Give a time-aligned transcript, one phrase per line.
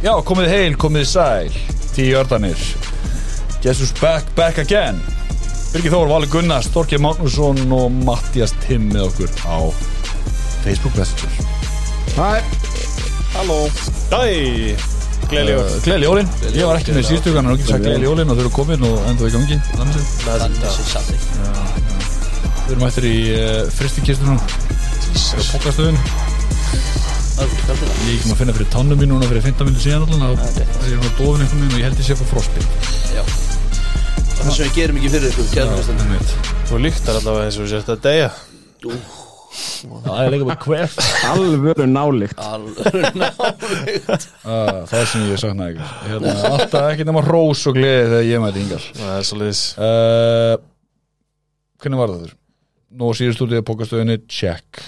[0.00, 1.50] Já, komið heil, komið sæl
[1.92, 2.56] Tíu ördanir
[3.60, 5.00] who's back, back again.
[5.72, 9.58] Birgir Þór, Valur Gunnars, Þorkir Magnússon og Mattias Timm með okkur á
[10.64, 11.28] Facebook Messenger.
[12.16, 12.40] Hæ,
[13.34, 13.58] Halló.
[14.16, 14.72] Æ,
[15.28, 15.66] gleðli jól.
[15.68, 18.40] Uh, Gleðli jólin, ég var ekki með síðustu hann og ekki sagt gleðli jólin og
[18.40, 19.60] þau eru komin og enda í gangi.
[19.76, 20.96] Þannig séð.
[20.96, 21.28] Þannig
[22.64, 26.00] Við erum eftir í uh, fristikistunum á pokastöðun
[27.40, 30.24] Ég er ekki maður að finna fyrir tannum mín núna fyrir 15 minnir síðan allan
[30.26, 32.66] og það er svona dofin einhvern veginn og ég held ég sé fá frostbit
[34.40, 35.46] Það sem við gerum ekki fyrir ykkur.
[36.70, 38.30] Þú líktar allavega eins og þú sérst að deyja.
[39.50, 40.96] Það er líka bara hvert.
[41.26, 43.50] Alvöru nálikt Alveg nálega
[44.46, 48.28] Ah, Það er sem ég saknaði ykkur hérna, Alltaf ekki nema rós og gleði þegar
[48.30, 50.54] ég mæti yngar Það er svolítið uh,
[51.82, 52.36] Hvernig var það þurr?
[52.90, 54.80] Nú síður stúdíu pókastöðinni, check.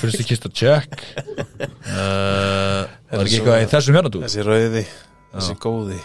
[0.00, 1.02] Fyrsti kista, check.
[1.90, 4.22] Uh, Var ekki eitthvað í þessum hérna þú?
[4.24, 4.86] Þessi rauði,
[5.34, 6.00] þessi góði.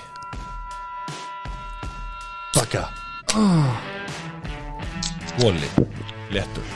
[2.55, 2.87] Bakka
[5.41, 5.67] Voli,
[6.31, 6.73] lettur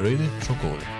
[0.00, 0.93] Rauði, svo góði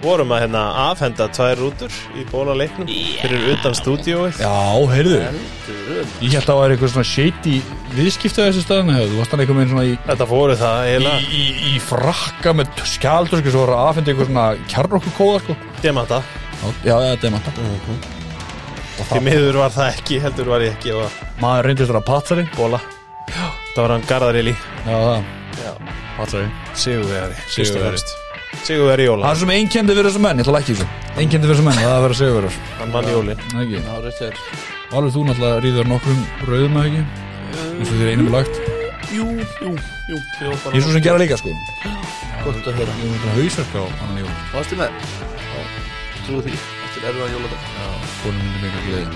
[0.00, 2.88] Vorum að hérna afhenda tvær rútur í bólaleiknum
[3.20, 4.38] fyrir utan stúdíóið.
[4.40, 4.52] Já,
[4.94, 5.18] heyrðu.
[6.24, 7.56] Ég held að það var eitthvað svona shady
[7.92, 9.18] viðskipta þessu staðan Þú?
[9.18, 11.34] Varst hann eitthvað með svona í Þetta fóru það í, eiginlega.
[11.36, 15.58] í, í frakka með skjaldur sko, svo var að afhenda eitthvað svona kjarnokku kóða sko.
[15.84, 16.22] Demanta.
[16.60, 17.54] Já, já, þetta er matta
[19.10, 22.80] Því miður var það ekki, heldur var ég ekki og Maður reyndist að patsari bóla
[23.30, 25.30] Það var hann Garðarili Já, það,
[26.18, 28.19] patsari Sigurvegari Sigurvegari.
[28.58, 29.24] Sigurvegari Jóla.
[29.26, 30.86] Það er sem einkendi fyrir þessu menn, ég ætla ekki þessu.
[31.16, 33.08] Einkendi fyrir þessu menn, það er að vera segurverður Hann vann
[34.26, 34.34] er
[34.90, 37.02] alveg þú náttúrulega rýður nokkrum rauðum eða ekki?
[37.80, 38.60] Eins og þér einum er lagt.
[39.10, 39.26] Jú,
[39.62, 39.70] jú,
[40.10, 40.18] jú.
[40.40, 41.54] Ég er svo sem gera líka sko.
[42.40, 44.34] Gott að höra Ég er náttúrulega hausverk á annan jól.
[44.54, 44.90] Varstu með?
[46.26, 46.58] Trúðu því.
[46.88, 47.60] Eftir erfiðan jóladag.
[48.24, 49.08] Konum myndi mikið gleði.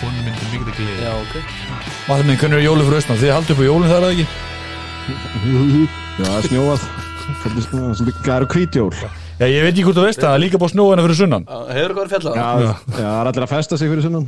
[0.00, 1.46] Konum myndi mikið gleði.
[2.08, 3.00] Maður minn, hvernig er jólið fyrir
[4.00, 4.26] er ekki?
[6.24, 6.88] Já, snjóað
[7.24, 8.90] Svolítið eru hvítjól.
[9.34, 11.44] Já, ég veit ekki hvort þú veist það, það er líka búið snóðina fyrir sunnan.
[11.48, 12.36] Hefur hvað er fjallað?
[12.36, 14.26] já, það er allir að festa sig fyrir sunnan.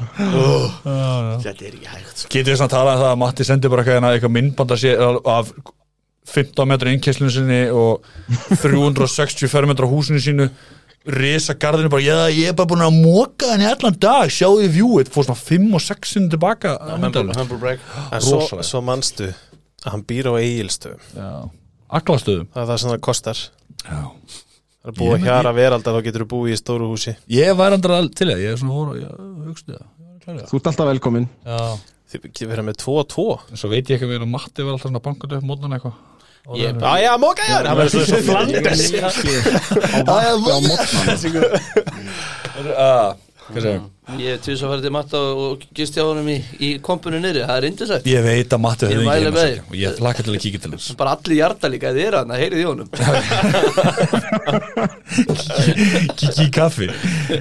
[1.45, 2.31] Þetta er ekki hægt sko.
[2.33, 5.05] Getur við svona að tala um það að Matti sendi bara eitthvað, hérna, myndbanda sér
[5.37, 5.53] af
[6.33, 8.09] 15 metra innkesslinu sinni og
[8.63, 10.49] 360 fermetra húsinu sínu
[11.07, 14.73] risa garðinu bara, já, ég er bara búin að móka henni allan dag, sjáu því
[14.75, 16.75] vjúið fór svona 5 og 6 sinni tilbaka.
[16.97, 17.87] Humble break.
[18.11, 19.31] En svo, manstu
[19.85, 21.55] að hann býr á eigilstöðum
[21.87, 23.39] Já, aklastöðum Það er það sem það kostar
[23.87, 24.01] Já
[24.87, 27.51] Það er búið Ég að hjara veraldar þá getur þú búið í stóru húsi Ég
[27.59, 29.11] væri andra til það, ég er svona hóra, já,
[29.47, 30.47] hugstu það ég.
[30.51, 31.59] Þú ert alltaf velkomin Já,
[32.07, 34.63] Þið getur verið með 2 og 2 en svo veit ég ekki að vera Matti
[34.67, 35.97] var alltaf svona bankandi upp mótnan eitthvað
[36.55, 38.83] Ég Já, já, móka ég Það verður svo- svo flanders
[40.07, 40.15] Á
[40.63, 41.17] mótnan?
[43.47, 47.45] Ég hef tvis að fara til matta og gist hjá honum í, í kompunu niðri
[47.47, 50.33] Það er indislegt Ég veit að hefði mæli ekki með heima og ég hlakka til
[50.35, 50.89] að kíkja til þess.
[50.99, 52.89] Bara allir hjarta líka Þið er hann að heyrið í honum.
[56.17, 56.89] Kiki í kaffi.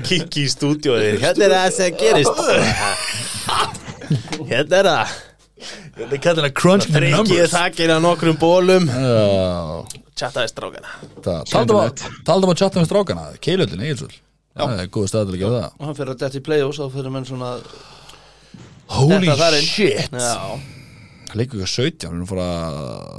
[0.05, 1.19] Kikki í stúdíóið.
[1.23, 2.37] Hérna er það sem gerist.
[4.49, 5.16] Hérna er það.
[5.95, 7.53] Þetta er kallir að crunch the numbers.
[7.55, 8.85] þakkir á nokkrum bólum
[10.16, 10.89] Chattaði strákana.
[11.23, 14.16] Það- Taldum að taldum að chatta með strákana Keilöldin, Egilsvöld
[14.55, 15.75] Það er góð stað til að gera það.
[15.75, 17.51] Og hann fyrir að detti í play-offs Þá fyrir menn svona
[18.95, 20.13] Holy shit!
[20.16, 20.59] Já,
[21.35, 22.77] Leikur ykkur 17, við erum fór að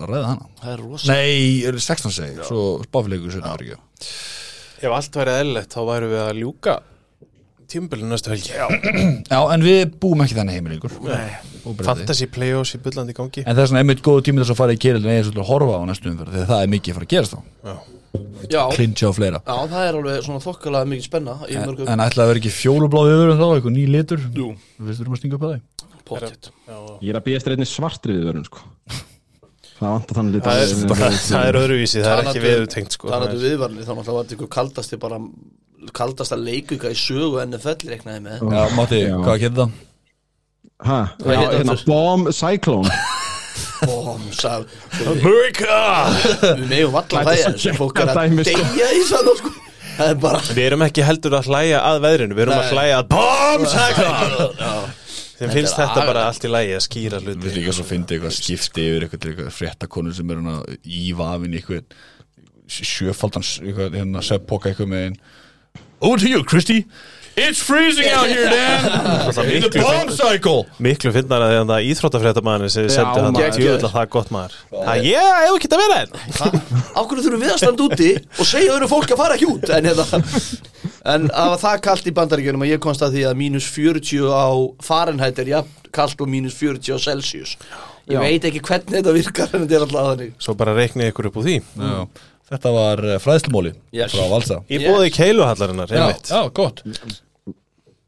[0.09, 0.47] ræða hana.
[0.63, 5.19] Það er rosa Nei, er 16 segi Svo spáfi leikur 17 fyrir ekki Ef allt
[5.21, 6.77] væri eðlilegt þá væru við að ljúka
[7.73, 8.53] tímabilið næstu helgi.
[8.55, 8.67] Já,
[9.33, 10.95] Já, en við búum ekki þannig heimil ykkur.
[11.67, 11.87] Óbreytti.
[11.89, 13.43] Fantasy playoffs í bullandi gangi.
[13.43, 15.51] En það er svona einmitt góð tími þess að fara í keilöldin Eða svolítið að
[15.51, 17.41] horfa á næstu umferð Þegar það er mikið að fara að gerast þá.
[17.67, 17.77] Já.
[18.47, 19.41] Já, Klinja og fleira.
[19.43, 22.41] Já, það er alveg svona þokkalega mikið spenna Í En, mörgum en ætlaði að vera
[22.41, 24.23] ekki fjólubláði öður en þá Eitthvað ný litur?
[24.37, 24.47] Jú.
[24.79, 28.63] Við veistum að stinga upp að það Ég er að býja svartri við vörun sko.
[29.77, 33.11] Það vantar þannig Það er, lítið bara, það er öðruvísi, það er ekki viðutengt sko.
[33.13, 35.19] Það er- viðvarni Þá náttúrulega var þetta ykkur kaldasti bara
[35.97, 39.77] Kaldasta leikuga í sögu NFL reiknaði með Já, Matti, hvað getur það?
[40.87, 40.99] Hæ?
[41.23, 41.77] Hvað Já, heitir hérna?
[41.87, 42.97] Bomb Cyclone
[43.87, 44.53] Bóm, sá
[45.07, 45.79] America
[46.69, 48.67] Við Þetta er hlæja þessu fólk er að dæmi, sko.
[48.67, 49.53] deyja í sann sko.
[49.97, 52.73] Það er bara Við erum ekki heldur að hlæja að veðrinu Við erum að Nei.
[52.77, 54.75] hlæja að BOMB SAKLA
[55.37, 58.37] Þeim finnst þetta bara allt í lægi að skýra Við hluti líka svo fyndi eitthvað
[58.37, 60.55] skipti yfir eitthvað, fréttakonur sem er hana
[60.85, 61.85] í vafin eitthvað
[62.67, 65.19] sjöfaldan eitthvað, hérna, seppóka eitthvað með einn
[66.01, 66.85] Over to you, Christy.
[67.37, 69.33] It's freezing out here, Dan.
[69.37, 70.63] Það In the bomb cycle.
[70.81, 73.59] Miklu finnar að að það íþróttafréttamaðurinn sem Já, sendi hann maður.
[73.59, 74.55] djúðlega það gott maður.
[74.73, 76.15] Að ég hef ekki að vera einn.
[76.97, 78.09] Ákveður þurfum við að standa úti
[78.41, 79.67] og segja öðru fólk að fara ekki út?
[79.77, 80.23] En, hérna,
[81.13, 84.49] en að það kallt í bandaríkjunum að ég komst að því að mínus 40 á
[84.89, 87.53] Fahrenheit er jafn kallt og mínus 40 á Celsius.
[88.07, 88.23] Ég Já.
[88.25, 90.33] veit ekki hvernig þetta virkar en þetta er alltaf þannig.
[90.41, 91.59] Svo bara reiknið ykkur upp úr því.
[91.85, 92.01] Já.
[92.47, 94.13] Þetta var eh, fræðslumóli Yes.
[94.15, 94.61] frá Valsa.
[94.71, 96.83] Í bóði keiluhallarinnar, Já, já, gott.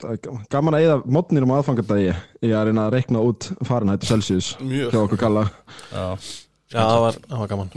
[0.06, 0.18] Er
[0.52, 2.12] gaman að eða mótninum á aðfangadagi.
[2.46, 4.92] Í að reyna að reikna út Fahrenheit og Celsius Mjög.
[4.94, 5.42] hjá okkur kalla
[5.90, 6.04] Já,
[6.68, 7.72] Já, það var, það var gaman.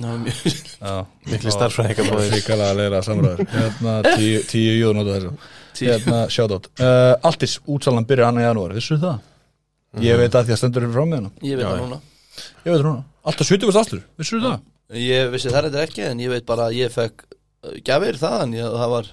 [1.55, 2.33] Starffræðingar bóðir.
[2.35, 3.41] Ríkala að leira samræður.
[3.55, 5.33] Hérna, tíu, tíu júður notu þessu
[5.79, 5.87] Tíu.
[5.89, 6.67] Hérna, shoutout.
[6.77, 9.21] Uh, Altis, útsalan byrjar annan janúar, vissu það?
[10.03, 12.01] Ég veit að því að stendur frá með hana Ég veit það núna.
[12.61, 13.03] Ég veit það núna.
[13.31, 14.59] Alltaf 70 allur, vissu það?
[14.97, 18.55] Ég vissi það þetta ekki en ég veit bara að ég fekk uh, gjafir þaðan.
[18.57, 19.11] Ég, það var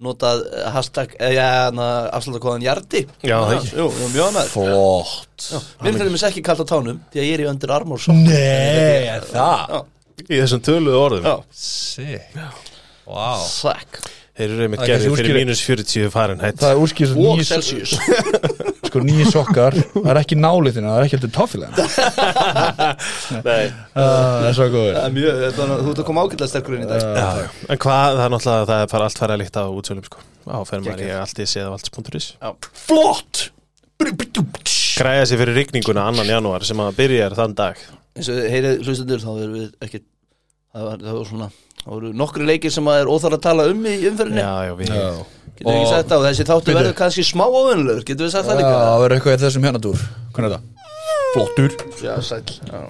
[0.00, 3.04] notað uh, hashtag eða ja, afslutakóðan Jardi.
[3.22, 5.50] Já, það annað Flott.
[5.84, 8.16] Mér finnst þess ekki kallt á tánum því að ég er í öndir armor svo
[8.16, 9.78] Nei, það?
[10.26, 11.30] Í þessum töluðu orðum.
[11.30, 12.40] Já, Sick.
[13.10, 14.02] Wow sack
[14.40, 16.56] Þeir eru er gerðið fyrir mínus 40 Fahrenheit.
[16.60, 17.92] Það er úrskýr svo Og nýjir Celsius.
[18.90, 21.84] Sko nýjir sokkar Það er ekki náliðina, það er ekki heldur toffilega
[23.46, 23.68] Nei.
[23.94, 24.98] Það er svo góður.
[25.04, 27.46] Er Þú ert að koma ágætlega sterkur inn í dag Já, já.
[27.68, 30.24] En hvað, það er náttúrulega, það er bara allt fara að líkta á útsölum sko.
[30.48, 31.48] Á, fer maður ég allt í
[32.40, 32.50] Já.
[32.86, 33.46] Flott!
[34.00, 37.82] Græja sér fyrir rigninguna annan janúar sem að byrja þann dag.
[38.16, 40.00] Eins og þið heyrið hlustendur þá erum við ekki
[40.70, 41.48] það var, það var svona
[41.80, 44.42] það voru nokkru leikir sem að er óþar að tala um í umferðinni.
[44.44, 45.10] Já, já, við Já.
[45.60, 46.16] Getur við ekki sagt það?
[46.16, 48.72] Og þessi þáttu verður kannski smá óvennulegur getur við sagt það líka?
[48.80, 50.62] Það verður eitthvað í þessum hérna dúr Hvernig er það?
[51.34, 51.74] Flottur.
[52.00, 52.54] Já, sæll.
[52.70, 52.80] Já.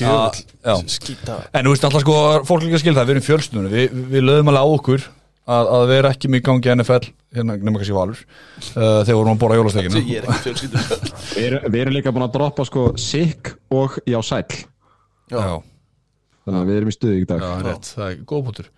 [0.00, 0.42] Djöfull.
[0.64, 0.74] Já.
[0.88, 2.16] Skýta En þú veist alltaf sko,
[2.48, 5.04] fólk líka skil það, við erum fjölsnunni Við, við lögum alveg á okkur
[5.50, 9.42] að, að vera ekki mjög gangi NFL Hérna, nema kannski valur uh, Þegar vorum að
[9.42, 10.02] bora jólastekina.
[10.06, 13.98] Ég er ekki fjölskyldur Við erum, við erum líka búin að droppa sko sick og
[14.08, 14.62] já sæll.
[15.30, 15.56] Já, já,
[16.50, 17.44] Þannig að við erum í stuði í dag.
[17.64, 18.70] Rétt, það er góð punktur.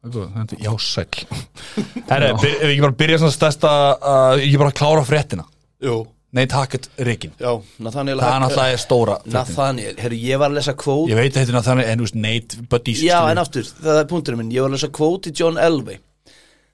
[0.00, 1.42] Það er góð, þetta er já sæll.
[2.10, 5.46] Herre, ef við ekki bara byrja svona stærsta uh, Ekki bara að klára fréttina.
[5.84, 6.00] Jú,
[6.30, 7.50] Nei, takk eitt Rikin já,
[7.82, 11.40] Nathaniel Það er náttúrulega stóra Nathaniel, herru, ég var að lesa kvót Ég veit að
[11.40, 14.52] þetta er náttúrulega, en þú veist, Nate Buddies Já, en aftur, það er punkturinn minn.
[14.54, 15.98] Ég var að lesa kvót í John Elway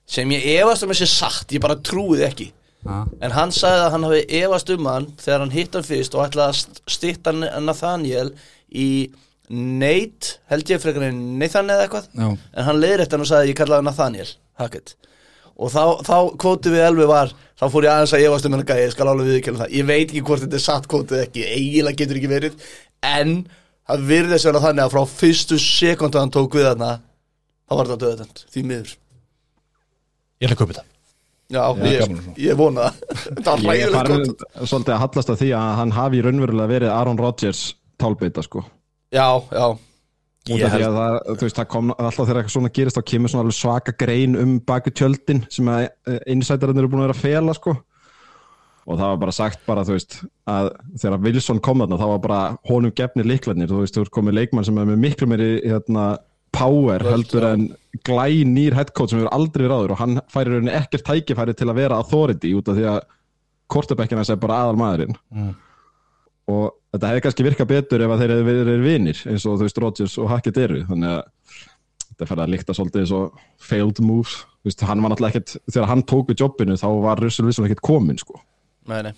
[0.07, 2.45] sem ég efast um þessi satt, ég bara trúið ekki.
[2.87, 2.99] Ha?
[3.25, 6.21] en hann sagði að hann hafi efast um hann þegar hann hitt hann fyrst og
[6.27, 8.29] ætlaði að st- stytta Nathaniel
[8.69, 8.85] í
[9.47, 12.07] Nate, held ég frekar en Nathan eða eitthvað.
[12.11, 12.27] Já.
[12.35, 14.31] en hann leiðir þetta og sagði að ég kallaði hann Nathaniel.
[14.57, 14.97] Hackett
[15.57, 18.65] og þá, þá kvótið við Elway var þá fór ég aðeins að efast um hann
[18.67, 19.71] gæði, ég skal alveg viðkjöla það.
[19.73, 22.67] Ég veit ekki hvort þetta er satt kvótið eða ekki eiginlega getur ekki verið.
[23.07, 23.33] En
[23.87, 27.99] það virðist vera þannig að frá fyrstu sekundu hann tók við þarna þá var þetta
[28.05, 28.93] döðdönd, því miður.
[30.37, 30.87] Ég ætla að kaupa þetta.
[31.47, 33.67] Já, Já, ég, ég vona það.
[33.79, 37.21] Ég er farin gott svolítið að hallast að því að hann hafi raunverulega verið Aaron
[37.21, 37.61] Rodgers
[37.97, 38.65] tálbeita sko
[39.13, 39.67] Já, já,
[40.47, 43.93] það, þú veist, það kom alltaf þegar eitthvað svona gerist þá kemur svona alveg svaka
[43.99, 45.87] grein um baku tjöldin sem að
[46.31, 47.75] insiderinn eru búin að vera að fela sko.
[48.87, 50.69] Og það var bara sagt bara, þú veist að
[51.01, 54.37] þegar Wilson kom þarna þá var bara honum gefnir líklarnir, þú veist, þú veist komið
[54.39, 56.05] leikmann sem er með miklu meiri hérna,
[56.55, 57.67] power heldur en
[58.07, 61.69] glæ nýr headcoach sem hefur aldrei verið áður og hann færir rauninni ekkert tækifæri til
[61.69, 62.99] að vera authority út af því að
[63.71, 65.17] kortabekkina er bara aðal maðurinn
[66.47, 66.67] og
[66.97, 69.81] þetta hefði kannski virkað betur ef að þeir hefði verið vinnir eins og þú veist
[69.83, 70.81] Rodgers og Hackett eru.
[70.89, 71.23] Þannig að
[72.09, 73.39] þetta færði að líkta svolítið eins og
[73.69, 74.35] failed moves.
[74.67, 77.83] Veist, hann var náttúrulega ekkert, þegar hann tók við jobbinu þá var Russell Wilson ekkert
[77.87, 78.41] komin sko.
[78.89, 79.13] Nei, nei.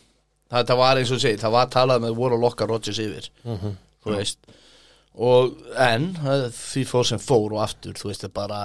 [0.50, 3.30] Það, það var eins og segir, það var talað með voru að lokka Rodgers yfir
[3.46, 4.40] Þú veist.
[5.20, 6.12] Og en,
[6.56, 8.60] því fór sem fór og aftur Þú veist, það bara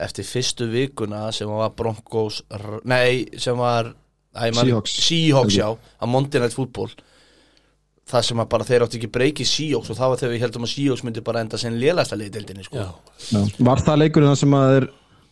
[0.00, 2.40] Eftir fyrstu vikuna sem var Broncos
[2.88, 3.92] Nei, sem var.
[4.34, 6.92] Seahawks, já Að Monday Night Football
[8.10, 10.66] Það sem að bara þeir áttu ekki breyki Seahawks Og það var þegar við heldum
[10.66, 12.82] að Seahawks myndi bara enda sem lélasta liðdeildinni sko.
[12.82, 13.42] Já.
[13.70, 14.88] Var það leikurinn þar sem að þeir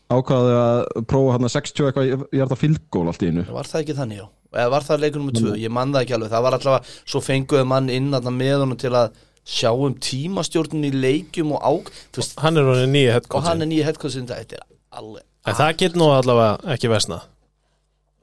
[0.09, 3.69] ákvaðu að prófa hann að 60 eitthvað ég er það fylgól allt í einu Var
[3.69, 4.27] það ekki þannig, já?
[4.57, 5.57] Eða var það leikur nummer 2?
[5.61, 8.79] Ég man það ekki alveg Það var allavega, svo fenguðu mann inn þarna með honum
[8.81, 9.19] til að
[9.49, 13.65] sjá um tímastjórnun í leikjum og ák Þú veist, Hann er nýja og headcoach hann
[13.65, 14.65] er nýja headcoachin þetta er
[14.97, 17.21] alveg En það getur nú allavega ekki vesna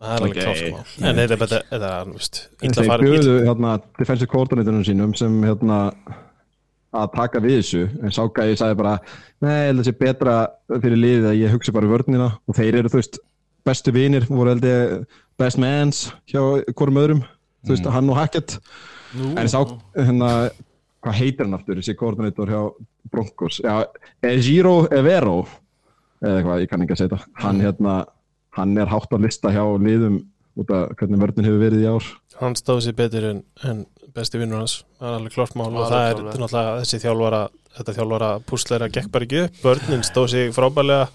[0.05, 0.41] Það er alveg Ok.
[0.43, 2.09] klárt sko En þetta er bara, þetta er,
[2.67, 5.79] illa þeir farið bjöðu hérna, defensive coordinatornum sínum sem hérna
[6.95, 7.81] að taka við þessu.
[8.05, 8.93] En Sáka ég sagði bara
[9.43, 10.35] nei, að sé betra
[10.69, 12.29] fyrir liðið að ég hugsi bara vörnina.
[12.47, 13.19] Og þeir eru þú veist
[13.65, 15.07] bestu vinir, voru held ég
[15.41, 16.39] best mans hjá
[16.77, 17.23] hvorum öðrum.
[17.65, 18.59] Þú veist, hann og Hackett.
[19.15, 19.59] En sá,
[19.97, 20.31] hérna,
[21.03, 22.61] hvað heitir hann aftur þessi koordinator hjá
[23.11, 23.59] Broncos?
[23.63, 23.85] Já,
[24.23, 25.41] Ejiro Evero
[26.23, 27.95] eða eitthvað, ég kann ekki að segja þetta hann hérna,
[28.55, 30.21] hann er hátt að lista hjá liðum
[30.55, 32.09] út af hvernig vörðin hefur verið í ár.
[32.39, 33.83] Hann stóð sér betur en, en
[34.15, 34.79] besti vinnur hans.
[34.99, 37.43] Það er alveg klart mál og það er náttúrulega þessi þjálfara
[37.75, 39.61] þetta þjálfara púsleira gekk bara ekki upp.
[39.63, 41.09] Börnin stóð sér frábælega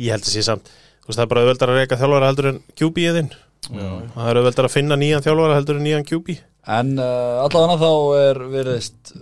[0.00, 0.70] ég held sé samt,
[1.04, 3.34] þú veist það er bara auðveldar að reyka þjálfara heldur en QB-iðin
[3.66, 6.36] það er auðveldar að finna nýjan þjálfara heldur en nýjan QB
[6.76, 9.12] En uh, allavega þá er veriðist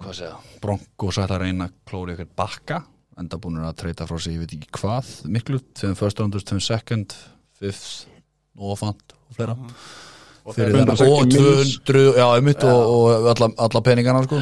[0.00, 2.80] hvað segja, Broncos ætla að reyna klóri ykkur bakka
[3.20, 6.62] enda búin að treyta frá sig, ég veit ekki hvað miklu, tveim first rounders, tveim
[6.64, 7.14] second
[7.60, 8.06] fifth,
[8.56, 9.56] ofant og fleira.
[10.50, 11.76] Fyrir þennan 160 og mills.
[11.86, 14.40] 200, já, einmitt og, og alla, alla peningana sko.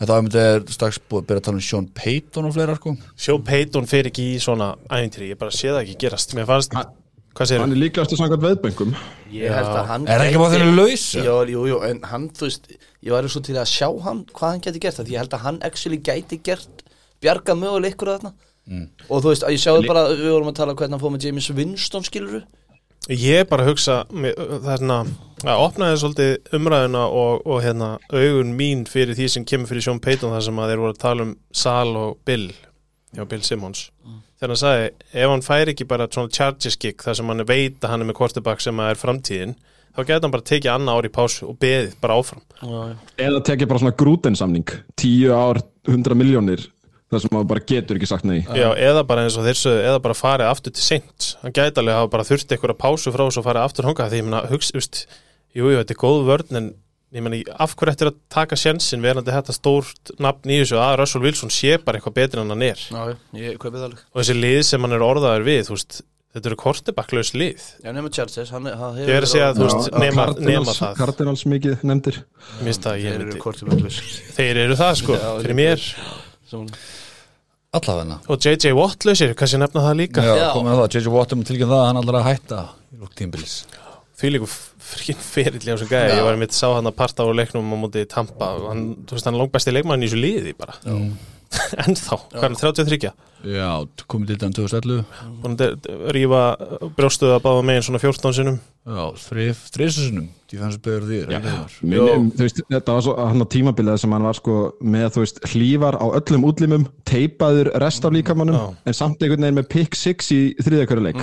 [0.00, 2.94] Þetta einmitt er strax búið að byrja að tala um Sean Payton og fleira sko.
[3.20, 6.32] Sjó Payton fer ekki í svona ævintýri, ég bara sé það ekki gerast.
[6.38, 6.76] Mér fannst,
[7.36, 8.94] hvað segir hann er líklegast að samkvæmt veðböngum.
[9.34, 11.04] Ég held að hann Er það ekki bara þeirra laus?
[11.14, 12.70] Jú, jú, jú, en hann, þú veist
[13.00, 15.36] Ég væri svo til að sjá hann, hvað hann geti gert það Því ég held
[15.36, 16.82] að hann actually gæti gert
[17.20, 18.32] Bjarga möguleg ykkur að þarna.
[19.10, 21.14] Og þú veist, að ég sjáðu bara, við vorum að tala um hvernig hann fóð
[21.16, 22.42] með James Winston, skiluru
[23.08, 24.98] Ég bara hugsa mér- það er svona
[25.48, 29.98] að opnaði svolítið umræðuna og, og hérna augun mín fyrir því sem kemur fyrir Sean
[30.04, 32.50] Payton þar sem að þeir voru að tala um Sal og Bill
[33.16, 33.86] já, Bill Simmons.
[34.38, 37.80] Þegar hann sagði, ef hann fær ekki bara svona charges gig þar sem hann veit
[37.80, 39.56] að hann er með quarterback sem að er framtíðin
[39.96, 42.44] þá getur hann bara tekið annað ár í pásu og beðið bara áfram.
[43.18, 44.76] Eða tekja bara svona grútensamning.
[45.00, 46.68] 10 ár, 100 miljónir
[47.10, 48.38] þar sem maður bara getur ekki sagt nei.
[48.54, 51.82] Já, eða bara eins og þeir sögðu, eða bara farið aftur til seint hann gæti
[51.82, 54.76] alveg hafa bara þurft eitthvað pásu frá og farið aftur hongað því ég meina, hugst,
[54.76, 55.02] just,
[55.56, 56.70] jú, jú, þetta er góð vörn en
[57.10, 61.00] ég meina, af hverju ættir að taka sjensin verandi þetta stórt nafn í þessu að
[61.00, 62.84] Russell Wilson sé bara eitthvað betur en hann er?
[62.86, 64.06] Já, ég kaupið það alveg.
[64.14, 66.00] Og þessi lið sem hann er orðaður við þú veist,
[66.30, 67.66] þetta eru kortebakklaus lið.
[67.82, 70.96] Já, nema Chargers, hann, hann Ég er að segja að þú veist, nema, nema það.
[71.02, 72.22] Cardinals mikið nefndir.
[72.62, 73.94] Minnst það, ég Þeir eru myndi
[74.38, 75.88] Þeir eru það sko, Já, fyrir mér
[76.54, 78.18] allavega.
[78.26, 80.24] Og JJ Watt lausir, kannski nefna það líka.
[80.26, 81.14] Já, komið að það, J.J.
[81.14, 83.60] Watt um tilkynna það að hann allar að hætta í lók tímbilis
[84.20, 84.48] því líka
[84.90, 87.76] frikinn ferill í þessu gæði, ég var mitt sá hann að parta á leiknum á
[87.80, 90.76] móti Tampa, hann, þú veist hann er langbæsti leikmann í þessu liði bara.
[91.86, 93.12] Ennþá, hvað er hann, 33
[93.46, 93.68] Já,
[94.10, 95.04] komið til þann 2011
[95.40, 96.42] búin að rífa
[96.98, 99.04] brjóstuða báða megin svona 14 sinum Já,
[101.44, 101.74] það?
[102.34, 105.40] Þú veist, þetta var svo hann á tímabilið sem hann var sko með þú veist
[105.52, 108.64] hlífar á öllum útlimum teipaður rest af líkamannum Já.
[108.88, 111.20] en samt einhvern veginn með pick 6 í þriðakjöru leik.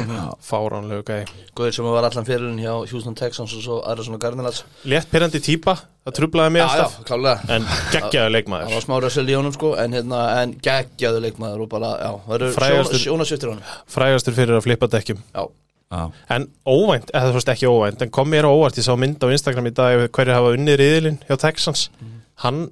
[0.48, 4.64] Fáránlegu gæði Góður sem var allan fyririnn hjá Houston Texans og svo aðra svona Cardinals.
[4.88, 7.50] Létt pyrrandi típa, það trublaði mig Já, já, alltaf.
[7.58, 11.66] en geggjaði Það leikmaður var smá rössel í honum sko En hérna, en geggjaðu leikmaður
[11.66, 13.64] og bara, já Það eru Frægastur- sjónasviftir honum.
[13.96, 15.20] frægastur fyrir að flippa dekkjum.
[15.36, 15.48] Já,
[15.92, 16.02] Já,
[16.36, 19.22] En óvænt, eða þú veist ekki óvænt En kom mér á óvart, ég sá mynd
[19.24, 21.90] á Instagram í dag Hverju hafa unnið riðilinn hjá Texans.
[22.44, 22.70] Hann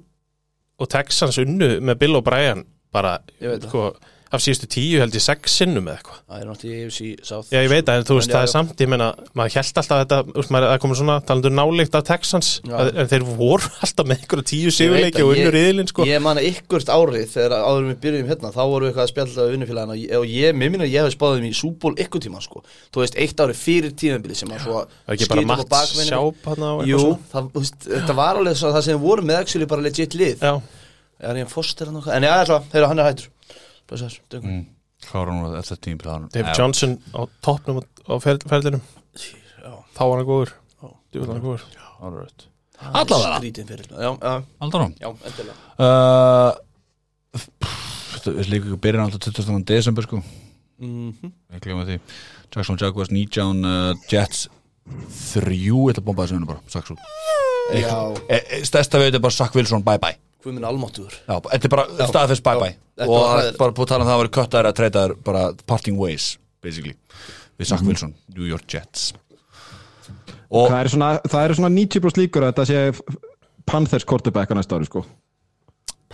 [0.78, 3.96] og Texans unnu með Bill O'Brien Bara, Ég veit það.
[4.34, 6.16] Af síðustu tíu held ég sex sinnum eða eitthvað.
[6.26, 7.46] Það er náttúrulega í AFC South.
[7.54, 9.06] Já, ég veit það, en þú veist, það er samt Ég meina,
[9.38, 13.06] maður held alltaf þetta úst, maður, Það komur svona, talandur náleikt af Texans að, En
[13.12, 16.02] þeir voru alltaf með einhverja tíu það, og unnu ég- riðilinn sko.
[16.10, 19.12] Ég man að ykkurt árið þegar áður við byrjum hérna þá vorum við eitthvað að
[19.14, 22.42] spjalla vinnufélagina og ég, mér minna að ég hef spáðið um í súból ykkur tíma
[22.42, 22.66] sko.
[22.90, 24.90] Þú veist, eitt árið fyrir tíðanbili sem að svo er
[25.22, 25.70] skýtur á Matt
[33.88, 34.50] þetta sem við bara Er er Blessaður, döngum.
[34.50, 34.66] mm.
[35.46, 35.76] Að þetta
[36.34, 38.80] Dave Johnson á toppnum á- á fer- ferlinum.
[39.16, 39.72] Já.
[39.96, 40.52] Þá var hann góður.
[40.82, 40.88] Já.
[41.12, 41.64] Djú var hann góður.
[42.00, 42.46] Allavega?
[43.00, 43.40] Allavega.
[45.30, 45.56] Endilega.
[45.78, 46.52] Uh,
[48.16, 49.64] Þetta er líka ekki byrjan alltaf 20.
[49.68, 50.22] desember sko.
[50.80, 51.32] Mhm.
[51.54, 51.98] Ég glemma því.
[52.54, 54.48] Jackson Jaguars 19 uh, Jets
[54.86, 56.60] 3 Ég ætla að bomba þessu hennu bara.
[56.68, 56.96] Sakk svo
[57.74, 59.82] Já, e, e, Stærsta veit er bara Sack Wilson.
[59.82, 60.16] Bye bye
[60.46, 62.74] hvað minn almáttuður Já, þetta er bara staðfest bye bye.
[62.96, 64.76] Þetta Og var það er bara búið að tala um það að vera köttar að
[64.80, 66.30] treyta þær bara parting ways
[66.64, 66.94] basically
[67.58, 67.88] við Sack Mhm.
[67.88, 69.12] Wilson, New York Jets.
[70.50, 72.80] Og það eru svona, það eru svona 90% líkur að þetta sé
[73.66, 75.02] Panthers quarterback á næsta ári sko.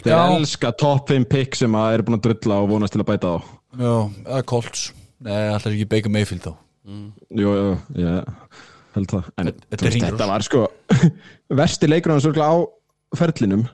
[0.03, 0.37] Þeir Já.
[0.39, 3.29] elska top 5 pick sem að eru búin að drulla og vonast til að bæta
[3.29, 3.37] á
[3.77, 3.93] Já,
[4.25, 4.93] eða Colts.
[5.23, 6.55] Nei, alltaf ekki Baker Mayfield þá?
[6.89, 8.25] Jú, jú, ég
[8.97, 9.29] held það.
[9.39, 10.65] En Þetta- þetta þetta var sko
[11.61, 12.55] versti leikur hann svolítið á
[13.17, 13.69] ferlinum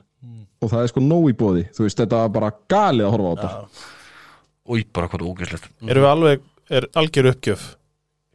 [0.59, 3.29] og það er sko nóg í bóði þú veist, þetta var bara galið að horfa
[3.29, 3.89] á þetta.
[4.69, 7.67] Új, bara hvað ógæslegt Erum við alveg, er algjör uppgjöf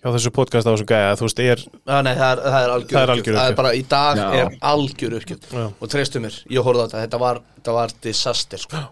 [0.05, 1.13] hjá þessu podcast á þessum gæja?
[1.17, 3.37] Þú veist, er, Já, nei, það er, það er algjör Það er uppgjöf.
[3.39, 4.25] Það er bara, í dag Já.
[4.41, 5.47] er algjör uppgjöf.
[5.49, 5.65] Já.
[5.81, 7.05] Og treystu mér, ég horfði á þetta.
[7.07, 8.83] Þetta var, þetta var disaster, sko.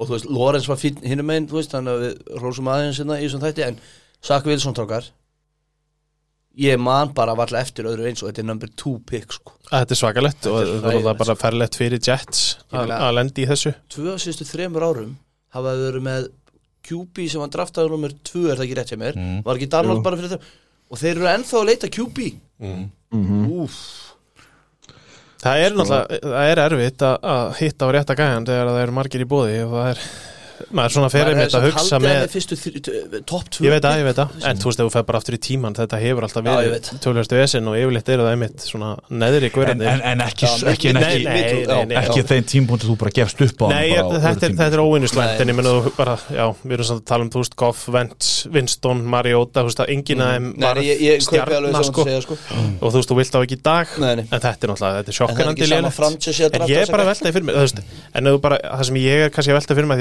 [0.00, 3.00] Og þú veist, Lorenz var fín hinum megin Þú veist, þannig að við rósum aðeins
[3.00, 3.66] hérna í þessum þætti.
[3.70, 3.80] En
[4.20, 5.08] Sack Wilson tókar
[6.58, 9.52] Ég man bara varla eftir öðru eins Og þetta er number two pick, sko.
[9.70, 12.40] Að þetta er svakalett og Þetta er er bara ferlegt fyrir Jets
[12.74, 13.72] að að lendi í þessu.
[13.94, 15.12] Tvö af síðustu þremur árum
[15.54, 16.28] Hafa þau verið með
[16.90, 19.16] QB sem hann draftaði nummer 2 er það ekki rétt hjá mér?
[19.20, 19.40] Mm.
[19.46, 20.48] var ekki Darnold bara fyrir það
[20.90, 22.30] og þeir eru ennþá að leita QB
[22.60, 23.44] Mhm.
[23.60, 23.76] Úf,
[25.40, 28.94] Það er náttúrulega, það er erfitt að, að hitta á rétta gæjan þegar það eru
[28.98, 30.02] margir í bóði og það er,
[30.76, 32.34] maður svona fer einmitt að hugsa með
[33.26, 35.36] 2 Ég veit það, ég veit það, en þú veist, ef þú fer bara aftur
[35.36, 39.48] í tíman þetta hefur alltaf verið tölvöld vesinn og yfirleitt eru það einmitt svona neðri
[39.48, 41.32] en, guðrandir en, en ekki, Já, ekki, en Nei, ekki, nei,
[41.66, 42.26] nei, nei, ekki já.
[42.30, 44.20] þeim tímpunktu þú bara gefst upp á Nei, þetta, er,
[44.60, 44.84] þetta er
[45.20, 45.40] Nei.
[45.40, 47.80] en ég menna þú bara, já, við erum samt að tala um þú veist, Goff,
[47.90, 51.54] Wentz, Winston, Mariota þú veist, að enginn af þeim Nei, var nei, ég, ég kaupi
[51.58, 52.34] alveg stjarnar sko, sko.
[52.80, 55.18] Og þú veist, þú vilt á ekki í dag en þetta er náttúrulega, þetta er
[55.20, 55.34] En
[56.60, 56.90] það er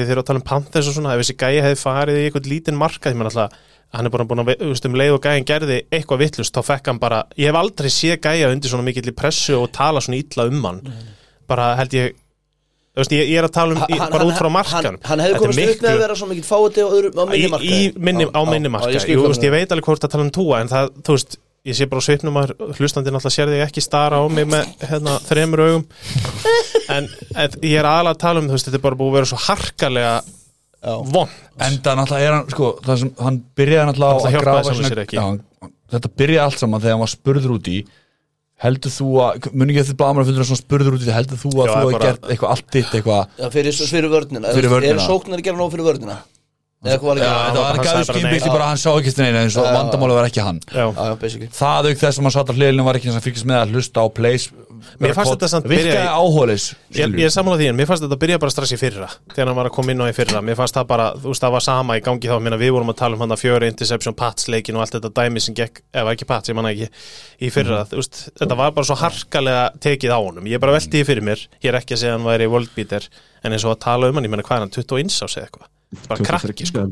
[0.10, 2.80] sjokkanandi ég ég um Panthers og svona Ef þessi gæi hefði farið í eitthvað lítinn
[2.80, 3.52] markað Því mann alltaf,
[3.96, 7.00] hann er bara búin að, um leið og gæin gerði eitthvað vittlust Þá fekk hann
[7.00, 10.46] bara, ég hef aldrei séð gæja undir svona mikill í pressu Og tala svona illa
[10.50, 10.82] um hann.
[11.48, 12.16] Bara held ég
[13.00, 14.98] veist, ég, ég er að tala um, í, Hann- bara út frá hann- markanum.
[15.04, 17.50] hann, hann hefði komist upp með að vera svo mikill fáti á, á minni í,
[17.50, 20.12] marka í minni, á minni marka ég, skil Jú, veist, ég veit alveg hvort að
[20.12, 21.38] tala um túa en það, þú veist,
[21.70, 24.68] ég sé bara á svipnum að hlustandi náttúrulega sér þig ekki stara á mig með
[24.90, 25.86] hérna, þremur augum.
[26.90, 27.08] En
[27.62, 29.40] ég er aðalega að tala um þú veist, þetta er bara búið að vera svo
[29.46, 30.14] harkalega
[30.80, 30.94] Já.
[31.12, 31.28] von
[31.60, 35.18] Enda náttúrulega er hann, sko, það sem hann byrjaði náttúrulega á að grafa ekki.
[35.20, 37.80] Já, hann- Þetta byrjaði allt saman þegar hann var spurður út í
[38.60, 41.40] Heldur þú að, muni ekki að þið blamar að fundur svona spurður út í Heldur
[41.40, 44.70] þú að Já, þú hefði gert eitthvað allt ditt eitthvað Já, fyrir, fyrir vörnina Fyrir
[44.74, 44.96] vörnina.
[45.00, 46.18] Er sóknar að gera nóg fyrir vörnina?
[46.80, 47.50] Eða var Já, ekki?
[47.50, 49.74] þetta var hann gæðu sagði bara hann sá ekki neina eins og Já.
[49.76, 50.60] vandamáli var ekki hann.
[50.72, 50.86] Já.
[50.88, 51.50] Já, já, basically.
[51.52, 53.74] Það auk þess að hann satt á hliðinu var ekki eins og fylgist með að
[53.76, 54.46] hlusta á plays
[55.04, 56.08] Mér fannst þetta samt byrja í-
[56.96, 59.10] Ég, ég er sammála því en mér fannst þetta að byrja bara strax í fyrra
[59.36, 60.40] þegar hann var að koma inn á í fyrra.
[60.42, 62.38] Mér fannst það bara, þú veist það var sama í gangi þá.
[62.40, 65.12] Minna, við vorum að tala um hann að fjöri interception Pats leikin og allt þetta
[65.20, 66.88] dæmi sem gekk ef ekki Pats, ég manna ekki,
[67.44, 67.82] í fyrra.
[67.92, 70.48] Þú veist, þetta var bara svo harkalega tekið á honum.
[70.48, 73.10] Ég er bara veltið því fyrir mér, ég er ekki að segja hann væri worldbeater,
[73.44, 75.44] en eins og að tala um hann ég menna hvað er hann, 21 ás eða
[75.50, 75.68] eitthvað
[76.08, 76.86] bara krakki, sko,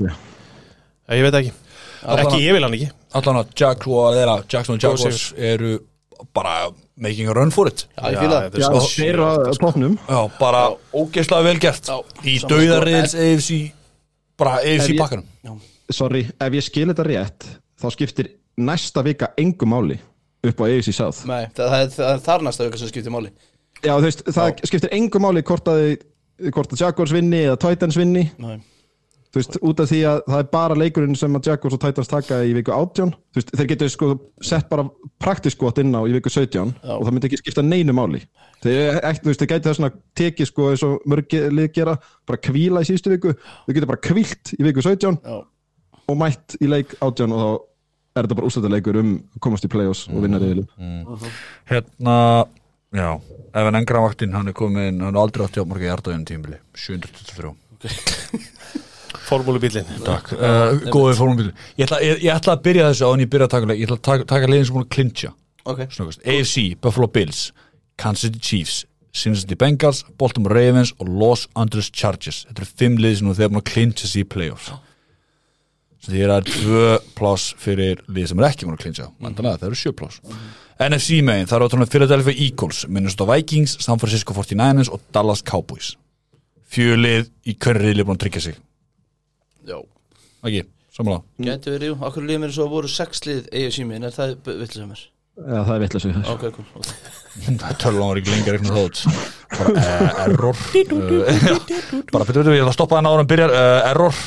[1.15, 1.53] ég veit ekki.
[2.07, 2.89] Ekki, ég vil hann ekki.
[3.17, 3.53] Allan að
[4.51, 5.77] Jackson Jaguars eru
[6.33, 7.85] bara making a run for it.
[7.97, 10.63] Já, ég Já, svo- þeir á topnum Já, bara
[10.93, 11.85] ógeðslega vel gert.
[11.85, 13.71] Já, í sama dauðarriðils sko, AFC
[14.37, 17.45] bara Ef AFC ég- bakkanum Sorry, ef ég skil þetta rétt
[17.79, 19.99] þá skiptir næsta vika engu máli
[20.43, 21.25] upp á AFC South.
[21.25, 23.31] Nei, það, það, er- það þar næsta auka sem skiptir máli.
[23.83, 26.01] Já, þú veist, það skiptir engu máli að,
[26.51, 28.31] hvort að Jaguars vinni eða Titans vinni.
[28.37, 28.57] Nei.
[29.27, 32.11] Þú veist, út af því að það er bara leikurinn sem að Jaguars og Titans
[32.11, 34.09] taka í viku 18 þú veist, þeir getur sko
[34.49, 34.87] sett bara
[35.23, 38.23] praktiskot inn á í viku 17 og það myndi ekki skipta neinu máli.
[38.63, 41.97] Þeir, ekki, þú veist, þeir gæti þess að tekið sko eins og mörg lið gera,
[42.29, 43.35] bara kvíla í síðustu viku,
[43.67, 45.37] þeir getur bara kvílt í viku 17 Já.
[46.07, 47.49] og mætt í leik 18 og þá
[48.17, 51.19] er þetta bara úrstættileikur um að komast í play-offs og vinna reyðilum
[51.69, 52.15] Hérna,
[52.95, 53.09] já
[53.57, 57.53] Evan Engravaktinn, hann er komin hann er aldrei átti á marga hjartaðum tímili 723
[59.27, 63.23] formúlubílin Takk, uh, góðið fórumbyggli ég, ætla- ég, ég ætla að byrja þessu á en
[63.25, 65.33] ég byrja að taka leik ég ætla að taka, taka leiðin sem búin að klincha
[65.67, 65.81] Ok.
[65.91, 66.21] Snöggast.
[66.23, 67.51] AFC, Buffalo Bills
[67.99, 68.85] Kansas City Chiefs
[69.17, 72.43] Cincinnati Bengals, Baltimore Ravens og Los Angeles Chargers.
[72.47, 74.67] Þetta eru fimm liði sem nú þegar búin að klincha sig í playoffs.
[76.05, 76.83] Svo því er það tvö
[77.17, 80.19] pláss fyrir liði sem er ekki búin að klincha vantanlega, það eru sjö pláss.
[80.77, 85.95] NFC megin, það eru átrúlega Philadelphia Eagles Minnesota Vikings, San Francisco 49ers og Dallas Cowboys.
[86.69, 88.61] Fjölið í hverju riðli búin að tryggja sig
[89.67, 89.77] Já.
[90.47, 90.63] Ekki,
[90.95, 94.07] samanlega Gæti verið, jú, okkur líður mér svo að voru sex lið eigi sími, en
[94.07, 95.05] er það vitlega mér?
[95.37, 96.87] Já, það er svo Ok, cool ok.
[97.83, 99.03] tölvan var ekki lengi að rekna þótt
[99.53, 100.63] bara uh, error.
[100.81, 104.21] Uh, bara betur betur, ég ætla að stoppa það náður en byrjar uh, error.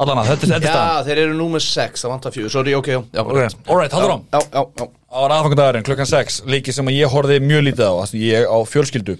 [0.00, 0.94] Allan að þetta er þetta er staðan.
[0.94, 2.52] Já, þeir eru númer sex, það vantar fjögur.
[2.54, 4.86] Sorry, ok, já, alright, haldur á Já, já, já.
[5.10, 8.48] Á aðfangandagurinn klukkan 6 leiki sem að ég horfði mjög lítið á þess að ég
[8.48, 9.16] á fjölskyldu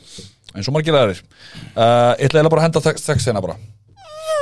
[0.55, 1.21] eins og margir aðrir.
[1.75, 3.59] Uh, ég ætla bara að henda 6 hérna bara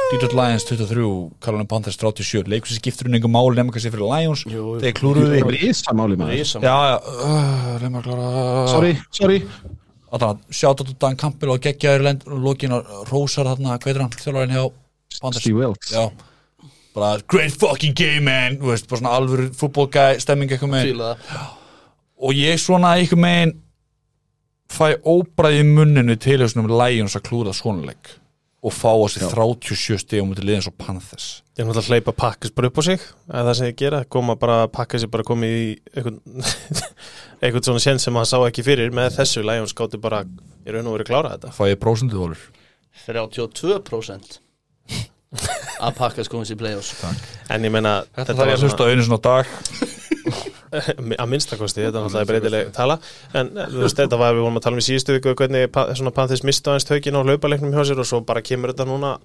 [0.08, 1.08] Detroit Lions 23,
[1.44, 4.44] Carolina Panthers 37 leikur sem skiptur um einhver máli nefnum kannski fyrir Lions.
[4.48, 6.54] Þeir klúruðu því Rísa máli maður.
[6.64, 8.30] Já, já, uh, reyma að klára.
[8.72, 9.42] Sorry, sorry.
[10.56, 12.78] Sjátt á Dan Campbell og geggjaður lend og lokin á
[13.10, 14.64] Rósar þarna, hvað er hann, þjálfarinn hjá
[15.20, 15.44] Panthers?
[15.44, 15.92] Steve Wilkes.
[15.92, 20.94] Já, bara great fucking game man, þú veist, bara svona alvöru fútbolgæ, stemming eitthvað með
[20.96, 21.56] það
[22.18, 23.52] og ég svona eitthvað megin
[24.68, 28.16] fæ óbræði í munninu til þessum Lions að klúra svona leik
[28.58, 31.28] og fá á sig 37 stegum út í liðin svo Panthers.
[31.54, 34.00] Ég er náttúrulega að hleypa pakkis bara upp á sig eða það sem ég gera,
[34.10, 36.18] koma bara pakka sér bara komið í einhvern,
[37.42, 40.24] einhvern svona sén sem hann sá ekki fyrir með þessu Lions gáttu bara,
[40.66, 41.54] ég raun og verið að klára þetta.
[41.54, 42.44] Fæ ég prósendið volur
[43.06, 44.40] 32%
[45.78, 46.94] að pakka skoðum sér play-offs.
[47.52, 49.97] En ég meina, Þetta þarf ég að hlusta einu svona dag
[51.22, 52.98] að minnstakosti, þetta er náttúrulega breytileg tala.
[53.36, 56.44] En þú veist, þetta var við vorum að tala um í síðustu viku hvernig Panthers
[56.46, 59.16] mista aðeins tökin á hlaupaleiknum hjá sér og svo bara kemur þetta núna.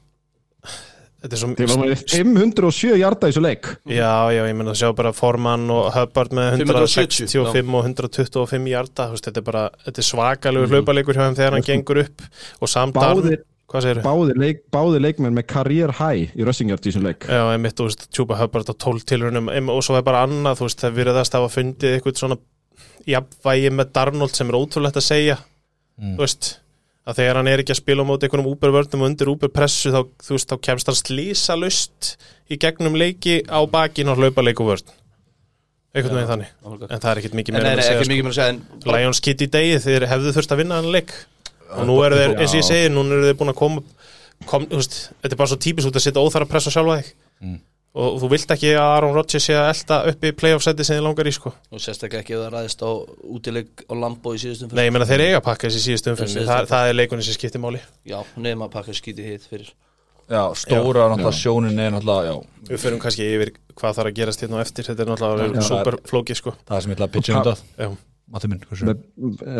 [1.23, 3.67] Þetta er svo Þeir var með 507 hjarta í þessu leik.
[3.87, 8.67] Já, já, ég meina að sjá bara Forman og Hubbard með 570, 165 og 125
[8.73, 12.01] hjarta, þú veist, þetta er bara þetta er svakalegur hlaupalegur hjá þeim þegar hann gengur
[12.03, 12.25] upp
[12.59, 13.37] og samdarn,
[13.73, 17.25] Báðir, hvað segir báðir, leik, báðir leikmenn með career high í rössingjart í þessum leik.
[17.25, 20.67] Já, einmitt, þú veist, Tjúpa Hubbard á 12 tilrunum og svo er bara annað, þú
[20.67, 22.37] veist, það virðast að hafa fundið eitthvað svona
[23.09, 25.39] jafnvægi með Darnold sem er ótrúlegt að segja
[25.99, 26.49] þú veist,
[27.03, 30.01] að þegar hann er ekki að spila á móti einhvernum úbervörnum og undir úberpressu þá,
[30.23, 32.13] þú veist, þá kemst hann slísa lust
[32.51, 34.85] í gegnum leiki á bakin og hlaupa leiku vörn
[35.93, 37.99] einhvern veginn þannig, en það er ekkert mikið Nei, meira að segja
[41.73, 43.59] að að og nú eru þeir, eins og ég segi, nú eru þeir búin að
[43.59, 43.83] koma
[44.45, 46.97] kom, þú veist, þetta er bara svo típis út að setja óþara press á sjálfa
[47.01, 47.13] þig
[47.93, 50.97] og þú vilt ekki að Aaron Rodgers sé að elda upp í playoff seti sem
[50.97, 51.51] þið langar í sko.
[51.69, 52.89] Og sérstaklega ekki ef það ræðist á
[53.35, 56.31] útileg á Lambo í síðustum Nei, ég meina þeir eiga að pakka þessi síðust umfyrir
[56.31, 57.81] Þessi- það, það er leikunni sem skiptir máli.
[58.09, 59.69] Já, nefn að pakka skítið hitt fyrir.
[60.25, 62.35] Já, stóra náttúrulega sjónin er náttúrulega, já,
[62.71, 64.87] Við fyrir kannski yfir hvað þarf að gerast hérna á eftir.
[64.89, 65.67] Þetta er náttúrulega Já.
[65.69, 66.55] super flókið sko.
[66.65, 67.89] Það er sem ég ætla að pitcha um Já,
[68.33, 68.85] Matti minn, hversu?
[68.89, 69.05] með,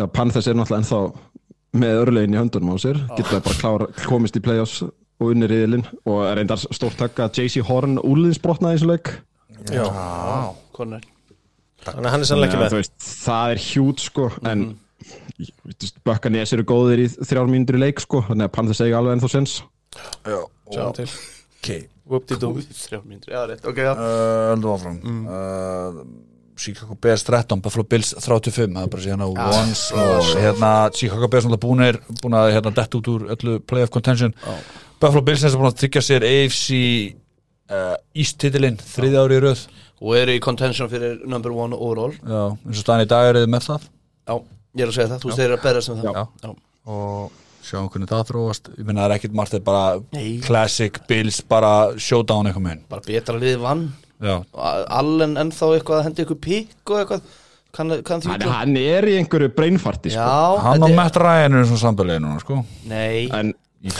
[0.00, 1.00] ja, Panthers er náttúrulega ennþá
[1.74, 3.00] með örlegin í höndunum á sér.
[3.18, 5.84] Geta bara klára, komist í play-offs og unni riðilinn.
[6.06, 9.12] Og er reyndar stórt takk að JC Horn úliðinsbrotnaði í þessu leik.
[9.72, 9.84] Já.
[10.74, 11.04] Conor.
[11.84, 12.80] Þannig að hann er sannlega ekki Þannig að, með.
[12.80, 14.74] veist, það er hjút sko en mm.
[16.06, 19.30] Bökkanes eru góðir í þrjár mínútur í leik sko þannig að Panthers eiga alveg ennþá
[19.34, 19.56] sens
[20.24, 20.38] Já,
[20.72, 21.08] Sjáum til.
[21.58, 21.68] Ok.
[22.08, 22.62] Whoop-de-doo.
[22.76, 23.92] Þrjá mínútur, já, rétt, ok, já.
[23.96, 24.96] Uh, Öldum áfram.
[25.04, 26.00] Uh,
[26.56, 31.28] Chicago Bears 13, Buffalo Bills 35 það er bara síðan á once og hérna Chicago
[31.28, 34.34] Bears náttúrulega búin er búin að hérna dett út úr öllu playoff contention.
[35.02, 36.68] Buffalo Bills er búin að tryggja sér AFC
[37.70, 39.64] uh, East titilinn þriðja ári í röð.
[40.04, 42.14] Og eru í contention fyrir number one overall.
[42.22, 43.88] Já, eins og staðan í dag er þið með það.
[44.28, 44.34] Já,
[44.74, 46.20] ég er að segja það, þú veist þeir eru að berðast um það.
[46.20, 46.24] Já.
[46.44, 46.54] Já.
[46.94, 48.72] og sjáum hvernig það þróast.
[48.76, 50.30] Ég menna það er ekkit margt, það er bara Nei.
[50.44, 53.86] classic Bills, bara showdown eitthvað með Bara betra liðið vann.
[53.88, 57.20] Já, Allen ennþá eitthvað að hendi ykkur pík og eitthvað?
[57.74, 60.24] Kann, kann því hann, hann er í einhverju breinfarti sko.
[60.62, 62.60] Hann og er- Matt Ryan er svona sambilið núna sko.
[62.86, 63.50] Nei, en
[63.82, 63.90] í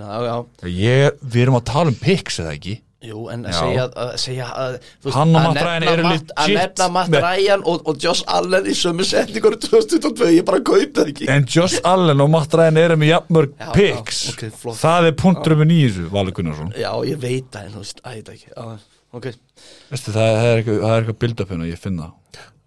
[0.00, 3.84] Já, já, Ég, við erum að tala um picks eða ekki jú, en að segja,
[4.02, 7.64] að segja að, þú veist, Hann og Matt Ryan eru Matt- Að nefna Matt Ryan
[7.72, 11.28] og, og Josh Allen í sömu setningur 2022, ég bara kaup það ekki.
[11.32, 14.20] En Josh Allen og Matt Ryan eru með jafnmörg Já, picks.
[14.28, 14.80] já, ok, flott.
[14.84, 16.72] Það er punkturum í þessu, Valur Gunnarsson.
[16.76, 18.52] Já, ég veit það, en þú veist, að ég veit ekki.
[18.54, 18.78] Já,
[19.20, 19.30] ok.
[19.90, 22.16] Veistu, það, það er eitthvað, það er eitthvað build-up hérna, ég finn það.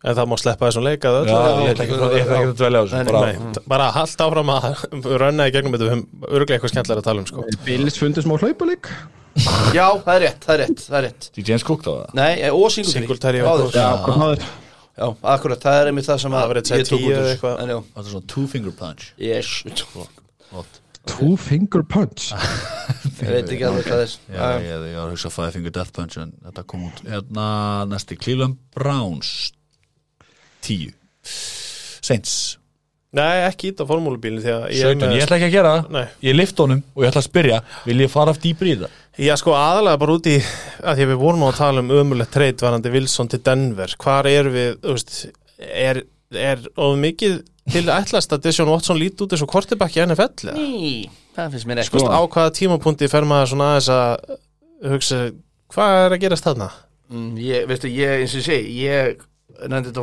[0.04, 2.36] En það má sleppa þessum leik að Já, öllu ég ætla ekki að- ég ætla
[2.41, 4.65] ekki að dvelja á þessu bara, bara haldt áfram að
[5.22, 7.46] rönna í gegnum þetta við höfum örglega eitthvað skemmtilega að tala um sko.
[7.63, 8.89] Bills fundið smá hlaupalík
[9.78, 11.30] Já, það er rétt, það er rétt, það er rétt.
[11.36, 12.13] DJ James Cook þá það?
[12.19, 13.00] Nei, eh, og Singletary.
[13.00, 13.74] Singletary Báðir.
[14.06, 14.43] góður.
[14.43, 14.52] Já?
[14.93, 17.08] Já, akkurat, það er einmitt það sem Það að var eitt sæt ég tók tíu
[17.08, 17.56] út eða úr eitthvað.
[17.63, 19.08] En já, Það er svona two finger punch?
[19.17, 19.54] Yes.
[21.10, 22.28] Two finger punch?
[23.24, 24.13] Ég veit ekki alveg hvað það er.
[24.30, 27.02] Já, ég, ég var að hugsa five finger death punch en þetta kom út.
[27.08, 27.48] Hérna,
[27.91, 29.32] næsti, Cleveland Browns
[30.63, 30.93] 10
[32.04, 32.36] Saints
[33.13, 33.91] Nei, ekki ít á að
[34.82, 36.04] er 17, með- ég ætla ekki að gera Nei.
[36.04, 38.78] það Ég lift honum og ég ætla að spyrja Vil ég fara aftur dýpri í
[38.82, 38.95] það?
[39.21, 40.38] Já, sko aðalega bara út í
[40.82, 43.93] að því að við vorum á að tala um ömulegt treyt varandi Wilson til Denver
[44.02, 45.13] Hvar er við, þú veist
[45.62, 46.02] er,
[46.34, 47.36] er of mikið
[47.71, 50.58] til ætlast að Deshaun Watson líti út eins og kortibakki NFL eða?
[50.58, 51.06] Ný,
[51.38, 54.34] það finnst mér Sko, ekki á hvaða tímapunkti fer maður svona aðeins að
[54.89, 55.19] hugsa,
[55.71, 56.71] hvað er að gerast þarna?
[57.13, 59.21] Mm, ég, veistu, ég, eins og ég segi ég
[59.69, 59.93] nefndi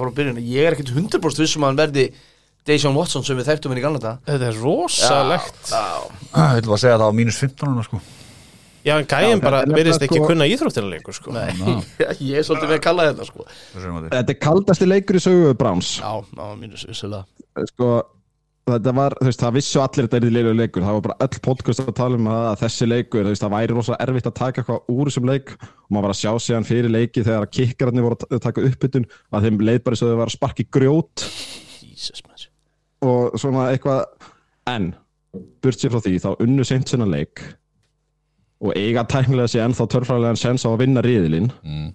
[2.67, 3.73] þetta frá byrjun ég ekkert 100% vissum að hann verði Dejan Watson sem við þekktum
[3.73, 5.63] henni í gamla þetta er rosalegt.
[5.71, 5.87] Já,
[6.31, 8.01] Ég ætla að segja það á mínus 15 hana, sko.
[8.01, 11.33] en Já, bara þetta er verðist ekki sko- kunna íþróttina lengur sko.
[11.33, 11.51] Nei,
[12.31, 13.45] ég er svolítið við að kalla þetta sko.
[14.11, 15.99] Þetta er kaldasti leikur í sögu Browns.
[16.01, 17.25] Já, á mínus vissulega.
[17.69, 17.91] Sko,
[18.71, 21.19] þetta var, þú veist, það vissu allir þetta er í leilu leikur, það var bara
[21.27, 24.29] öll podcast að tala um að, að þessi leikur, þú veist, það væri rosa erfitt
[24.31, 27.45] að taka eitthvað úr þessum leik og maður var að sjá síðan fyrir leiki þegar
[27.49, 30.69] að kikkararnir voru að taka uppbytun að þeim leið bara svo þau var að sparki
[30.71, 31.27] grjót.
[31.91, 32.23] Jesus
[33.07, 34.05] og svona eitthvað
[34.71, 34.91] en,
[35.63, 37.41] burt sér frá því, þá unnu seint sinna leik
[38.61, 41.93] og eiga tæknilega sé ennþá törfræðilegan sens á að vinna riðilinn Mm.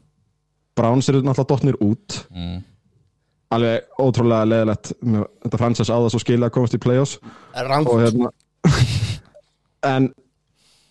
[0.75, 2.63] Browns eru náttúrulega dottnir út Mm.
[3.55, 7.19] alveg ótrúlega leðilegt með þetta fransess á það svo skilja að komast í play-offs
[8.01, 8.31] hérna
[9.93, 10.09] en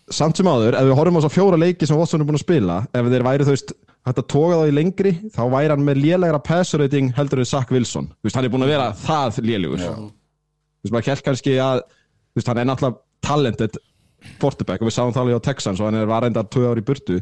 [0.09, 2.45] samt sem áður, ef við horfum á þess fjóra leiki sem Watson er búin að
[2.45, 3.73] spila, ef þeir væri þú veist
[4.05, 7.49] hægt að toga þá í lengri, þá væri hann með lélegra passer rating heldur en
[7.49, 8.11] Zach Wilson.
[8.19, 9.81] Þú veist, hann er búin að vera það lélegur.
[9.81, 11.81] Þú veist, maður held kannski að
[12.35, 13.81] veist, hann er náttúrulega talented
[14.41, 16.85] quarterback og við sáum það alveg á Texans og hann er var enda tvö ári
[16.85, 17.19] í burtu.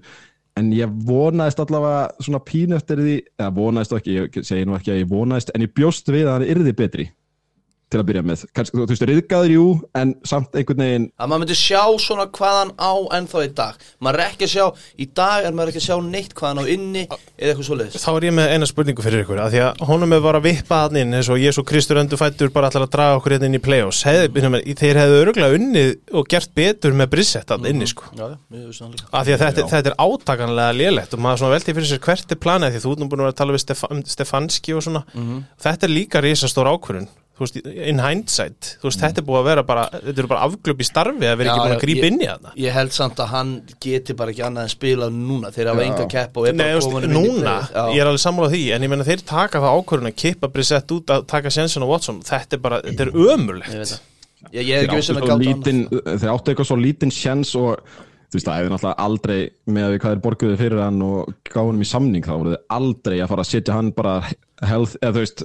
[0.59, 4.93] En ég vonaðist allavega svona pínu eftir því, eða vonaðist ekki, ég segi nú ekki
[4.93, 7.07] að ég vonaðist en ég bjóst við að hann yrði betri
[7.93, 8.43] til að byrja með.
[8.57, 9.65] Kanski, þú veist, riðgaður jú
[10.01, 13.79] en samt einhvern veginn að maður myndi sjá svona hvað hann á ennþá í dag.
[14.03, 14.65] Maður er ekki að sjá,
[14.97, 18.03] í dag er maður ekki að sjá neitt hvað hann á inni eða eitthvað svoleiðis.
[18.03, 20.47] Þá er ég með eina spurningu fyrir ykkur að Því að honum er bara að
[20.49, 23.49] vippa hann inn eins og Jésu Kristur öndu fættur bara allar að draga okkur hérna
[23.51, 24.01] inn í play-offs.
[24.07, 28.09] Hefði- með, Þeir hefðu örgulega unnið og gert betur með brissett hann inni sko.
[28.17, 28.25] Já,
[29.13, 32.31] Af því að þetta, þetta er átakanlega lélegt og maður svona velti fyrir sér hvert
[32.33, 34.73] er planið því að þú ert nú búin að vera að tala við Stefa, Stefanski
[34.77, 35.03] og svona.
[35.63, 39.47] Þetta er líka risastór ákvörun þú veist, in hindsight þú veist, þetta er búið að
[39.49, 41.83] vera bara, þetta eru bara afglöp í starfi að vera ekki Já, búin já, að
[41.85, 42.51] grípa ég- inn í þarna.
[42.61, 45.51] ég held samt að hann geti bara ekki annað en spilað núna.
[45.55, 47.55] Þeir hafa enga kepp og er Nei, bara komin núna,
[47.95, 50.91] ég er alveg sammálað því en ég meina þeir taka það ákvörun að kippa Brissett
[50.93, 52.21] út að taka Jensen og Watson.
[52.21, 53.99] Þetta er bara, þetta er ég það.
[54.53, 55.83] Ég, ég er þeir ekki áttu, vissum að svo gáta lítinn,
[56.19, 57.79] þeir áttu eitthvað svo lítinn sjens og
[58.33, 61.33] þú veist, það hefði náttúrulega aldrei með að við hvað þeir borguðu fyrir hann og
[61.47, 61.67] gáði
[64.69, 65.43] health, eða þú veist,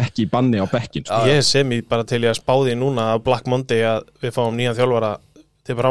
[0.00, 1.20] ekki í banni á bekkin sko.
[1.30, 4.58] Ég sem ég bara til ég að spáði núna að Black Monday að við fáum
[4.58, 5.12] nýjan þjálfara
[5.64, 5.86] til hvað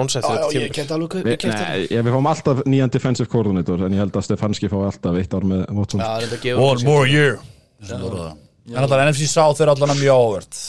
[1.26, 5.48] Við, fáum alltaf nýjan defensive coordinator en ég held að Stefanski fái alltaf eitt ár
[5.50, 6.04] með Watson.
[6.54, 7.40] One more year.
[7.90, 10.60] En alltaf NFC South er allan að mjög ávert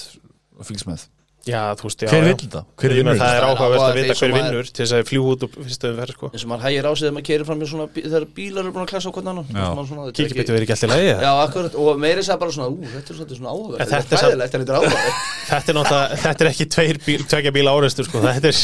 [0.58, 1.04] að fylgst með
[1.44, 2.26] Já, þú veist, já Hver já.
[2.28, 2.60] vill þetta?
[2.80, 3.48] Hver vinnur Það er þetta?
[3.52, 6.14] áhugavert að að vita hver að- vinnur til þess að fljú út og fyrstu umferð
[6.16, 6.30] sko.
[6.32, 8.72] eins og maður hægir á sig þegar maður keirir fram í svona þegar bílar eru
[8.72, 9.46] búin að klasa á hvernig annan.
[9.52, 12.50] Svona- svona, er ekki- betur verið ekki alltaf lægi Já, akkurat, og meiri sagði bara
[12.56, 15.16] svona, ú, þetta er svolítið svona áhugavert Þetta er er en þetta er áhugavert
[15.54, 18.18] Þetta er náttúrulega, þetta er ekki tveir bíl, tvekja bíla áreistur sko.
[18.24, 18.56] þetta, er,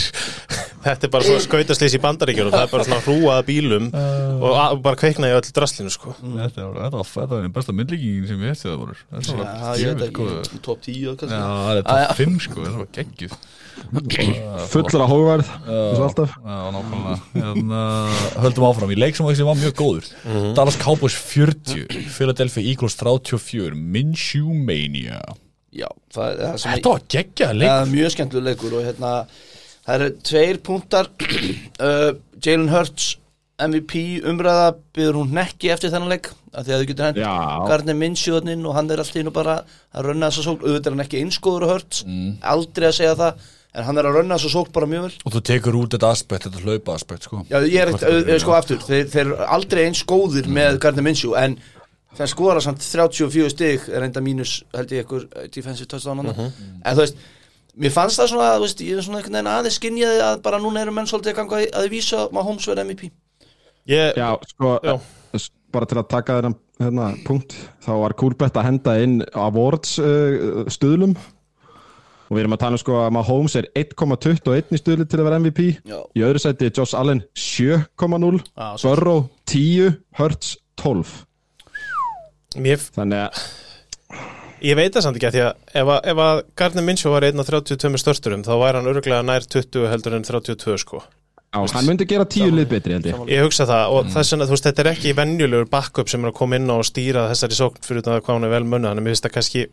[0.80, 4.68] þetta er bara svona skautaslýs í bandaríkjunum það er bara svona hrúað bílum og, að,
[4.72, 6.14] og bara kveiknaði öll draslinu sko.
[6.24, 8.96] Þetta er- var- þetta einn besta myndlíkingin sem ég hefði það voru
[10.64, 13.34] top 10 og Já, kannski það er top 5 sko, þetta var geggjuð.
[14.70, 16.34] Fullur af hóverð eins og alltaf.
[16.44, 17.14] nákvæmlega.
[17.34, 17.82] Hérna,
[18.44, 20.10] Höldum áfram, í leik sem var mjög góður.
[20.58, 25.20] Dallas Cowboys 40 Philadelphia Eagles 34 Minshew Mania.
[25.70, 28.86] Já, það er það sem Þetta var geggjað leik Það er mjög skemmtileg leikur og
[28.88, 29.10] hérna
[29.86, 31.10] það eru tveir punktar.
[31.80, 32.10] Uh,
[32.44, 33.14] Jalen Hurts
[33.68, 33.94] MVP
[34.30, 37.32] umræða byður hún nekki eftir þennan leik af því að þau getur hent Já.
[37.68, 39.56] Gardner Minsjúðnin og hann er alltaf innu bara
[39.94, 42.30] að runna þessa sók auðvitað er hann ekki einskóður og Hurts Mm.
[42.42, 45.34] aldrei að segja það en hann er að runna þessa sók bara mjög vel Og
[45.36, 47.42] þú tekur út þetta aspekt, þetta hlaupa aspekt sko.
[47.50, 51.06] Já, ég er eitt, uh, sko aftur þeir, þeir eru aldrei eins góðir með Gardner
[51.06, 51.58] Minshew en
[52.18, 56.40] þeir skora samt 34 stig er enda mínus held ég ykkur uh, defensive touchdown uh
[56.40, 57.20] en þú veist
[57.78, 59.22] mér fannst það svona, veist, ég er svona
[59.54, 62.84] aðeins skinjaði að bara núna eru menn svolítið að ganga að, að vísa Mahomes verða
[62.88, 63.12] MVP
[63.88, 64.98] ég, Já, sko, Já.
[65.38, 67.52] s- bara til að taka þennan hérna, punkt,
[67.84, 71.14] þá var Kúlbett að henda inn awards uh, stuðlum.
[72.30, 75.24] Og við erum að tala um sko að Mahomes er 1,21 í stuðli til að
[75.26, 75.98] vera MVP Já.
[76.14, 81.24] í öðru sæti er Josh Allen 7,0 Já, svo- Burrow 10 Hurts 12
[82.62, 83.42] mér, þannig að
[84.66, 87.26] ég veit það samt ekki að því að ef, að- ef að Gardner Minshew var
[87.26, 91.02] einn af 32 störsturum þá væri hann örgulega nær 20 heldur en 32 sko
[91.50, 93.20] á, hann myndi gera 10 lið betri ég.
[93.30, 96.32] Ég hugsa það og þess vegna, þú veist, þetta er ekki venjulegur backup sem er
[96.32, 98.92] að koma inn á og stýra þessari sókn fyrir það hvað hún er vel munna,
[98.92, 99.64] þannig að mér finnst það kannski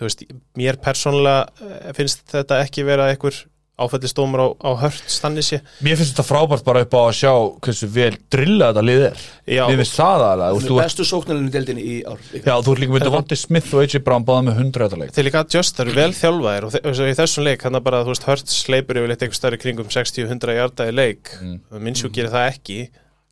[0.00, 0.24] veist,
[0.58, 3.36] mér persónulega eh, finnst þetta ekki vera einhver
[3.82, 7.32] áfællistómur á, á hört stannir sér Mér finnst þetta frábært bara upp á að sjá
[7.66, 9.62] hversu vel drilla þetta lið er Já.
[9.68, 12.44] Mér finnst það aðalega þú, er bestu sóknarlinni í deildinni í ár líka.
[12.46, 15.14] Já, þú ert líka með Devontae Smith og AJ Brown báða með 100 þetta leik
[15.16, 18.02] þeir líka just, það eru vel þjálfaðir og og í þessum leik, þannig að bara,
[18.06, 21.58] þú veist, hört sleipur yfir eitthvað stærri kringum 60-100 hjarta í leik mm.
[21.82, 22.78] minnsjú gerir það ekki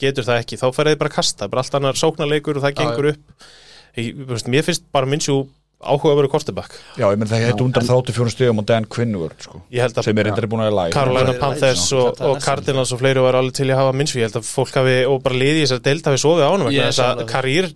[0.01, 2.77] getur það ekki, þá færið þið bara að kasta bara allt annar sóknarleikur og það
[2.81, 3.49] gengur upp
[3.99, 5.43] ég, veist, mér finnst bara minnsjú
[5.81, 9.45] áhuga að vera kortebakk Já, ég menn það hefði undan 34 stegum og Dan Quinnward
[9.47, 13.01] sko, að sem er reyndar búin að læra Carolina Já, Panthers og, og Cardinals og
[13.01, 15.63] fleiri var alveg til að hafa minnsví, ég held að fólk hafi og bara liði
[15.63, 17.71] í þessar deild hafi sofið á hann vegna Ég þess að karýr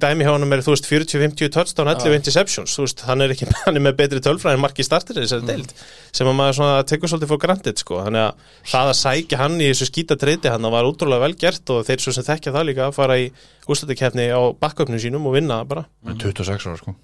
[0.00, 3.48] dæmi hjá hann er þú veist 40-50 touchdown 11 interceptions, þú veist, hann er ekki
[3.66, 5.72] hann er með betri tölfræði en marki startir í þessari deild
[6.12, 9.60] sem að maður svona tekur svolítið for granted sko, þannig að það að sækja hann
[9.60, 12.68] í þessu skýta treyti hann var útrúlega vel gert og þeir svo sem þekkja það
[12.72, 13.30] líka að fara í
[13.70, 15.86] úrslutakefni á backupnum sínum og vinna bara.
[16.02, 16.98] Hann er 26 ára sko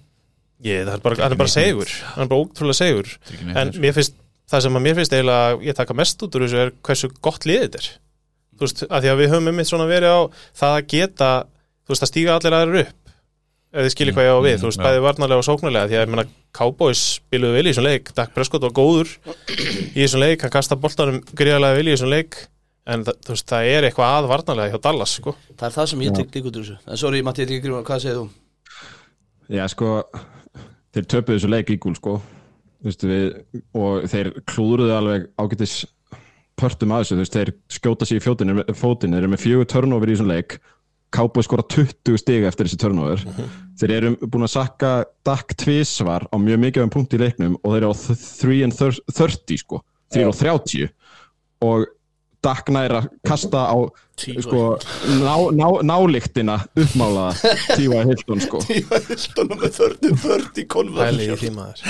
[0.67, 3.11] Ég, það er bara, hann er bara segur hann er bara ótrúlega segur
[3.55, 4.17] en mér finnst,
[4.51, 7.45] það sem að mér finnst eiginlega ég taka mest út úr þessu er hversu gott
[7.47, 7.89] liðið þetta er.
[8.59, 10.21] Þú veist, að því að við höfum einmitt svona verið á
[10.59, 11.29] það að geta,
[11.87, 12.95] þú veist, að stíga allir aðrir upp
[13.69, 14.85] ef þið skiljið hvað ég á við, Mm, þú veist, já.
[14.89, 16.25] bæði varnarlega og sóknarlega því að ég meina,
[16.59, 19.11] Cowboys spiluðu vel í þessum leik Dak Prescott var góður
[19.95, 22.39] í þessum leik, hann kasta boltanum gríðarlega vel í þessum leik
[22.89, 24.31] en það, þú veist, það er eitthvað að
[30.99, 32.17] þeir töpuðu þessu leik ígúl, sko.
[32.87, 33.29] Vistu, við,
[33.79, 35.79] og þeir klúðruðu alveg ágætis
[36.59, 40.17] pörtum að þessu, þeir skjóta sér í fjótin, fótin, þeir eru með fjögur turnover í
[40.17, 40.59] þessum leik.
[41.15, 43.23] Cowboys skora 20 stig eftir þessi turnover.
[43.81, 44.91] Þeir eru búin að sakka
[45.25, 48.77] Dak tvísvar á mjög mikið um punkt í leiknum og þeir eru á 3 and
[48.77, 49.81] 30 sko,
[50.13, 50.27] 3
[51.65, 51.87] og
[52.39, 53.79] 30 og Dak nær að kasta á
[54.19, 54.61] sko,
[55.19, 57.89] ná, ná, nálíktina uppmálaða T.Y.
[58.07, 58.61] Hilton sko.
[58.71, 61.83] Ég var hildanum með 30-40 Pæli í konversion því maður.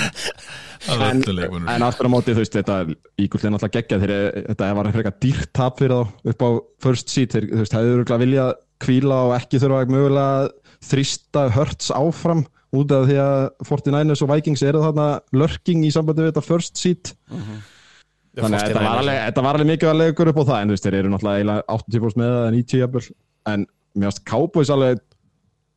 [0.89, 1.21] En,
[1.69, 2.79] en aftur á móti þú veist þetta
[3.19, 6.49] ígullir náttúrulega geggjað þegar þetta var frekar dýrt tap fyrir þá upp á
[6.87, 10.53] first seat þeir þú veist hefur örgulega viljað kvíla og ekki þurfa mögulega að
[10.89, 12.45] þrýsta hörts áfram
[12.79, 16.79] út af því að 49ers og Vikings eru þarna lurking í sambandi við þetta first
[16.79, 17.13] seat
[18.43, 20.69] þannig að þetta var alveg, þetta var alveg mikið að leikur upp á það en
[20.69, 23.03] þú veist þeir eru náttúrulega eiginlega 80% með það en 90 jafnvel.
[23.49, 25.03] En mér finnst Cowboys alveg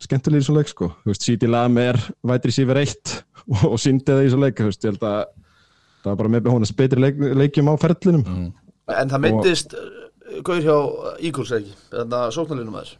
[0.03, 0.89] skemmtilegir í svo leik sko.
[1.03, 1.99] Þú veist City Lam er
[2.31, 3.13] vætri sífur eitt
[3.45, 5.21] og, og síndi það í svo leik þú veist ég held að
[6.03, 8.25] það var bara með honast betri leik, leikjum á ferlinum.
[8.91, 9.87] En það myndist uh,
[10.43, 10.77] Gaur hjá
[11.21, 11.73] Eagles ekki?
[11.93, 12.99] Þannig að sóknarlinum aðeins.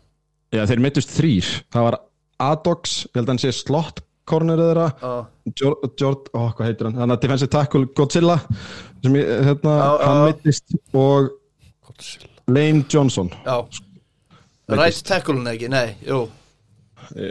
[0.53, 1.51] Já, þeir mittust þrýr.
[1.73, 1.99] Það var
[2.43, 5.13] Adox, ég held að hann sé slott cornerið þeirra, Já.
[5.99, 6.99] Jord, ó, hvað heitir hann?
[7.01, 8.37] Þannig að defensive tackle Godzilla,
[9.03, 11.33] sem ég, hérna, já, hann mittist og
[12.47, 13.29] Lane Johnson.
[14.71, 16.23] Right tackle-un ekki, nei, jú
[17.13, 17.27] E,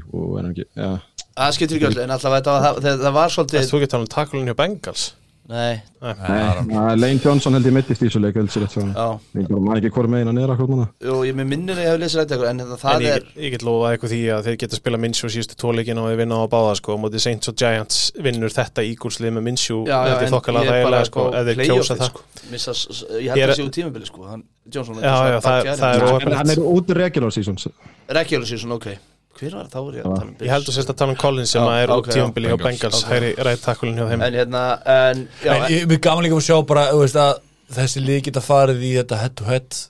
[0.00, 0.94] jú, er hann ekki, já.
[1.36, 4.12] Það skiptir ekki öllu, en alltaf það, það, það var svolítið Þú getur tala um
[4.14, 5.04] takulun hjá Bengals
[5.50, 8.36] Nei, Nei, Lane Johnson held ég mittist í þessu leik,
[9.66, 10.08] man ekki hvort
[10.38, 10.84] er akkur núna.
[11.02, 13.42] Jú, ég með minnir að ég hef lesið rætt En það, En það ég, er
[13.44, 16.20] ég get lofa eitthvað því að þeir geta að spila Minshew síðustu tóleikin og þeir
[16.22, 19.82] vinna á að báða sko, og mótið Saints og Giants vinnur þetta ígúrslið með Minshew.
[19.90, 20.32] Þetta er
[20.78, 22.14] er bara þægilega sko, ef þeir kjósa það.
[22.14, 22.26] sko.
[22.54, 24.26] Missa, s- Ég held er- að sé úr tímabili sko.
[24.30, 25.94] Hann, Johnson Já, já, það- það
[26.30, 27.66] er Hann er út regular seasons.
[28.08, 28.86] Regular season, ok
[29.40, 29.70] Hver var það?
[29.72, 31.62] Þá er ég að tala um Ég held að sérst að tala um Collins sem
[31.62, 32.12] Já, að er út já.
[32.18, 33.04] tímabili hjá Bengals.
[33.08, 36.46] Hæri rætt takulun hjá þeim En hérna, en Já, En ég er gaman líka að
[36.50, 37.40] sjá bara þú veist, að
[37.80, 39.80] þessi lið geta farið í þetta head to head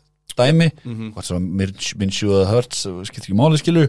[0.41, 1.13] dæmi Mhm.
[1.13, 1.43] hvort sem
[1.99, 3.89] Minsjú eða Hurts skiptir ekki máli skilu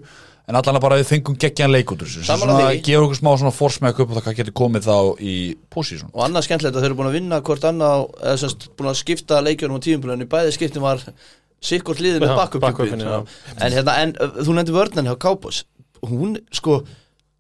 [0.50, 2.82] en allan að bara við fengum geggjan leik út úr þessu sem Sammála svona því.
[2.84, 5.36] gefur okkur smá svona forsmæk upp á það hvað getur komið þá í
[5.72, 8.68] posísson og annað skemmtilegt að þau eru búin að vinna hvort annað á- eða semst
[8.76, 11.00] búin að skipta leikjörnum á tímabili en í bæði skiptum var
[11.62, 12.34] sikkort liðið með
[13.06, 13.20] já.
[13.58, 15.64] en hérna, en þú nefndi vörnan hjá Cowboys
[16.02, 16.82] hún, sko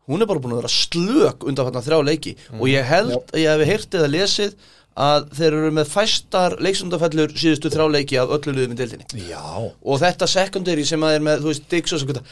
[0.10, 3.42] hún er bara búin að vera slök undan þarna þrjá leiki og ég held að
[3.42, 4.56] ég hef heyrt eða lesið
[5.02, 9.42] að þeir eru með fæstar leiksundafellur síðustu þrjá leiki af öllu liðum í deildinni Já,
[9.42, 12.26] og þetta secondary sem að er með, þú veist, Diggs og svo kvita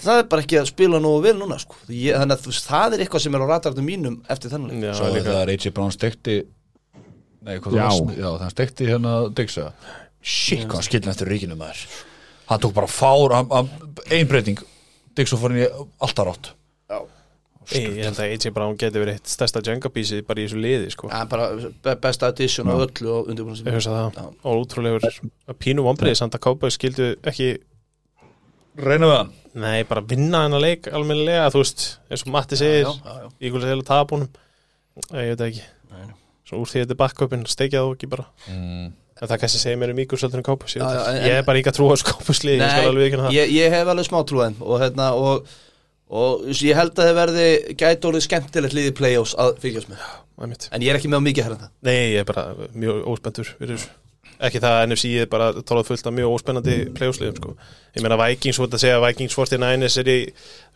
[0.00, 1.78] það er bara ekki að spila nógu vel núna sko.
[1.88, 4.88] ég, þannig að veist, það er eitthvað sem er á ratartum mínum eftir þennan leik
[4.88, 5.28] Já, svo líka.
[5.28, 6.36] þegar AJ Brown stekti
[7.46, 7.84] Nei, hvað Já.
[7.86, 9.68] það var Já, það stekti hérna Digsa
[10.26, 11.84] Shit, hvað skilin eftir ríkinu maður?
[12.50, 13.70] Hann tók bara fár hann- hann-
[14.10, 14.58] Ein breyting
[15.16, 15.66] Digsa fór í
[16.02, 16.52] alltaf rátt.
[17.74, 20.90] Ég ég held að AJ Brown geti verið eitt stærsta jungabísið bara í þessu liði
[20.92, 21.08] sko.
[21.10, 21.48] Er bara
[21.82, 24.26] be- besta addition á öllu og undirbúin Ég hugsa það, Já.
[24.44, 27.58] og útrúlegur að pínu vombriði samt að Cowboys skildu ekki
[28.76, 29.32] Reyna við hann?
[29.54, 33.30] Nei, bara vinna hennar leik almennilega, þú veist, eins og Matti segir Já, já, já.
[33.50, 34.28] Ígulis heila tapunum
[35.12, 35.62] Ég veit ekki.
[36.46, 38.26] Svo úr því þetta er backupin, steikja það ekki bara.
[38.48, 38.92] Mm.
[39.16, 41.28] En það kannski segir mér um Ígulis heldur en Cowboys Ég, Já, veit já, það.
[41.30, 44.18] ég er bara ekki að trúa Cowboys liði, ég það ég, ég hef alveg smá
[44.28, 45.54] trúðin og, hérna, og,
[46.22, 47.46] og ég held að þið verði
[47.80, 50.04] gæti orðið skemmtilegt liðið play-offs að fylgjast með
[50.76, 53.06] en ég er ekki með á mikið herranda Nei, ég er bara mjög
[53.40, 53.88] þessu
[54.46, 57.54] ekki það að NFC er bara tólað fullt af mjög óspennandi playoffsliðum sko.
[57.96, 60.16] ég meina Vikings, þú ert að segja Vikings 49ers er í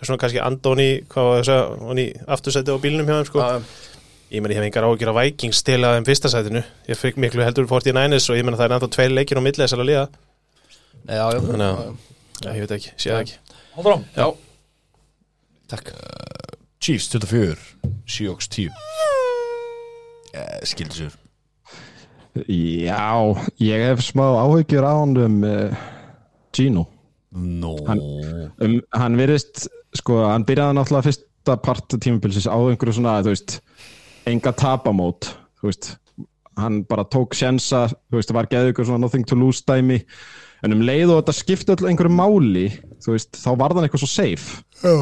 [0.01, 3.49] svona kannski það í aftursæti á bílnum hjá þeim sko.
[4.31, 6.63] Ég meina ég hef engar ágjur að Vikings stila þeim fyrsta sætinu.
[6.89, 9.63] Ég fikk miklu heldur 49ers og ég meina það er náttúrulega tveir leikir á milli
[9.65, 10.05] þessar að liða
[11.11, 11.97] Já, já, Þannig að- já, já.
[12.41, 13.37] Já, ég veit ekki, sé það ekki.
[13.77, 14.27] Hóður á já.
[15.71, 15.91] Takk.
[16.81, 17.59] Chiefs 24
[18.09, 18.71] Seahawks 10
[20.35, 21.19] eh, Skildi sér
[22.47, 23.11] Já,
[23.61, 25.75] ég hef smá áhyggjur á hann um uh,
[26.55, 26.87] Gino.
[27.35, 27.75] Nó
[28.61, 29.67] Um, hann virðist,
[29.97, 33.55] sko, hann byrjaði náttúrulega fyrsta part tímabilsis á einhverju svona, þú veist,
[34.29, 35.31] enga tapamót,
[35.61, 35.91] þú veist,
[36.61, 40.01] hann bara tók sjensa, þú veist, var geðið ykkur svona nothing to lose dæmi,
[40.65, 42.67] en um leið og þetta skipti öll einhverju máli,
[43.01, 44.61] þú veist, þá var hann eitthvað svo safe.
[44.83, 44.97] Já.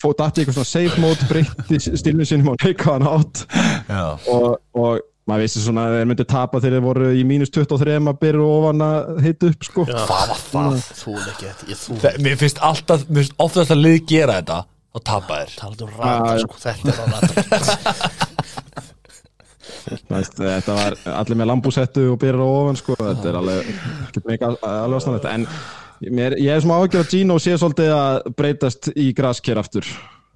[0.00, 3.46] Fótt aftur eitthvað svona safe mode, breytti stilinu sinum og leika hann átt
[3.88, 4.02] Já.
[4.28, 7.94] Og, og maður vissi svona að þeir myndi tapa þegar þeir voru í mínus 23
[8.12, 9.86] að byrja ofan að hita upp, sko.
[9.88, 9.96] Já.
[10.04, 10.76] Hvað var það?
[11.00, 14.36] Þú ekki þetta, ég þú Þe- Mér finnst alltaf, mér finnst oftast að lið gera
[14.42, 14.58] þetta
[14.96, 18.26] og tapa þér um rata, sko, þetta er rata
[19.86, 22.96] Næst, þetta var allir með lambúsettu og byrjar á ofan sko.
[22.98, 23.62] þetta er alveg
[24.26, 25.46] alveg ástæðanlegt en
[26.16, 29.86] mér, ég er smá ágjör að Gino sé svolítið að breytast í grasker aftur.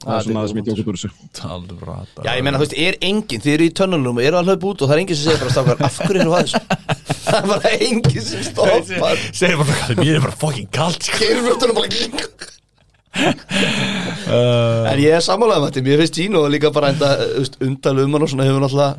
[0.00, 1.10] Það er svona það sem ég tók út úr þessu.
[2.24, 4.70] Já, ég meina, þú veist, er enginn, þið eru í tönnunum og eru að hlaupa
[4.70, 6.60] út og það er enginn sem segir bara stafgar, af hverju eru að þessu?
[7.26, 9.26] það er bara engin sem stoppar.
[9.42, 11.28] Segir bara mér er bara fucking kalt sko.
[11.76, 11.90] Bara
[14.30, 15.84] En ég er sammálaðið með þetta.
[15.90, 17.08] Mér finnst Gino líka bara enda
[17.66, 18.92] undal um hann og svona hefur náttúrulega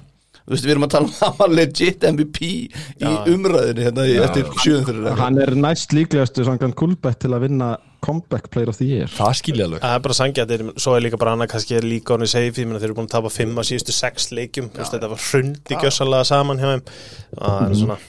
[0.52, 4.04] Þú veist, við erum að tala um að hann var legit MVP í umræðinu hérna
[4.04, 7.70] í, eftir sjöðum fyrir Hann er næst líklegastu samkvæmt Kulbett til að vinna
[8.04, 9.08] comeback player of the year.
[9.16, 9.84] Það skilja alveg.
[9.86, 12.82] Það er bara sangjættir, svo er líka bara annað kannski er líka safe, ég meina
[12.82, 15.80] þeir eru búin að tapa fimm á síðustu sex leikjum, þú veist, þetta var hrundi
[15.86, 16.84] gjössalega saman hjá þeim.
[17.38, 18.00] Það er svona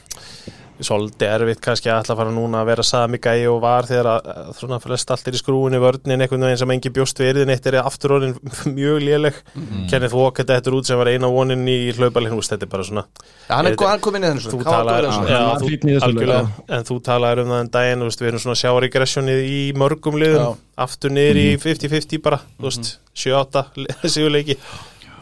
[0.86, 4.08] svolítið erfitt kannski að ætla að fara núna að vera sami gæi og var þegar
[4.12, 7.52] að, að svona flest allt er í skrúinu vörnin einhvern veginn sem engi bjóst verðin
[7.54, 8.36] eitt er aftur orðin
[8.78, 9.40] mjög léleg.
[9.54, 9.86] Mm.
[9.90, 13.06] Kenneth Walker þetta út sem var eina vonin í hlaubalinn, þetta er bara svona
[13.48, 16.98] Já, hann er inn í þennan þú svona talar, Já, já, þú, algjörlega, en þú
[17.08, 20.62] talar um það en daginn, þú við erum svona að sjá regressjónið í mörgum liðum,
[20.86, 23.66] aftur niður í 50-50 bara, þú veist, 7-8
[24.14, 24.58] sigurleiki,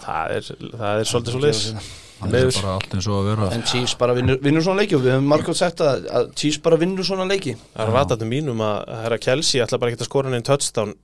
[0.04, 3.50] það er það er svolítið svolítið það er bara allt eins og að vera.
[3.56, 6.60] En Chiefs bara vinnur, vinnur svona leiki og við hefum margótt sagt að, að Chiefs
[6.64, 7.54] bara vinnur svona leiki.
[7.74, 10.96] Það er vatnandi mínum að herra Kelsey ætla bara ekki að skora neinn touchdown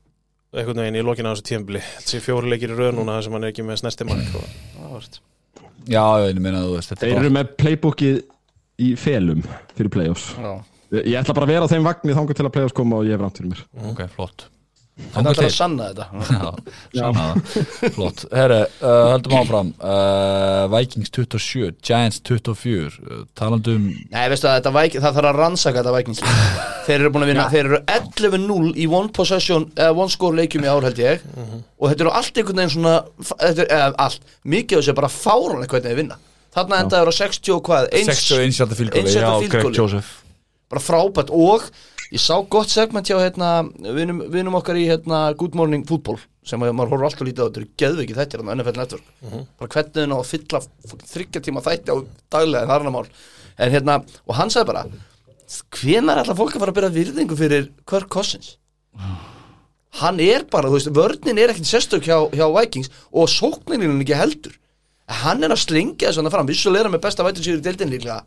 [0.57, 3.37] einhvern veginn í lokinu á þessu tímbli þessi fjóri leikir í röð núna þar sem
[3.37, 5.19] hann er ekki með snerti mark og
[5.87, 8.19] já, ég meina þú veist Þeir er eru með playbookið
[8.87, 9.45] í felum
[9.77, 10.31] fyrir playoffs.
[10.37, 10.53] Já.
[10.97, 13.21] Ég ætla bara að vera á þeim vagni þangar til að playoffs koma og ég
[13.21, 13.65] mér.
[13.75, 14.47] Bara ok, flott.
[14.47, 14.56] að
[14.97, 16.07] það er að sanna þetta.
[16.97, 17.91] Já, sanna það.
[17.97, 19.73] Flott, herre, uh, höldum áfram.
[19.81, 25.41] Uh, Vikings 27, Giants 24 uh, talandum Nei, veistu að þetta væk, það þarf að
[25.41, 26.23] rannsaka þetta Vikings
[26.87, 30.65] Þeir eru búin að vinna, þeir eru 11-0 í one possession, eða one score leikjum
[30.65, 31.27] í ár held ég.
[31.77, 32.95] Og þetta eru allt einhvern veginn svona
[33.33, 36.19] þetta er, eða allt, mikið af þessu er bara fáranlega hvernig þeir vinna.
[36.57, 39.67] Þarna endaður á 60 og hvað, eins, 61 hjarta fylgóli Já, Greg.
[39.77, 40.15] Joseph.
[40.73, 41.33] Bara frábært.
[41.35, 41.67] Og
[42.17, 43.51] ég sá gott segment hjá hérna,
[43.97, 47.47] vinum, vinum okkar í hérna, Good Morning Football sem að maður horfður alltaf lítið á,
[47.47, 49.09] þetta eru geðvikið þættir á NFL Network,
[49.59, 50.61] bara hvernig þau ná að fylla
[51.11, 51.97] þryggja tíma þætti á
[52.37, 53.09] daglega en það er annar mál,
[53.57, 54.85] en hérna og hann sagði bara,
[55.81, 58.55] hvenar ætla fólk að fara að byrja virðingu fyrir Kirk Cousins?
[60.01, 64.03] Hann er bara, þú veist, vörnin er ekkert sérstök hjá, hjá Vikings og sókninin er
[64.05, 64.57] ekki heldur.
[65.23, 67.65] Hann er að slengja þess að fram, vissulega er hann með besta vætur sigur í
[67.65, 68.21] deildin líklega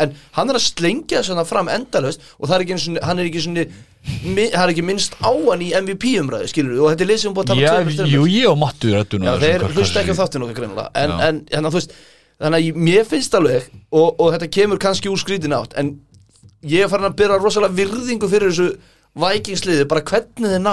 [0.00, 3.28] en hann er að slengja að fram endalaust og það er ekki, sinni- hann er
[3.28, 3.64] ekki svona,
[4.32, 7.34] það er ekki minnst á hann í MVP umræðu, skilur og þetta er lið sem
[7.36, 10.20] búið að Já, tala tveimur jú, ég og Mattu rættu Já, þeir hlusta ekki á
[10.22, 11.28] þáttinu okkar greinilega en, Já.
[11.28, 11.92] en hérna, þú veist,
[12.42, 15.92] þannig að mér finnst alveg og, og þetta kemur kannski úr skrítin átt en
[16.64, 18.70] ég er farin að byrja rosalega virðingu fyrir þessu
[19.22, 20.72] vækingsliði bara hvernig þið ná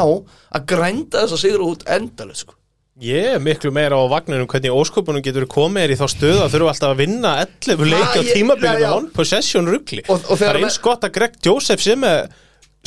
[0.55, 2.55] að grænda þess að sigra út endalaust sko.
[3.00, 6.52] Ég er miklu meira á vagninum hvernig ósköpunum getur komið er í þá stöðu að
[6.58, 10.78] þurfa alltaf að vinna 11 leiki á ég- tímabilið one possession ruggli Það er eins
[10.84, 12.28] gott að Greg Joseph sem er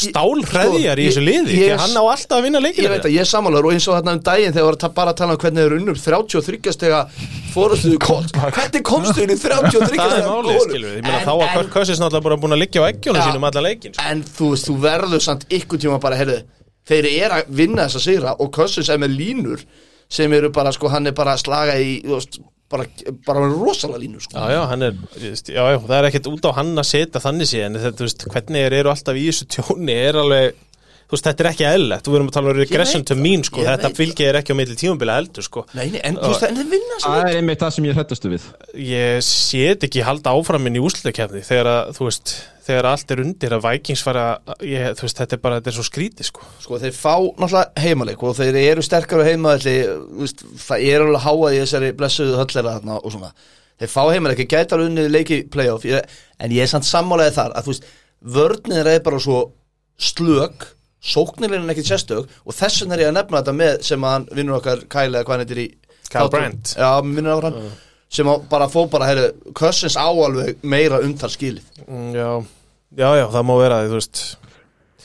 [0.02, 2.90] stálhræðjar í Sko, þessu liði ég- því að hann á alltaf að vinna ég leikina
[2.92, 5.10] veit að ég sammálaður og eins og þarna um daginn þegar var að ta- bara
[5.12, 7.00] að tala um hvernig þeir eru unnum 33 stega
[7.52, 11.20] fórustuðu kólt hvernig komstu inn í 33 Það er stega málið, skilur við, ég meina
[11.24, 14.04] þá að Kirk Cousins náttúrulega búin að liggja á ekkjónu sínum alla leikin sko.
[14.12, 16.40] En þú verður samt ykkur tíma bara, heyrðu,
[16.88, 19.60] þeir eru að vinna þessa sigra og Cousins er með línur
[20.12, 22.40] sem eru bara, sko, hann er bara að slaga í, þú veist,
[22.72, 22.88] bara,
[23.26, 24.36] bara rosalega línur, sko.
[24.36, 27.54] Já, já, hann er, já, já, það er ekkert út á hann að setja þannig
[27.60, 30.60] en þetta, þú veist, hvernig þeir eru alltaf í þessu tjóni er alveg,
[31.12, 33.42] þú veist, þetta er ekki eðlilegt, þú verðum að tala um regression to það, mean,
[33.44, 35.64] sko, þetta veit fylgir er ekki á milli tímabila heldur, sko.
[35.76, 37.98] Nei, nei, en þú veist, en þeir vinna þessa Það er einmitt það sem ég
[37.98, 38.46] hrættastu við.
[38.88, 42.34] Ég set ekki halda áfram inn í úslutakefni þegar að, þú veist,
[42.64, 44.26] þegar allt er undir að Vikings fara,
[44.64, 46.48] ég, þú veist, þetta er bara, þetta er svo skrítið, sko.
[46.64, 51.04] Sko, þeir fá náttúrulega heimaleik og þeir eru sterkar á heimaðalli, þú veist, það er
[51.04, 53.34] alveg háað í þessari blessuðu höllera þarna og svona.
[53.82, 56.86] Þeir fá heimaleik, þeir gæta alveg unnið leiki í playoff, ég, en ég er samt
[56.86, 57.90] sammálaðið þar að, þú veist,
[58.36, 59.40] vörnir er bara svo
[59.98, 60.68] slög,
[61.02, 64.12] sóknirinn er ekkit sérstök og þess vegna er ég að nefna þetta með sem að
[64.16, 65.68] hann vinnur okkar Kyle eða hvað hann heitir í
[66.12, 66.28] Kyle.
[66.30, 66.74] Brandt.
[66.78, 67.58] Já, minnir á hann
[68.12, 72.28] sem að bara fó bara, heyrðu, Cousins á alveg meira umtal skilið Mm, Já,
[72.94, 74.20] já, já, það má vera því, þú veist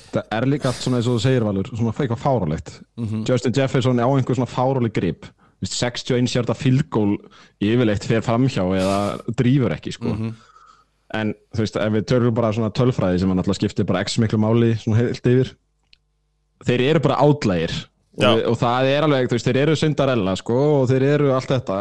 [0.08, 3.24] Það er líka allt svona eins og þú segir Valur svona eitthvað fárálegt Mhm.
[3.28, 5.26] Justin Jefferson er á einhver svona fáráleg grip
[5.62, 7.18] Vist, 61 hjarta fylgól
[7.60, 8.98] yfirleitt fer framhjá eða
[9.34, 10.14] drífur ekki sko.
[10.14, 10.34] Mhm.
[11.14, 14.18] en þú veist ef við törfum bara svona tölfræði sem hann alltaf skiptir bara x
[14.20, 15.54] miklu máli svona heilt yfir
[16.66, 17.74] þeir eru bara átlægir
[18.18, 21.51] og, og það er alveg, þú veist, þeir eru syndarella sko, og þeir eru allt
[21.53, 21.80] þetta.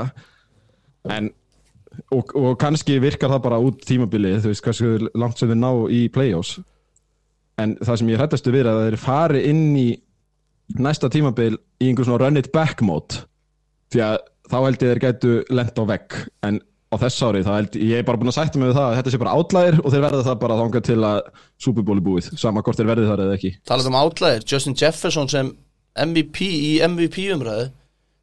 [1.16, 1.31] En
[2.12, 5.70] og, og kannski virkar það bara út tímabilið þú veist, kannski langt sem við ná
[5.93, 6.59] í play-offs.
[7.61, 9.89] En það sem ég hrættastu við er að þeir fari inn í
[10.83, 13.22] næsta tímabil í einhver svona run it back mode.
[13.95, 14.16] Því að
[14.51, 16.18] þá held ég þeir gætu lent á vegg.
[16.47, 17.43] En á þess ári
[17.82, 19.93] ég er bara búin að sætta mig við það að þetta sé bara átlæðir og
[19.93, 21.18] þeir verða það bara þangað til að
[21.64, 23.51] Superból er búið, sama hvort þeir verði þar eða ekki.
[23.66, 25.51] Talað um átlæðir, Justin Jefferson sem
[25.97, 27.70] MVP í MVP umræðu.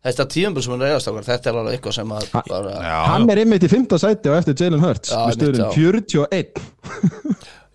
[0.03, 2.95] Þetta tíðanbúl sem hann reyðast okkar Þetta er alveg eitthvað sem að Ha- bara, Já,
[3.07, 5.67] Hann er einmitt í fymta sæti og eftir Jalen Hurts Já, með já.
[5.71, 6.63] 41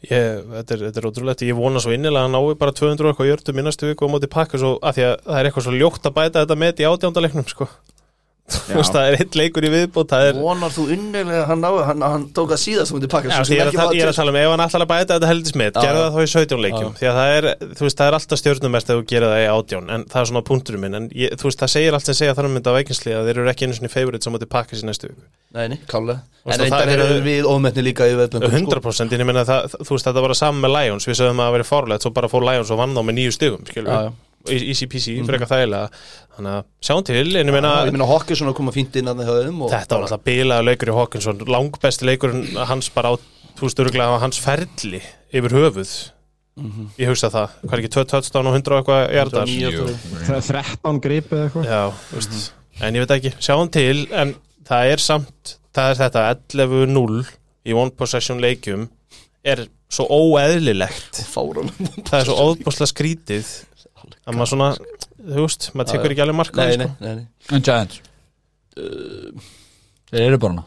[0.08, 3.02] Ég, þetta, er, þetta er ótrúlegt, ég vona svo innilega að hann nái bara 200
[3.02, 5.48] og eitthvað jördum í næstu viku á móti pakka svo að því að það er
[5.48, 7.66] eitthvað svo ljótt að bæta þetta með í sko.
[7.66, 7.97] Veist,
[8.94, 12.54] það er eitt leikur í viðbútt það er, Vonar þú unnilega hann, hann, hann tók
[12.54, 14.38] að síðast um þetta pakka Já, ég, er að, tala- ég er að tala um
[14.40, 16.06] ef hann ætlar að bæta þetta Já, gerðu já.
[16.06, 16.94] það þá í 17 leikjum.
[16.98, 17.48] Því að það er,
[17.82, 20.44] veist, það er alltaf stjórnumest ef þú gerir það í átján, en það er svona
[20.48, 23.14] punkturum minn en ég, veist, það segir allt sem segja þar um mynda á veikinsli
[23.18, 25.26] að þeir eru ekki einu svona favorite sem átti pakka sér næstu viku.
[25.56, 29.22] Nei, nei, klálega Og En reyndar það eru við ómetni líka í veðböngum 100% en
[29.24, 31.66] ég meina það, þú veist, þetta var saman með Lions við sögum að það veri
[31.68, 34.12] fárlegt, svo bara fór Lions og vann þá með nýju stugum, skilur Já,
[34.46, 34.58] já.
[34.58, 36.02] easy peasy, frekar þægilega.
[36.36, 39.24] Þannig að sjáum til, en ég meina Ég meina Hawkinson að koma fínt inn að
[39.24, 43.14] það höfum og þetta var alltaf bilaða leikur í Hawkinson langbesti leikurinn hans bara á
[43.58, 45.02] þú veist, örgulega hans ferli
[45.34, 45.96] yfir höfuð.
[46.98, 50.40] Ég hugsa það, hvað er ekki 2 touchdown og 100 og eitthvað hjartar 109.
[50.48, 51.68] 13 grip eða eitthvað.
[51.70, 52.48] Já, þú veist,
[52.82, 54.32] en ég veit ekki, sjáum til en
[54.66, 56.24] það er samt það er þetta
[56.58, 57.20] 11-0
[57.68, 58.88] í one possession leikjum
[59.46, 61.22] er svo óeðlilegt.
[62.08, 63.52] Það er svo óbúslega skrítið
[64.28, 64.70] að maður svona,
[65.18, 66.88] þú veist, maður tekur ekki alveg marka Nei, sko.
[66.88, 67.56] nei, nei, nei.
[67.56, 68.00] en Giants?
[70.08, 70.66] Þeir eru bara hana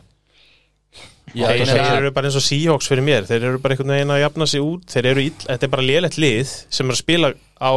[1.31, 3.23] Já, þeir, þeir eru bara eins og Seahawks fyrir mér.
[3.29, 4.81] Þeir eru bara einhvern veginn að jafna sig út.
[4.91, 7.71] Þeir eru ill, þetta er bara lélegt lið sem er að spila á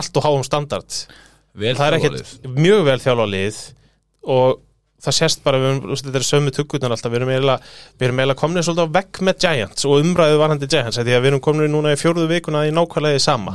[0.00, 0.96] allt og háum standard.
[1.54, 3.60] Vel það er ekkert mjög vel þjálfa lið
[4.34, 4.58] og
[5.06, 7.12] það sést bara við, erum- þú veist, þetta er sömu tuggurnar alltaf.
[7.14, 10.70] Við erum eiginlega, við erum eiginlega komin svolítið á vekk með Giants og umræðu varandi
[10.74, 13.54] Giants af því að við erum komin núna í fjórðu vikuna í nákvæmlega því sama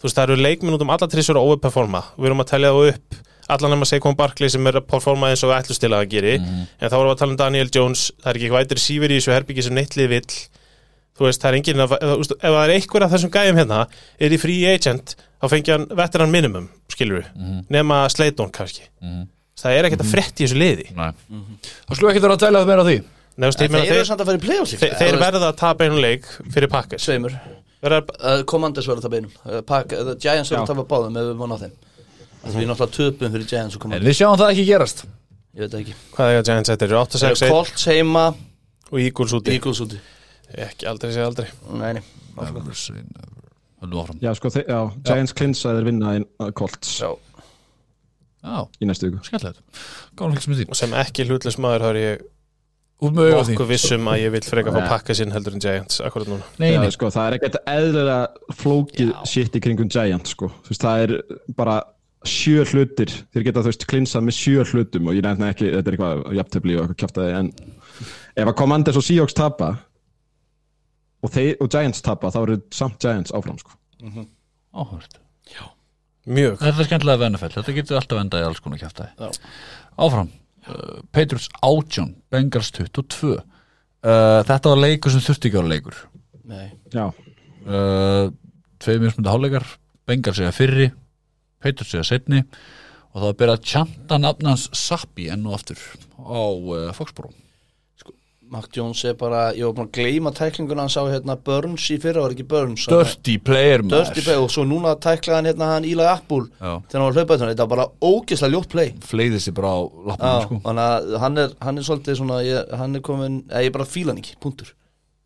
[0.00, 2.04] þú veist það eru leikminn út um alla trissur að overperforma.
[2.16, 3.20] Við erum að telja það upp
[3.50, 6.34] allan nema Saquon Barkley sem er að performa eins og ætlust til að það geri
[6.38, 8.06] en þá erum við að tala um Daniel Jones.
[8.22, 10.36] Það er ekki eitthvað eitthvað receiver í þessu herbyggi sem neitt lið vill.
[11.20, 13.58] Þú veist, það er enginn að, þú veist, ef það er einhver af þessum gæjum
[13.60, 13.80] hérna
[14.24, 17.26] er í free agent, þá fengi hann veteran minimum, skilur við,
[17.76, 18.86] nema Slayton kannski,
[19.60, 21.10] það er ekkert að frétt í þessu liði, Nei.
[21.90, 22.96] Það slú ekki vera að tæla það meira á því?
[23.36, 25.60] Nei, þú veist, ég Þeir þeir, samt að fara í playoffs þeir, þeir verða að
[25.60, 27.36] tapa einu leik fyrir pakkes Sveimur
[28.50, 30.66] Commanders verður það beinum uh, Pack, Giants verður Já.
[30.66, 31.74] að tapa báðum ef við vonum á þeim.
[32.40, 35.02] Þannig við náttúrulega töpum fyrir Giants og En Commanders við sjáum það ekki gerast.
[35.50, 35.96] Ég veit það ekki.
[36.14, 38.24] Hvað er það Giants þetta eru, 8, 6, 1 Colts heima,
[38.90, 40.00] og Eagles úti, Eagles úti.
[40.66, 41.48] Ekki aldrei segja aldrei.
[41.72, 42.04] Nei, nei.
[42.36, 42.60] Áfram.
[42.60, 42.76] Never.
[42.76, 43.40] Say never.
[44.20, 44.78] Já, sko, já,
[45.08, 46.98] Giants klinsa þeir vinna í uh, Colts.
[47.00, 47.14] Já.
[48.40, 49.22] Já, í næstu viku.
[49.24, 49.60] Skemmtilegt.
[50.16, 50.66] Gáðum ekki sem því.
[50.68, 52.22] Og sem ekki hlutlis maður har ég
[53.00, 53.66] Því.
[53.70, 54.88] vissum að ég vil freka fá Nei.
[54.90, 56.44] pakka sinn heldur en Giants akkurat núna.
[56.60, 58.18] Nei, Já, nei, sko, það er ekkert eðlilega
[58.60, 60.50] flókið shit í kringum Giants sko.
[60.66, 61.14] Þú veist, það er
[61.56, 61.78] bara
[62.28, 63.12] sjö hlutir.
[63.32, 66.36] Þeir geta þú veist klinsað með sjö hlutum og ég nefna ekki, þetta er eitthvað
[66.40, 67.52] jafntöfli og eitthvað kjáftæði en
[68.36, 69.70] ef að Commanders og Seahawks tapa
[71.24, 73.72] og, þeir, og Giants tapa þá eru samt Giants áfram sko.
[74.76, 75.16] áhört.
[76.30, 78.82] Mjög, Þetta er skemmtilega vennafell, þetta getur alltaf endað í alls konar Já.
[78.84, 79.38] kjæftæði
[80.04, 80.28] Áfram,
[80.70, 83.42] uh, Patriots 18 Bengals 22 uh,
[84.46, 86.00] Þetta var leikur sem þurfti ekki að vera leikur.
[86.50, 86.68] Nei.
[86.94, 88.30] Já, uh,
[88.80, 89.68] Tveið mjög smundi hálfleikar
[90.08, 90.88] Bengals segja fyrri
[91.60, 92.44] Patriots segja setni
[93.10, 95.80] og það var að byrja að tjanta nafnans Sappi enn og aftur
[96.22, 97.34] á uh, Foxborough
[98.50, 101.98] Mac Jones er bara, ég var búin að gleyma tæklinguna hann sá hérna Burns í
[102.02, 103.84] fyrra, var ekki Burns Dirty player.
[103.86, 107.44] Dirty play og svo núna tæklaði hann hérna hann Eli Apple þegar hann var hlaupað
[107.46, 110.60] þetta var bara ógeðslega ljótt play Fleiði sér bara á Já, lappinu sko.
[110.66, 113.86] þannig að hann er, hann er svolítið svona, ég, hann er komin, eða ég bara
[113.94, 114.74] fíla hann ekki, punktur,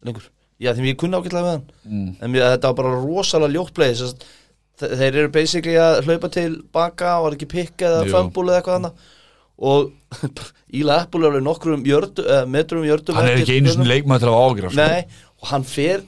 [0.04, 0.28] lengur.
[0.60, 2.16] Já, því ég kunni ágætlega við hann, Mm.
[2.22, 4.28] en mér, þetta var bara rosalega ljótt play, þess að
[4.84, 8.60] þe- þeir eru basically að hlaupa til baka og var ekki pikka eða fumble eða
[8.62, 8.92] eitthvað annað
[9.58, 9.92] og
[10.78, 13.92] Íla Apple er alveg nokkrum jördu, uh, metrum jördum Hann er ekki einu sinni spilum.
[13.92, 14.80] leikmaður til að sko.
[14.80, 16.02] Nei, og hann fer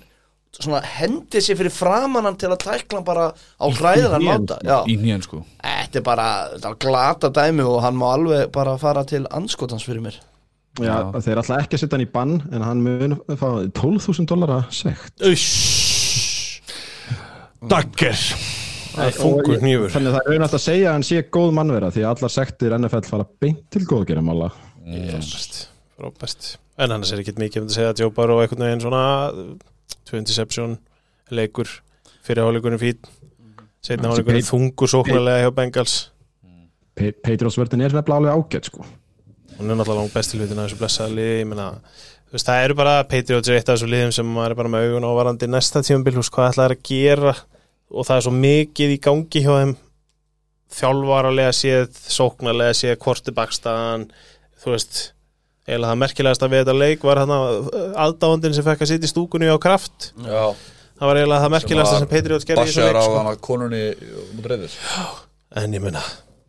[0.56, 4.58] svona hendi sér fyrir framan hann til að tækla hann bara á hræðan máta.
[4.88, 5.42] Í nýjan sko.
[5.60, 9.84] Þetta er bara, þetta er glata dæmi og hann má alveg bara fara til anskotans
[9.86, 10.18] fyrir mér.
[10.76, 11.22] Já, Já.
[11.24, 15.14] þeir ætla ekki að setja hann í bann en hann mun fá 12.000 dollara sekt.
[17.66, 18.16] Dagger.
[18.16, 18.55] það
[19.16, 22.04] fungur nýfur Þannig að það er auðvitað að segja að hann sé góð mannvera því
[22.04, 23.84] að allar sektir NFL fara beint til
[24.86, 25.56] Frábært,
[25.96, 26.50] frábært.
[26.76, 27.92] En annars er ekkert mikið um að segja.
[27.92, 29.04] Að Joe Burrow einhvern veginn svona
[30.06, 30.76] tvö interception
[31.34, 31.70] leikur
[32.26, 33.08] fyrir hálfleikurinn fít
[33.84, 35.96] setna hálfleikurinn þungur sóknarlega hjá Bengals.
[36.96, 38.84] Patriots verðin er nefnilega alveg ágætt sko.
[39.56, 41.66] Hún er náttúrulega langt besti hlutin að þessu blessaða liði ég meina,
[42.28, 44.72] þú veist, það eru bara Patriots er eitt af þessu liðum sem maður er bara
[44.72, 47.34] með augun á varandi næsta tímabil, þú veist, hvað ætlaði að gera
[47.90, 49.74] og það er svo mikið í gangi hjá þeim.
[50.76, 54.08] Þjálfaralega séð, sóknarlega séð kvortibakstaðan,
[54.62, 54.98] þú veist
[55.66, 59.12] eiginlega það merkilegast að við þetta leik var hann aðdáðandinn sem fekk að sitja í
[59.12, 60.50] stúkunni á kraft, Já.
[60.96, 63.34] Það var eiginlega það merkilegast sem Patriots gerði í þessu leik sko.
[63.46, 63.82] konunni
[64.36, 64.76] mútið reyðis
[65.62, 66.04] en ég meina,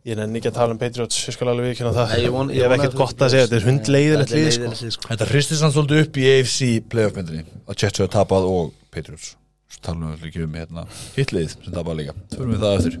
[0.08, 2.12] Ég nenni ekki að tala um Patriots, ég skal alveg viðkynna það.
[2.14, 4.68] Nei, ég von- Ég hef vona ekkert gott að segja, þetta er hundleiðilegt lið sko.
[4.70, 5.08] lið, sko.
[5.10, 9.34] Þetta hristist hann svolítið upp í AFC playoff-myndinni að Jets hefur tapað og Patriots
[9.68, 12.14] Svo talum við ekki um hérna hitlið sem tapað líka.
[12.32, 12.94] Förum við það eftir.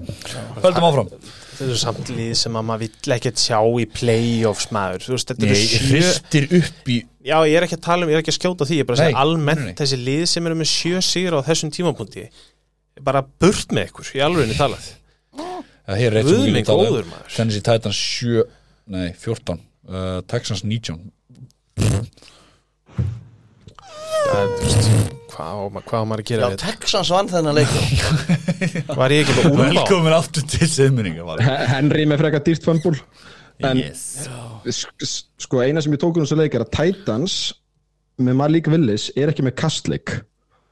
[0.64, 1.12] Höldum áfram.
[1.58, 5.06] Þetta er samt lið sem að maður vill ekkert sjá í playoffs maður.
[5.06, 6.98] Þú veist, þetta Nei, eru sjö hristir upp í
[7.28, 8.88] Já, ég er ekki að tala um, ég er ekki að skjóta því Ég er
[8.88, 12.22] bara að segja almennt nei, þessi lið sem eru með sjö sigur á þessum tímapunkti
[12.28, 14.86] er bara burt með ykkur, í alveg talað.
[15.88, 17.28] Það hér er eitt sem við talað góður, um.
[17.34, 18.44] Tennessee Titans 7
[18.88, 21.12] Nei, 14 uh, Texans 19
[24.28, 27.58] Já, þú veist, Hvað á hvað á maður að Já, gera við Texans vann þennan
[27.60, 28.94] þetta?
[28.98, 29.66] Var ég ekki bara úrvá?
[29.68, 31.36] Velkomin aftur til siðminninga
[31.70, 32.96] Henry með frekar dýrt fönbúl
[33.68, 34.26] en Yes.
[35.38, 37.38] sko eina sem ég tók um þessu leik er að Titans
[38.18, 40.16] með Malik Willis er ekki með kastleik.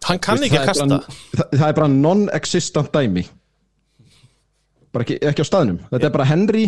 [0.07, 0.87] Hann kann Veist, ekki að kasta.
[0.91, 3.25] bara, það, það er bara non-existent dæmi.
[4.95, 5.81] Bara ekki, ekki á staðnum.
[5.93, 6.65] Þetta er bara Henry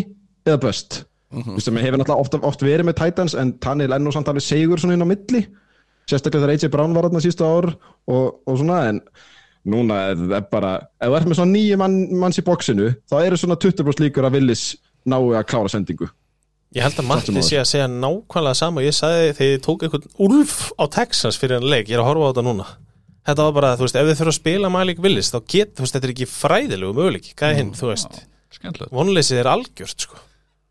[0.47, 1.01] eða Bust.
[1.29, 1.79] Mm -hmm.
[1.83, 5.03] hefur náttúrulega oft, oft verið með Titans en Tannehill ennú samt alveg segur svona inn
[5.03, 5.43] á milli
[6.09, 9.01] sérstaklega þegar AJ Brown var þarna sísta ár og, og svona en
[9.69, 13.17] núna er það bara ef þú ert með svona nýju mann, manns í bóksinu þá
[13.21, 14.63] eru svona 20% líkur að Willis
[15.09, 16.09] nái að klára sendingu.
[16.75, 17.45] Ég held að áður.
[17.47, 18.81] sé að segja nákvæmlega sama.
[18.81, 22.03] Og ég sagði þegar ég tók einhvern Ulf á Texas fyrir en leik, ég er
[22.03, 22.67] að horfa á þetta núna.
[23.29, 25.85] Þetta var bara, þú veist, ef þið þurfa að spila Malik Willis, þá get, þú
[25.85, 28.21] veist, þetta er ekki fræðilegu möguleik, hvað er hinn, þú veist?
[28.93, 30.21] vonleysið er algjört, sko.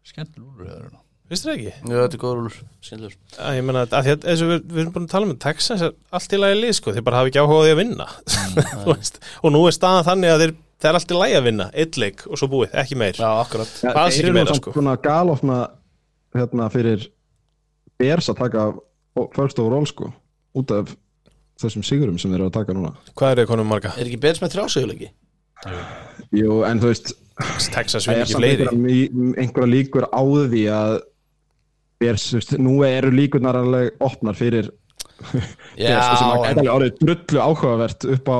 [0.06, 1.72] Skemmtilegt Vist það ekki?
[1.76, 2.54] Já, þetta er góður úr
[2.84, 5.26] Sýnlur Að, ég meina, að því að eins og við, við erum búin að tala
[5.28, 7.72] um Texas er allt í lagi lið, sko, þeir bara hafa ekki áhuga á því
[7.74, 8.06] að vinna
[8.88, 11.66] veist, og nú er staðan þannig að þeir, þeir er allt í lagi að vinna
[11.84, 14.56] eitt leik og svo búið, ekki meir Já, akkurat Ja, Alls þeir ekki eru meira,
[14.56, 14.72] sko.
[14.72, 15.58] samt svona galofna
[16.38, 17.04] hérna fyrir
[18.00, 18.64] Bears að taka
[19.36, 20.08] first overall sko
[20.56, 20.94] út af
[21.60, 23.92] þessum sigurum sem þeir eru að taka núna Hvað er þið konum marga?
[23.98, 25.12] Er ekki Bears með þrjásöguleiki?
[26.38, 27.12] Jú, en þú veist
[27.74, 28.68] Texas það er ekki fleiri
[29.42, 30.96] einhverja líkur á því að
[31.98, 34.70] Veist, nú eru líkurnar alveg opnar fyrir
[35.74, 38.38] Já, Bears, sem að gæti alveg orðið drullu áhugavert upp á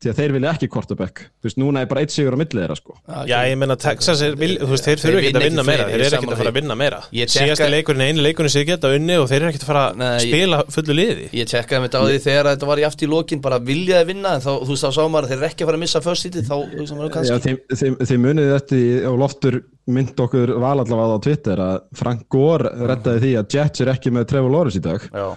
[0.00, 1.18] því að þeir vilja ekki quarterback.
[1.40, 2.94] Þú veist, núna er bara eitt sigur á millið þeirra sko.
[3.28, 5.84] Já, ég meina Texas er, vil, þú veist, þeir þurfa Þeir ekki að vinna meira
[5.90, 7.00] Þeir eru er ekki að fara að vinna meira.
[7.12, 9.60] Ég Síðasti tekka- leikurinn er eini leikurinn sem þið geta unni og þeir eru ekki
[9.60, 11.26] að fara að spila fullu liði.
[11.36, 14.08] Ég tjekkaði með þetta á því þegar þetta var í aft í lokin bara viljaði
[14.14, 15.84] vinna en þá, þú veist þá sá maður að þeir eru ekki að fara að
[15.84, 18.80] missa first seatið þá hugsa maður Já, kannski þið, þið, þið munið þetta
[19.12, 23.80] og loftur mynd okkur val allavega á Twitter að Frank Gore rettaði því að Jets
[23.84, 25.04] er ekki með Trevor Lawrence í dag.
[25.12, 25.28] Já,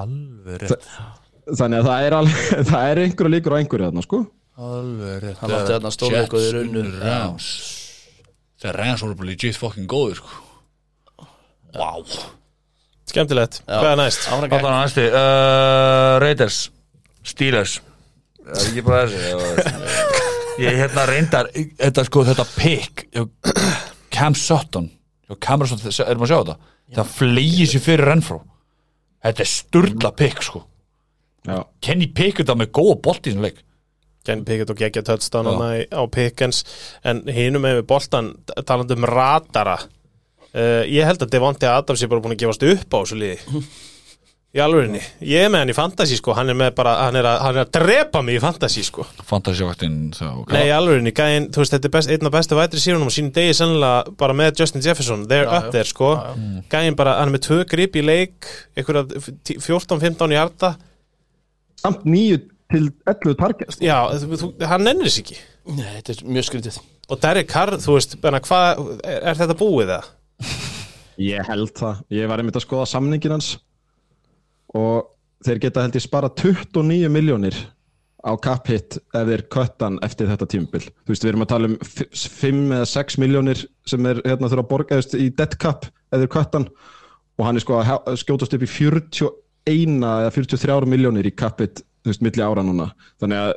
[0.00, 0.88] Alveg rétt
[1.50, 4.22] þannig að það er, alveg, það er einhverju líkur á einhverju þarna sko.
[4.62, 5.38] Alveg rétt.
[5.40, 6.84] Hann átti þarna stórleik og þeir unnu.
[8.62, 10.42] Þegar Rams voru bara legit fucking góður sko.
[11.72, 12.04] Wow.
[13.08, 13.78] Skemmtilegt, Já.
[13.80, 14.26] hvað er næst?
[14.28, 15.06] Hvað var næsti?
[15.08, 16.58] Uh, Raiders.
[17.26, 17.80] Steelers.
[18.42, 20.32] Það er ekki bara þessi
[20.62, 23.04] Ég hérna reyndar Þetta sko, þetta pick
[24.12, 24.90] Cam Sutton
[25.30, 26.56] erum að sjá þetta?
[26.92, 28.40] Það flegið sér fyrir Renfró
[29.22, 30.64] Þetta er sturla pick sko
[31.82, 33.62] Kenny Pickett á með góða bolt í þessum leik.
[34.26, 36.64] Kenny Pickett og geggja í- á Pickens.
[37.04, 38.32] En hinum með boltan
[38.64, 39.78] talandi um ratara
[40.54, 43.62] uh, ég held að Devonti Adams er bara búin að gefast upp á þessu liði.
[44.52, 46.34] Í alvörinni, ég er með hann í fantasy sko.
[46.36, 49.06] Hann er með bara, hann er að, hann er að drepa mig í fantasy sko,
[49.24, 49.94] Fantasívaktinn
[50.52, 53.14] nei í alvörinni gæinn, þú veist, þetta er best, einn af bestu vætri sírunum og
[53.16, 55.24] sínum degi sennilega bara með Justin Jefferson.
[55.30, 55.72] They're Já, up já.
[55.78, 56.10] there sko.
[56.68, 59.06] Gæinn bara, hann er með tvö grip í leik einhverja
[59.56, 60.74] 14-15 í harta
[61.82, 62.40] samt nýju
[62.72, 65.38] til 11 target já, þú, hann nennir þess ekki.
[65.72, 66.78] Nei, þetta er mjög skrítið.
[67.12, 70.08] Og Derek Carr, þú veist, benna, hvað, er, er þetta búið það?
[71.22, 73.52] Ég held það, ég var einmitt að skoða samningin hans
[74.72, 75.10] og
[75.44, 77.58] þeir geta held ég spara 29 miljónir
[78.22, 80.84] á cap hit ef þeir köttan eftir þetta tímabil.
[80.86, 84.64] Þú veist við erum að tala um 5 eða 6 miljónir sem er hérna þurfa
[84.64, 86.68] að borga eða, í dead cap ef þeir köttan
[87.36, 89.32] og hann er sko að skjótast upp í 41
[89.68, 92.88] eða 43 miljónir í cap hit þú veist milli ára núna.
[93.22, 93.52] Þannig að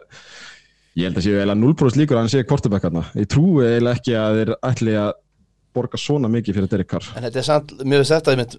[0.95, 3.99] ég held að séu eiginlega 0% líkur að hann sé quarterback hérna ég trúi eiginlega
[3.99, 5.11] ekki að þeir ætli að
[5.75, 7.09] borga svona mikið fyrir Derek Carr.
[7.17, 8.55] En þetta er samt, mér finnst þetta einmitt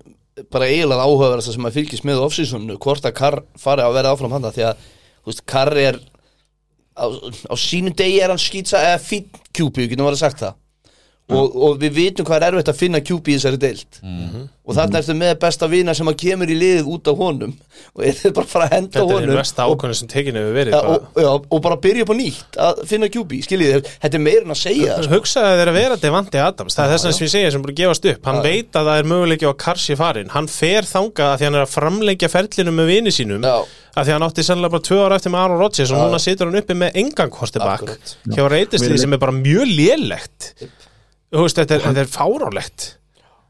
[0.53, 4.37] bara eiginlega áhugaverðast sem að fylgjast með off-seasonu hvort að Carr fari að vera áfram
[4.37, 4.85] handa því að,
[5.23, 6.01] þú veist, Carr er
[6.93, 10.59] á, á sínum degi er hann skýtsa eða fín QB, við getum verið sagt það
[11.27, 13.97] og, og við vitum hvað er erfitt að finna QB í þessari deild.
[14.67, 17.53] Og þarna ertu með besta vina sem að kemur í liðið út af honum.
[17.95, 19.37] Og er þið bara að fara að henda Þetta er honum.
[19.39, 20.97] mest ákvörðin sem tekin hefur verið Ja, bara.
[20.97, 24.25] og, já, og bara byrja upp á nýtt að finna QB, skiljið þið, þetta er
[24.27, 25.13] meira en að segja sko.
[25.15, 26.75] Hugsaði þeir að vera Devante Adams.
[26.79, 28.27] Það er þess að sem ég segja sem að gefast upp.
[28.27, 31.49] Hann Já, veit að það er möguleiki á Karsi farin Hann fer þangað að því
[31.51, 33.47] hann er að framlengja ferlinu með vini sínum.
[33.47, 33.59] Já.
[33.97, 36.51] að því hann átti sannlega bara tvö ára eftir með Aaron Rodgers og núna situr
[36.51, 38.11] hann uppi með engan kostibak Akkurat.
[38.29, 40.51] hjá reytisli sem er bara mjög lélegt
[41.33, 42.87] veist, þetta er, þetta er fárálegt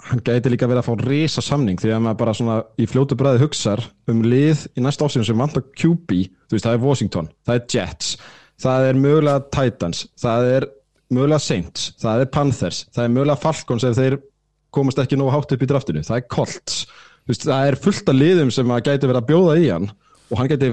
[0.07, 3.19] hann gæti líka verið að fá risa samning því að maður bara svona í fljótu
[3.19, 7.31] bræði hugsar um lið í næsta ásíðum sem vantar QB, þú veist, það er Washington
[7.49, 8.15] það er Jets,
[8.63, 10.69] það er mögulega Titans, það er
[11.11, 14.21] mögulega Saints, það er Panthers það er mögulega Falcons ef þeir
[14.77, 16.83] komast ekki nógu hátt upp í draftinu, það er Colts.
[17.27, 19.89] Þú veist, það er fullt af liðum sem að gæti verið að bjóða í hann
[20.31, 20.73] og hann gæti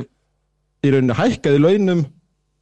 [0.84, 2.04] í rauninni hækkað í launum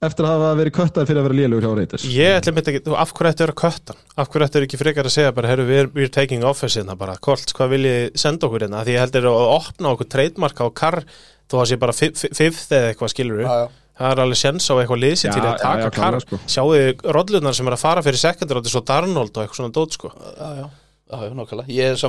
[0.02, 2.80] eftir að hafa verið köttað fyrir að vera lélugur hjá Reiters Ég ætla myndi ekki,
[2.88, 4.00] þú, af hverju ættu að vera köttan?
[4.18, 7.54] Af hverju ættu ekki frekar að segja bara, we're, we're taking office hérna bara, Colts,
[7.54, 8.82] hvað vil ég senda okkur hérna?
[8.88, 10.98] Því ég heldur að opna okkur treytmarka á kar,
[11.46, 13.68] þó að sé bara fifth eða eitthvað skilur Já, já.
[14.02, 16.36] Það er alveg sjens á eitthvað Já, til að já, taka já, kar klárlega, sko.
[16.50, 16.70] Sjáu
[17.14, 19.76] rollunar sem er að fara fyrir sekundur og þetta er svo Darnold og eitthvað svona
[19.78, 22.02] dót sko Já, já, já, já, nákvæmlega, ég er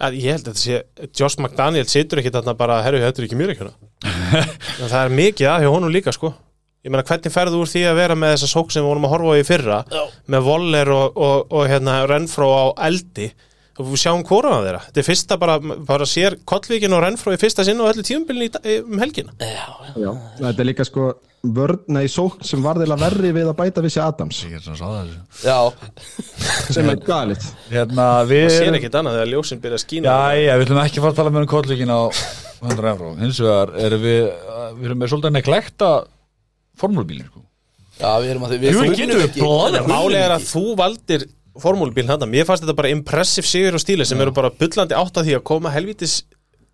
[0.00, 3.22] að ég mjög held að þetta sé, Josh McDaniel situr ekki þarna bara, herru, þetta
[3.22, 3.66] er ekki mér ekki
[4.80, 6.32] En það er mikið að hjá honum líka sko.
[6.80, 9.12] Ég meina, hvernig ferðu úr því að vera með þessa sók sem við vorum að
[9.12, 10.02] horfa á í fyrra Já.
[10.32, 13.26] með Voller og, og, og hérna Renfró á eldi
[13.80, 14.82] og við sjáum hvora af þeirra.
[14.88, 15.54] Þetta er fyrsta bara,
[15.88, 18.52] bara sér Kollvíkin og Renfró í fyrsta sinn og öllu tíumbilin
[18.84, 19.30] um helgina.
[19.40, 19.66] Já,
[19.96, 21.04] já, þetta er líka sko
[21.40, 24.42] vörn, nei, sókn sem var þeirra verri við að bæta vissi Adams.
[24.44, 25.20] Ég er svona sáða þessu.
[25.48, 25.58] Já.
[26.70, 30.06] Sem er galit Hérna, við það sér ekkit annað þegar ljósin byrja að skína.
[30.12, 32.00] Já, já, við ætlum ekki að fara að tala með um kollíkin á
[32.60, 34.22] 100 euró Hins vegar erum við
[34.76, 35.88] Við erum með svolítið neglekta
[36.80, 37.40] formúlbílin sko.
[38.00, 39.30] Já, við erum að því Jú, finnum getum við
[41.62, 45.20] formúlbíl hann mér fannst þetta bara impressive sigur og stíli sem eru bara bullandi átt
[45.20, 46.20] að því að koma helvítis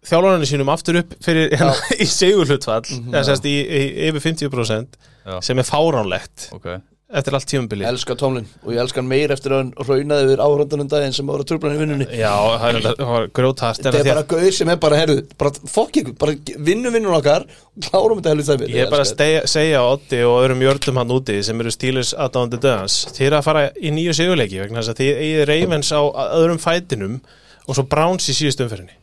[0.07, 1.55] þjálfarinu sínum aftur upp fyrir
[2.05, 5.41] í sigur hlutfall eða sérst í, í, yfir 50% Já.
[5.43, 6.51] sem er fáránlegt.
[6.55, 6.76] Ok
[7.07, 10.40] eftir allt tímabili Elskar Tomlin og ég elskar hann meir eftir að hann raunaði yfir
[10.42, 12.07] áhörðunum daginn sem voru tröflan í vinnunni.
[12.18, 16.16] Já, það var grjótast Þetta er bara gauð sem er bara, herru, bara fokk ykkur,
[16.18, 16.34] bara
[16.66, 19.86] vinnum vinnun okkar og klárum þetta helvið það Ég er bara að segja, segja á
[19.86, 22.98] Oddi og öðrum jördum hann úti sem eru stílus aðdáðandi döðans.
[23.14, 26.62] Þið eru að fara í nýju sigurleiki vegna þess að þið eigið Ravens á öðrum
[26.62, 27.20] fætinum
[27.66, 28.98] og svo Browns í síðustu umferðinni.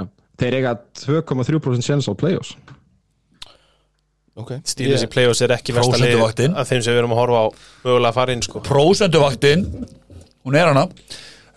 [0.00, 0.08] Já.
[0.40, 0.74] Þeir eiga
[1.04, 2.56] 2,3% sjens á play-offs
[4.42, 4.60] okay.
[4.68, 6.54] Stílus í play-offs er ekki versta Prósentuvaktin.
[6.58, 7.46] að þeim sem við erum að horfa á
[7.86, 8.62] mögulega að fara inn sko.
[8.66, 9.66] Prósenduvaktin
[10.48, 10.86] Hún er hana.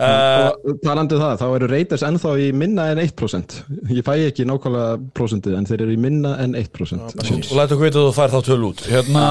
[0.02, 3.58] Uh, talandi um það, þá eru Raiders ennþá í minna en 1%
[3.94, 7.52] ég fæ ekki nákvæmlega prósentið en þeir eru í minna en 1% sjens.
[7.52, 8.82] Og læta okkur vita að þú fær þá töl út.
[8.90, 9.26] Hérna,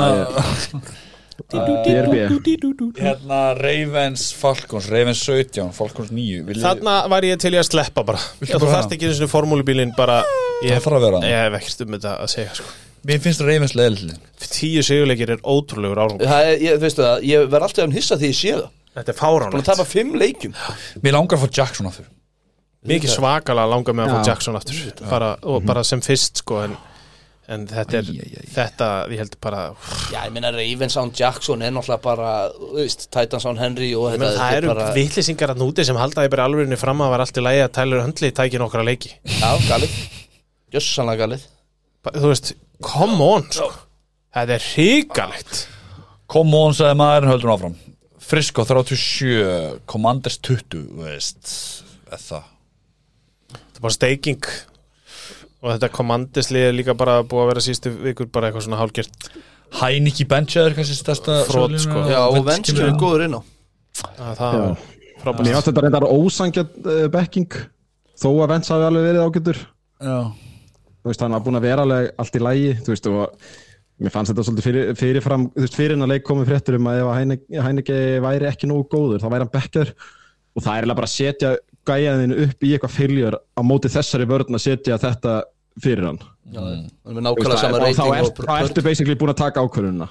[1.89, 2.15] DRB
[3.01, 8.05] hérna Ravens Falcons Ravens 17, Falcons 9 Viljið- Þarna var ég til í að sleppa
[8.07, 8.21] bara.
[8.39, 10.21] Þú þarft ekki eins og formúlubílinn bara
[10.63, 14.19] Ég ég hef ekkert um þetta að segja sko Mér finnst Ravens leðileg
[14.51, 16.29] Tíu sigurleikir er ótrúlegur árangur.
[16.29, 18.69] Það er, ég, veistu það, ég verð alltaf að hissa því ég sé það.
[18.91, 20.55] Þetta er Búin að fáránlegt tapa fimm leikjum.
[21.05, 22.09] Mér langar að fá Jackson aftur.
[22.91, 24.29] Mikið svakalega langar með að fá.
[24.31, 24.79] Jackson aftur.
[25.09, 26.75] Bara, og bara sem fyrst sko en,
[27.51, 28.49] en þetta er Æ, æ, æ.
[28.57, 29.61] þetta, ég held bara
[30.11, 34.09] Já, ég meina Ravens án Jackson er náttúrulega bara, þú veist, Titans án Henry og
[34.15, 37.25] þetta það eru bara, vitlýsingar að núti sem halda því bara alvegni fram að var
[37.27, 39.13] allt í lægi að Tyler Hundley tæki nokkra leiki.
[39.39, 40.01] Já, galið.
[40.75, 41.47] Jössanlega galið.
[42.17, 43.69] Þú veist, come on sko.
[44.35, 45.67] þetta er hrigalegt
[46.31, 47.73] Come on, sagði maðurinn höldum áfram.
[48.23, 51.49] Frisco 37 Commanders 20 þú veist,
[52.07, 52.45] eða það.
[53.51, 54.51] Þetta er bara steiking
[55.61, 59.27] og þetta komandisli er líka bara búið að vera sístu vikur bara eitthvað svona hálgjört
[59.81, 62.05] Heiniki benchaður kannski stærsta sólínu sko.
[62.11, 63.41] Já, og kemur er góður inn á.
[64.19, 64.63] Að það Já.
[64.63, 64.79] var
[65.21, 67.57] Mér frábært átti þetta reyndar ósangjart uh, backing
[68.21, 69.59] þó að Vents hafi alveg verið ágættur
[70.01, 70.17] Já,
[71.09, 73.51] veist, hann var búin að vera alveg allt í lægi þú veist, og
[74.01, 76.89] mér fannst þetta svolítið fyrir, fyrirfram, þú veist, fyrir en að leik komið fréttur um
[76.91, 79.93] að ef Heineke, Heineke væri ekki nógu góður, þá væri hann bekkjaður.
[80.51, 81.51] Og það er eiginlega bara að setja
[81.91, 85.37] gæjaðinu upp í eitthvað fylgjör á móti þessari vörn að setja þetta
[85.81, 86.23] fyrir hann.
[86.57, 88.33] Hann er sama og þá er,
[88.65, 90.09] ertu basically búin að taka ákvörðunna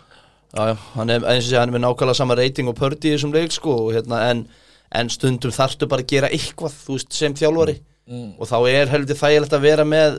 [0.49, 3.11] Já, já, hann er, eins og sé, hann er með nákvæmlega sama reyting og Pördi
[3.11, 4.39] í þessum leik, sko, og hérna, en,
[4.97, 7.75] en stundum þarftu bara að gera eitthvað, þú veist, sem þjálfari.
[8.41, 10.17] Og þá er heldur þægilegt að vera með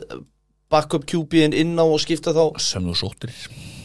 [0.71, 3.33] backup QB-in inn á og skipta þá, sem þú sóttir.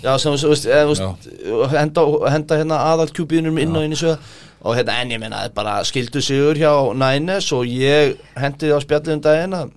[0.05, 4.20] Já, sem veist, þú veist henda, henda hérna aðal QB-inum inn á inn í sögða
[4.66, 8.70] og hérna, en ég meina, það er bara skildu sigur hjá Nines og ég hendi
[8.72, 9.74] á spjallið um daginn að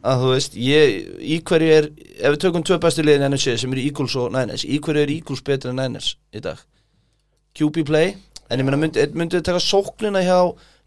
[0.00, 3.72] að þú veist, ég, í hverju er ef við tökum tvö bestu liðin NFC sem
[3.74, 6.60] eru Eagles og Niners, í hverju er Eagles betur en Niners í dag?
[7.58, 8.14] QB play
[8.48, 10.38] en ég meina, myndi, myndi taka sóknina hjá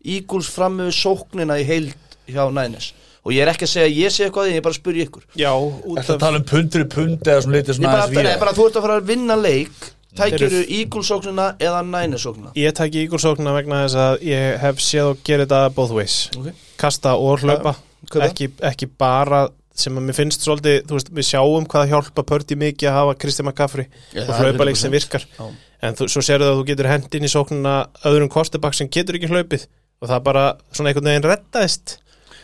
[0.04, 2.92] Eagles fram með sóknina í heild hjá Niners
[3.24, 5.08] og ég er ekki að segja að ég sé eitthvað ég er bara að spyrja
[5.08, 5.26] ykkur.
[5.40, 8.42] Já, út Þetta tala um pundur í pund eða svona litið ég svona bara, aðeins
[8.44, 9.90] bara þú ert að fara að vinna leik.
[10.14, 14.84] Tækir Þeir Eagles sóknina eða Niners sóknina ég tæki ígulsóknina vegna þess að ég hef
[14.86, 16.18] séð og gerði þetta both ways.
[16.38, 16.52] Ok.
[16.78, 17.74] kasta og hlaupa.
[18.22, 22.58] Ekki, ekki bara sem að mér finnst svolítið, þú veist, við sjáum hvað hjálpa Pördi
[22.62, 24.98] mikið að hafa Kristján McCaffrey Já, og hlaupaleik sem 100%.
[25.00, 25.26] virkar.
[25.40, 25.48] Já.
[25.84, 27.74] en þú, svo sérðu að þú getur hendin í sóknuna
[28.06, 29.66] öðrum kostebak sem getur ekki hlaupið.
[30.04, 30.46] Og það bara
[30.76, 31.98] svona einhvern veginn reddaðist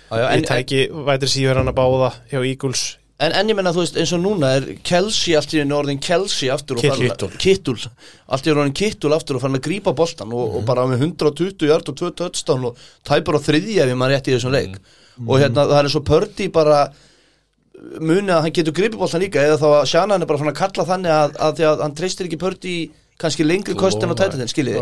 [0.10, 2.84] Já, já, ég en, tæki vætir síður hann að báða hjá Eagles.
[3.20, 6.49] En, en ég menna þú veist eins og núna er Kelsey allt í orðin Kelsey
[6.53, 7.76] aftur Kittul.
[8.32, 11.68] Allt í orðin Kittul aftur og farin að grípa boltan og, og bara með 120
[11.68, 14.80] hjart og 2 touchdown og tæpur á þriðja ef maður rétt í þessum leik.
[15.28, 16.80] Og hérna það er svo Pördi bara
[17.99, 20.60] muni að hann getur gripið boltan líka eða þá að Shannon er bara fann að
[20.60, 22.82] kalla þannig að, að því að hann treystir ekki Pördi í
[23.20, 24.80] kannski lengri kost en á tættin skiljið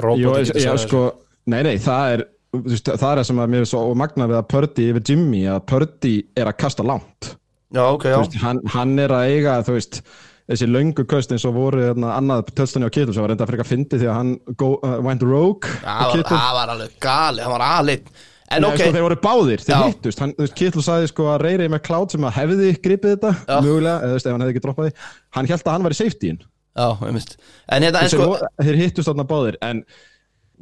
[0.86, 1.04] sko,
[1.50, 2.24] nei, nei, það er
[2.56, 5.44] veist, það er það sem að mér er svo magna við að Pördi yfir Jimmy,
[5.52, 7.34] að Pördi er að kasta langt.
[7.76, 8.18] Já, ok, já.
[8.22, 10.02] veist, hann, hann er að eiga, veist
[10.48, 13.52] þessi löngu köst eins og voru hérna, annað tölstunni á Kittul sem var reynda að
[13.52, 17.44] freka fyndi því að hann go, uh, went rogue Það var, það var alveg gali,
[17.44, 18.12] hann var aðleitt
[18.48, 20.22] En Nei, ok, sko, þeir voru báðir, þeir hittust.
[20.56, 23.58] Kittul sagði sko að Reyri með Cloud sem að hefði gripið þetta, Já.
[23.66, 26.38] mögulega eða hann hefði ekki droppað því, hann held að hann var í safetyin.
[26.78, 27.34] Já, einmitt.
[27.76, 28.30] En hérna, sko
[28.62, 29.84] þeir hittust þarna báðir en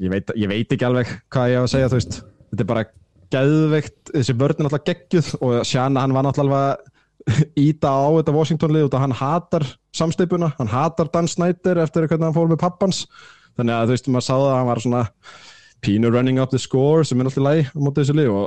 [0.01, 2.19] ég veit, ég veit ekki alveg hvað ég á að segja, þú veist.
[2.51, 2.85] Þetta er bara
[3.35, 6.75] geðveikt, þessi er náttúrulega geggjuð og Sjana hann var náttúrulega
[7.57, 9.65] íta á þetta Washington lið út að hann hatar
[9.95, 13.05] samsteipuna, hann hatar Dan Snyder eftir hvernig hann fór með pappans.
[13.55, 15.01] Þannig að þú veist, maður sáða að hann var svona
[15.85, 18.45] pínu running up the score sem er alltaf læg á móti þessu lið og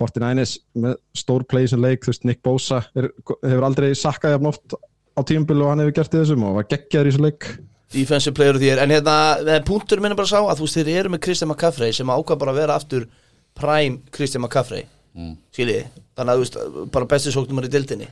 [0.00, 3.10] 49ers með stór play sem leik, þú veist, Nick Bosa er,
[3.44, 4.74] hefur aldrei sakkað jafn oft
[5.14, 7.48] á tímabili og hann hefur gert í þessum og var geggjaður í þessu leik
[7.94, 8.82] defensive player of the year.
[8.82, 9.16] En hérna,
[9.56, 12.12] en punktur minn er bara sá að þú veist, þeir eru með Christian McCaffrey sem
[12.12, 13.08] ákvað bara að vera aftur
[13.54, 14.84] prime Christian McCaffrey.
[15.14, 15.36] Mm.
[15.54, 15.86] Skiljiði,
[16.18, 18.10] þannig að þú veist, bara besti sóknumar í dildinni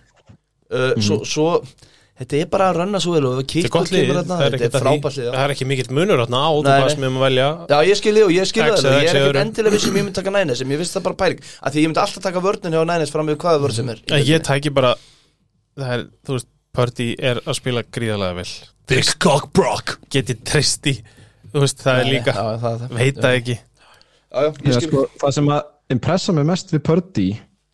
[0.72, 1.46] uh, svo, svo,
[2.20, 4.82] þetta er bara að ranna svo vel og er það er þetta er að því.
[4.84, 6.92] frábært lið það er ekki mikill munur þarna á, þú nei.
[6.94, 9.40] sem um að velja Já, ég skilji og ég skilji X það Ég er ekkert
[9.42, 11.42] endilega vissum ég myndi taka Nænes ég finnst það bara pæling.
[11.58, 14.04] Að því ég myndi alltaf taka vörnin hjá Nænes fram með hvaða vörn sem er
[14.22, 14.94] ég tæki bara
[15.80, 18.48] er, þú veist, Pördi er að spila gríðarlega vel
[18.90, 19.96] Big Cock Brock.
[20.12, 20.96] Geti treyst í
[21.52, 23.56] þú veist, það er líka, Já, það, það, veit það ekki.
[24.32, 25.62] Já, sko, það sem að
[25.92, 27.26] impressa mig mest við Pördi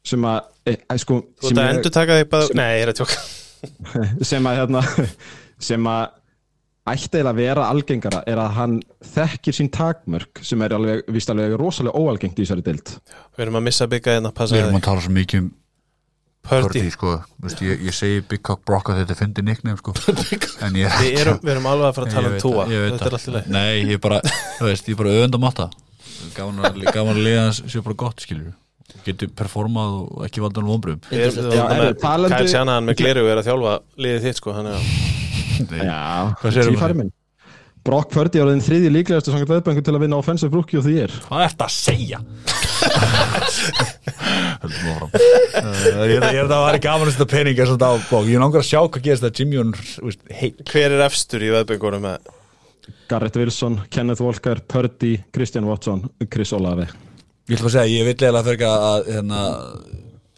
[0.09, 2.70] sem að, e, e, sko, þú sem, veist að endur taka þig bara, sem- nei,
[2.74, 3.18] ég er að tjóka.
[4.30, 4.82] sem að hérna,
[5.68, 6.06] sem að
[6.88, 8.76] ætti eiginlega að vera algengara er að hann
[9.14, 12.94] þekkir sín takmörk sem er alveg, víst alveg rosalega óalgengt í þessari dild
[13.36, 14.78] við erum að missa bygga hérna, Við passa erum þig.
[14.80, 15.50] að tala svo mikið um
[16.49, 17.14] Pördi, sko.
[17.44, 19.94] Vist, ég, ég segi Big Cock Brock að þetta fyndi nickname sko.
[20.66, 22.38] En ég við erum, við erum alveg að fara að tala um
[22.84, 23.18] veit þetta er það.
[23.18, 24.22] alltaf leið Nei, ég er bara,
[24.59, 25.68] þú veist, ég er bara öfund að matta
[26.38, 26.80] Gaman að,
[27.22, 28.57] liða hans sé bara gott, skilur
[29.05, 33.76] Getur performað og ekki valda hann erum Já, þarna er með gleru er að þjálfa
[34.01, 35.16] liðið þitt sko, hann er að
[35.59, 37.12] Já, tífæri minn.
[37.86, 40.96] Brock Pördi er orðin þriði líklegastu samkvæmt veðböngu til að vinna offensive rookie of the
[40.99, 41.14] year.
[41.28, 42.20] Hvað ert að segja?
[44.59, 48.68] Uh, Ég ég er það að vera gaman að setja peninga Ég er langar að
[48.68, 49.66] sjá hvað gerist það Jimmy og
[50.72, 52.30] hver er efstur í veðbyggunum með?
[53.09, 56.86] Garrett Wilson, Kenneth Walker, Pördi, Christian Watson, Chris Olave.
[57.49, 59.43] Ég ætla að segja, ég vil eiginlega fyrir að hérna,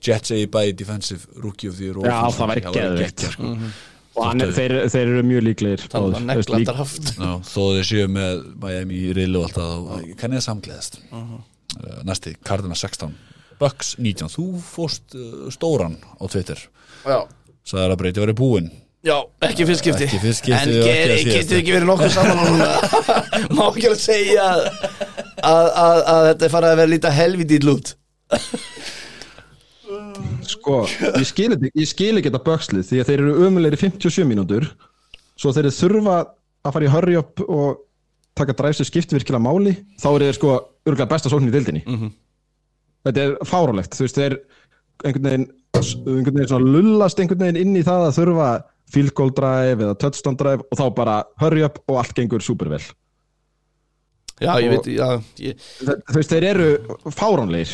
[0.07, 3.51] Jets eigi bæði defensive rookie of the year og Já, það væri geggjað, sko.
[4.17, 5.83] og hann, er- þeir, þeir eru mjög líklegir.
[5.93, 9.75] Það var neglandar haft Já, þó þeir séu með Miami í riðlu og allt það
[9.77, 11.01] og samgleðast?
[11.11, 11.35] Uh,
[12.07, 13.15] Næsti, Cardina 16
[13.61, 16.61] Bucks 19, þú fórst uh, stóran á Twitter.
[17.05, 17.19] Já,
[17.69, 18.71] sagði að breyti verið búinn?
[19.05, 19.17] Já,
[19.47, 22.59] ekki fyrst skipti Ekki fyrst skipti En getur ekki verið nokkuð saman
[23.57, 24.65] Má ekki alveg segja að,
[25.41, 27.93] að, að, að þetta er farið að vera lítið helviti í lút?
[30.51, 30.83] Sko,
[31.17, 34.69] ég skil, ekki- þetta bökslið því að þeir eru ömulegri 57 mínútur
[35.41, 37.81] svo þeir þurfa að fara í hurry up og
[38.41, 40.57] taka dræfsir skipti virkilega máli þá eru þeir sko
[40.89, 41.85] örgulega besta sóknin í dildinni
[43.07, 44.39] þetta er fárálegt þú veist þeir
[45.05, 45.47] einhvern veginn,
[45.79, 48.49] einhvern veginn svona lullast einhvern veginn inn í það að þurfa
[48.91, 52.83] field goal drive eða touchdown drive og þá bara hurry up og allt gengur supervel.
[54.41, 55.09] Já, ég Og- veit, já
[55.47, 56.69] ég, þú veist þeir eru
[57.13, 57.73] fáránleir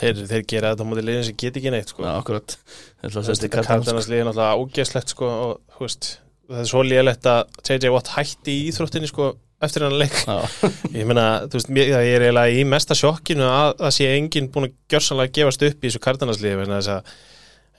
[0.00, 2.02] þeir, þeir gera þetta á móti liðin sem get ekki neitt sko.
[2.04, 2.56] Já, akkurat.
[3.04, 6.08] Cardinals liðin alltaf ágeslegt sko, og þú veist,
[6.50, 9.30] það er svo lélegt að JJ Watt hætti í íþróttinni sko,
[9.64, 10.16] eftir hann leik.
[10.26, 10.36] Já,
[11.00, 14.50] ég meina, þú veist, mér, ég er eiginlega í mesta sjokkinu að það sé enginn
[14.52, 17.14] búin að gjörsanlega gefast upp í þessu Cardinals liði vegna þess að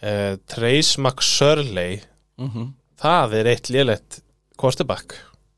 [0.01, 1.99] uh, Trace McSurley
[2.37, 2.67] Mhm,
[3.01, 4.19] það er eitt lélegt
[4.61, 5.15] quarterback.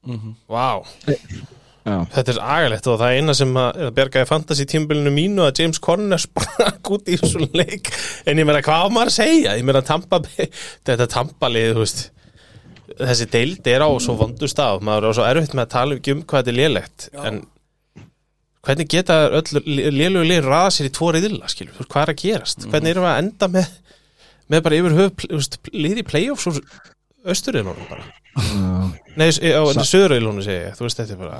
[0.07, 0.30] Mhm.
[0.47, 0.80] Vá,
[1.84, 1.97] Já.
[2.13, 5.80] þetta er agalegt og það eina sem að að bergaði fantasy tímbilinu mínu að James
[5.84, 7.91] Conner sprakk út í þessu leik.
[8.28, 9.57] En ég meina hvað á maður að segja?
[9.59, 10.47] Ég meina Tampa Bay,
[10.88, 12.01] þetta Tampa lið þú veist,
[13.00, 15.97] þessi deild er á svo vondu stað, maður er á svo erfitt með að tala
[15.97, 17.10] ekki um hvað þetta er lélegt.
[17.24, 17.41] En
[18.68, 22.68] hvernig geta öll lélugu lið raða sér í tvo riðila skilur, hvað er að gerast?
[22.68, 23.70] Hvernig erum við að enda með
[24.50, 25.28] með bara yfir höf
[25.74, 26.58] liði í playoffs úr
[27.30, 28.08] austurreilunum bara?
[28.39, 28.89] Uh,
[29.20, 31.39] Nei, á segi ég, þú veist þetta er bara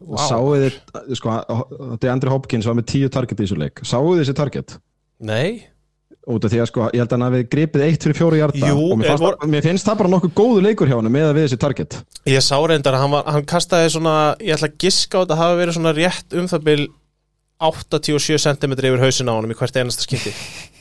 [0.00, 0.20] wow.
[0.22, 0.76] Sáu þið,
[1.18, 1.38] sko,
[1.82, 3.82] þetta er Andri Hopkins var með tíu target í þessu leik.
[3.84, 4.76] Sáu þið þessi target?
[5.26, 5.66] Nei,
[6.26, 8.58] Út af því að sko, ég held að hann hafi gripið eitt fyrir fjóri hjarta
[8.66, 11.10] Jú, og mér, en fannst, vor- mér finnst það bara nokkuð góðu leikur hjá hann
[11.14, 11.98] með að við þessi target.
[12.26, 15.36] Ég sá reyndar að hann, var, hann kastaði svona, ég ætla að giska á þetta
[15.38, 16.82] hafa verið svona rétt um það bil
[17.62, 20.32] 87 cm yfir hausin á honum í hvert einasta skipti.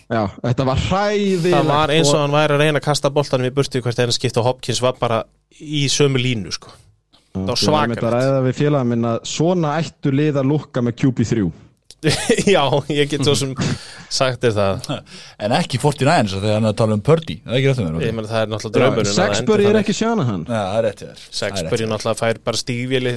[0.09, 3.47] Já, þetta var hræðilegt það var eins og hann væri að reyna að kasta boltanum
[3.47, 5.21] í burtu í hvert einasta skipti og Hopkins var bara
[5.61, 6.73] í sömu línu sko.
[7.35, 8.01] Það var svakalegt.
[8.03, 11.47] Það ræða við félagum minn að svona ættu lið að lukka með QB3
[12.55, 13.53] Já, ég get svo sem
[14.13, 14.89] sagt þér það.
[15.45, 17.39] En ekki 49 þegar hann er að tala um Purdy.
[17.43, 19.97] Það er ekki rétt um Ég mér meni það er náttúrulega draumurinn Sexbury er ekki
[19.97, 20.45] sjana hann.
[20.47, 21.25] Já, það rétt hjá þér.
[21.25, 21.91] Það Sexbury þér.
[21.93, 23.15] náttúrulega fær bara stígvéli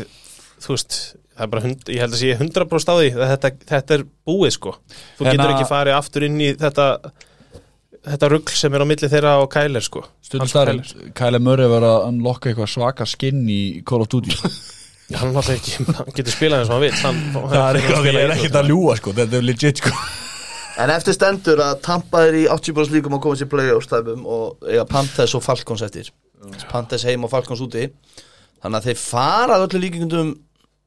[0.59, 0.99] þú veist,
[1.36, 4.05] það er bara hund, ég held að sé 100% á því að þetta, þetta er
[4.28, 4.74] búið sko.
[5.18, 6.89] Þú En getur ekki farið aftur inn í þetta
[8.09, 10.05] þetta rugl sem er á milli þeirra og Kæler sko.
[10.24, 14.34] Starf, Kyle Murray var að lokka eitthvað svaka skinn í Call of Duty
[15.17, 18.19] hann náttúrulega ekki, hann getur spilað eins og hann vil hann, Það er eitthvað, ég
[18.23, 19.15] er ekkert að ljúa sko.
[19.17, 19.93] Þetta er legit sko.
[20.79, 24.69] En eftir stendur að Tampa er í 80% líkum að koma sér play-offs stæfum og
[24.69, 26.13] eiga Panthers og Falcons eftir.
[26.71, 27.89] Panthers heim og Falcons úti.
[28.63, 30.31] Þannig að þeir fara að öllu líkingundum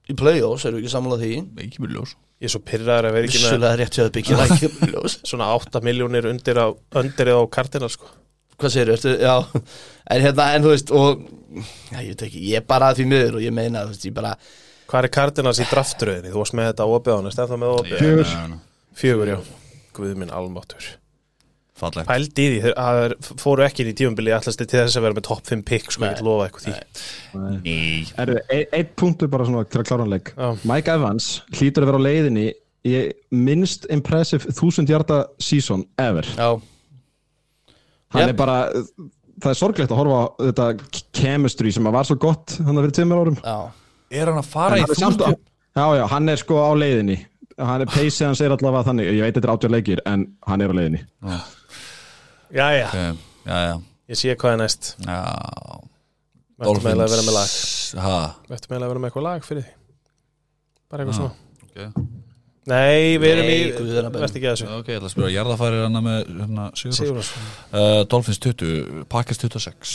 [0.08, 1.34] í play-offs, erum við ekki sammála því?
[1.66, 2.16] Ekki mjög ljós.
[2.42, 6.68] Ég er svo pyrraður að vera ekki með svona 8 miljónir undir á,
[7.02, 8.10] undir á Cardinal sko
[8.62, 9.36] Hvað segir þú, já.
[10.12, 11.22] En hérna, en þú veist, og
[11.92, 14.08] Já, ég veit ekki, ég er bara að því miður og ég meina, þú veist,
[14.08, 14.36] ég bara
[14.92, 16.32] Hvað er Cardinals í draftröðinni?
[16.32, 18.34] Þú varst með þetta á opið á hann, stefna með opið Fjögur.
[19.02, 19.38] Fjögur, já.
[19.96, 20.90] Guð minn almáttur
[21.82, 22.06] Fallegt.
[22.06, 25.06] Pældi í því, þeir að þeir fóru ekki inn í tíumbili ætlasti til þess að
[25.08, 26.74] vera með topp 5 pick sko, ég get lofa eitthvað því.
[27.42, 27.72] Nei.
[28.22, 28.32] Er
[28.78, 30.30] eitt punktur bara svona til að klára hann leik.
[30.70, 32.46] Mike Evans hlýtur að vera á leiðinni
[32.86, 33.02] í
[33.34, 36.30] minnst impressive 1000 hjarta season ever.
[36.38, 36.62] Já,
[38.12, 38.30] hann Yep.
[38.30, 38.58] er bara,
[39.42, 40.68] það er sorglegt að horfa á þetta
[41.16, 43.38] chemistry sem var svo gott hann að fyrir tveimur árum.
[43.42, 43.72] Já.
[44.12, 45.36] Er hann að fara í Hann þúsund á-
[45.76, 47.20] já, já, hann er sko á leiðinni.
[47.62, 50.62] Hann er peysið hans er allavega þannig ég veit þetta er átjör leikir en hann
[50.62, 51.02] er á leiðinni.
[52.52, 53.76] Jæja, Ok, Já, já.
[54.12, 54.96] Ég sé hvað er næst.
[55.06, 55.20] Já.
[56.60, 57.54] Vertum meðlega að vera með lag.
[58.04, 58.18] Ha?
[58.50, 59.72] Vertum meðlega að vera með eitthvað lag fyrir því.
[60.92, 61.22] Bara eitthvað Já.
[61.22, 61.34] svona.
[61.72, 62.21] Ok
[62.70, 63.56] Nei, við erum í,
[64.54, 64.68] þessu.
[64.70, 65.32] Ok, ég ætla að spyrja.
[65.34, 69.94] Jarðafæri hann með hérna, Sigur Sigurðars uh, Dolphins 20, Packers 26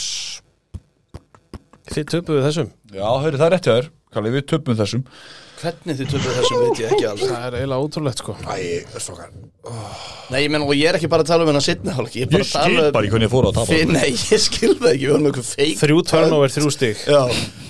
[1.87, 2.73] Þið töpuðu þessum?
[2.91, 3.87] Já, hörru, það er rétt hjá þér
[4.17, 5.05] Kalli, við töpum þessum
[5.57, 8.35] Hvernig þið töfum þessum veit ég ekki alveg Það er eiginlega ótrúlegt sko.
[8.45, 9.31] Æ, stokkar
[10.27, 12.31] Nei, ég menn, og ég er ekki bara að tala um hennar hálf Ég er
[12.31, 13.79] bara Ég að skil um bara í hvernig ég fór að tapa.
[13.97, 17.01] Nei, ég skil það ekki, við erum eitthvað feik Þrjú turnover, þrjú stig.
[17.07, 17.21] Já,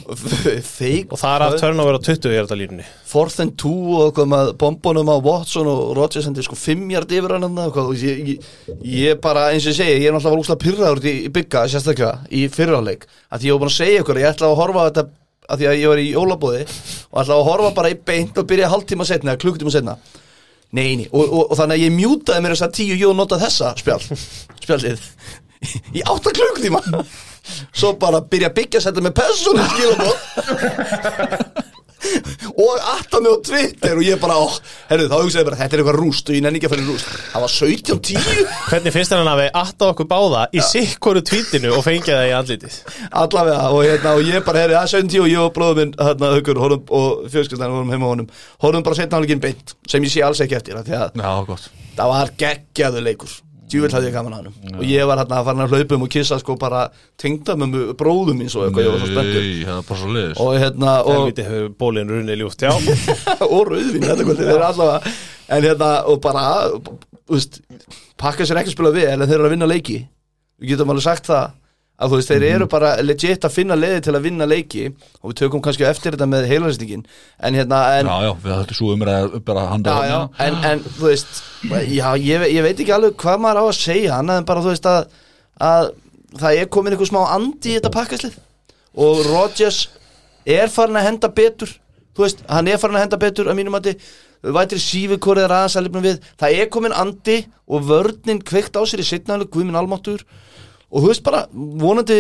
[0.08, 4.04] feik Og það er af turnover á 20 í þetta línunni Fourth and two og
[4.08, 8.50] eitthvað með bombunum á Watson og Rodgers hendi sko fimmjart yfir hann og ég, ég,
[8.88, 11.66] ég bara, eins og ég segi, ég er náttúrulega var úslega pyrraður út í, bygga,
[11.72, 14.60] sérstaklega, í fyrraháleik að því ég var búin að segja ykkur, að ég ætla að
[14.62, 15.06] horfa á þetta
[15.48, 18.48] að því að ég var í jólabóði og ætla að horfa bara í beint og
[18.50, 19.98] byrja hálftíma setna eða klukkutíma setna
[20.76, 23.46] Nei, nei, og, og, og þannig að ég mjútaði mér þess að tíu og notað
[23.46, 24.04] þessa spjall
[24.60, 25.06] spjallið
[25.98, 26.82] í átta klukkutíma.
[27.72, 30.18] Svo bara byrja að byggja setja með persónu skilabóð
[32.58, 34.48] og atta mig á Twitter og ég bara, ó,
[34.92, 36.86] herru, þá hugsaði ég bara þetta er eitthvað rúst og ég nenni ekki að fara
[36.86, 37.10] í rúst.
[37.34, 41.74] Það var 17.10 Hvernig finnst þér hann að við atta okkur báða í sikkoru tvítinu
[41.78, 42.78] og fengið það í andlitið?
[43.24, 46.32] Allavega og, hérna, og ég bara, herru, að 17.10 og ég og bróðum minn, hérna,
[46.36, 48.30] haukur, horfum og fjölskyldan vorum heima honum,
[48.64, 51.34] horfum bara setna áleikin beint sem ég sé alls ekki eftir af því að Já,
[51.48, 51.68] gott.
[51.98, 53.36] það var geggjaðu leikur
[53.68, 56.12] djúvill hafði ég gaman að hann og ég var hérna að fara að hlaupum og
[56.14, 56.86] kissa sko bara
[57.20, 59.44] tengda með bróðum mín svo eitthvað, ég var svo spenntur.
[59.44, 62.72] Nei, það er bara svo liðis og hérna, og Helviti hefur bólinn runnið ljúft, já.
[63.58, 65.16] Og rauðvin þetta kvöldi, þeir eru allavega
[65.58, 66.44] en hérna, og bara
[67.28, 67.62] þú veist,
[68.20, 70.02] pakka sér ekki að spila vel en þeir eru að vinna leiki.
[70.62, 71.52] Við getum alveg sagt það
[71.98, 75.32] að þú veist, þeir eru bara legit að finna leiði til að vinna leiki og
[75.32, 77.06] við tökum kannski eftir þetta með heilaristingin
[77.42, 80.84] en hérna, en Já, já, við höfum svo umræða bara handa já, já, en, en
[80.88, 81.42] þú veist
[81.90, 84.74] já, ég, ég veit ekki alveg hvað maður á að segja annað en bara þú
[84.76, 85.18] veist að,
[85.72, 85.90] að
[86.38, 88.38] það er komin einhver smá andi í þetta pakkaslið
[89.08, 89.82] og Rodgers
[90.46, 91.74] er farin að henda betur
[92.14, 93.94] þú veist, hann er farin að henda betur að mínum að
[94.42, 96.26] vætri sífikorið er aðeins að lifna við.
[96.40, 97.38] Það er komin andi
[97.68, 100.24] og vörnin kveikt á sér í setnaðlega Guðminn Almáttur
[100.88, 102.20] og þú veist bara, vonandi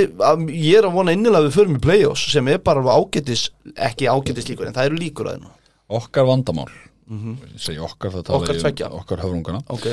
[0.52, 4.10] ég er að vona innilega að við förum í play-offs sem er bara ágætis, ekki
[4.12, 5.56] ágætis líkur en það eru líkur að þeirna
[5.88, 6.68] Okkar vandamál.
[7.08, 8.56] Ég segi okkar það tala
[8.92, 8.98] um.
[9.00, 9.62] Okkar höfrungana.
[9.72, 9.86] Ok,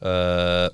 [0.00, 0.70] uh,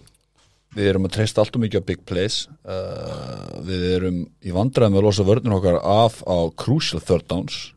[0.71, 2.45] Við erum að treysta alltaf mikið á big plays.
[2.63, 7.73] Uh, Við erum í vandræðum að losa vörnir okkar af á crucial third downs.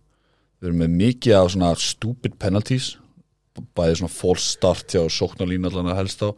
[0.62, 2.92] Við erum með mikið af svona stupid penalties
[3.78, 6.30] bæði svona false start hjá sóknarlínu allan að helst á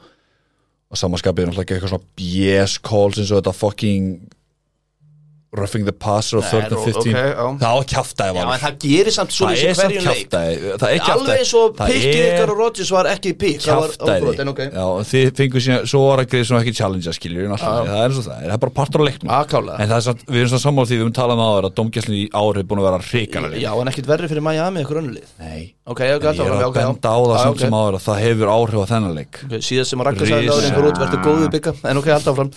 [0.92, 4.10] og samanskapið er náttúrulega ekki eitthvað svona BS calls eins og þetta fucking
[5.56, 7.46] roughing the passer og third and ok, 15 já.
[7.62, 11.42] það kjaftaði Já, en var það gerir samt svo er samt kjaftaði það er Alveg
[11.42, 16.00] eins og pikkið ykkar og Rodgers var ekki pikk en og þið fengur síðan, svo
[16.10, 18.76] var að greið sem ekki challenge skiljur, það er eins og það, það er bara
[18.76, 19.30] partur á leiknum.
[19.32, 21.76] En það er samt, við erum svona sammála því við höfum talað um áður að
[21.80, 25.00] domgæslinn í ár hefur búin að vera hrikalega Já, en ekkert verri fyrir Miami ykkur
[25.02, 28.18] önnulið nei, Ok, ok, ég er að benda á það samt sem áður að það
[28.26, 29.34] hefur áhrif á þennan leik.
[29.62, 30.56] Síðast sem að sagði Risa.
[30.56, 32.50] áður einhver út Vertu góðu bygga En ok, alltaf fram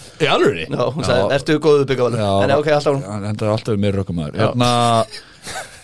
[2.95, 4.71] hún alltaf fram hann er alltaf meira rökkumæður hérna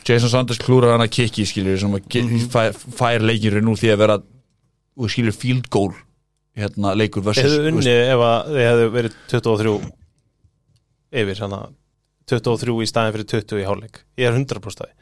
[0.04, 2.48] Jason Sanders klúrar hann að kikki skiljur sem að Mhm.
[2.52, 4.18] fær, fær leikirinn úr því að vera
[5.08, 5.94] skiljur field goal
[6.56, 9.78] hérna leikur versus Hefðu unni ef að þið hefðu verið 23
[11.14, 11.62] yfir hana.
[12.30, 13.98] 23 í staðin fyrir 20 í hálfleik.
[14.18, 14.92] Ég er 100% það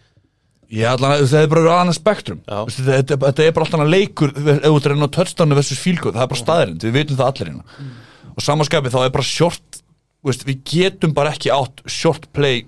[0.72, 2.38] Já, allan, það er bara annað spektrum.
[2.48, 6.00] Þetta, þetta er bara alltaf leikur ef þú ert að reyna á touchdownu versus field
[6.00, 7.90] goal það er bara staðirind, við veitum það allir hérna.
[8.32, 9.81] Og samanskapið þá er bara short
[10.26, 12.64] veist, við getum bara ekki átt short play.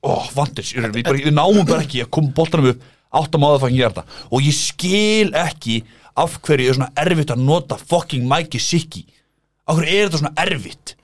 [0.00, 2.84] Oh, vantage, við, við, bara, við náum bara ekki að koma boltanum upp
[3.20, 5.80] átt að máða fangin hjarta og ég skil ekki
[6.20, 9.02] af hverju er svona erfitt að nota fucking Mikey Sicki
[9.68, 10.94] af hverju er þetta svona erfitt?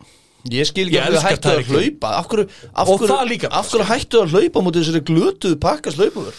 [0.47, 2.11] Ég skil Ég ekki að þið elska hættu að hlaupa.
[2.17, 3.49] Af hverju, af Og hverju, það líka.
[3.51, 6.37] af hverju hættu að hlaupa mútið þessari glötuðu pakkas hlaupavör?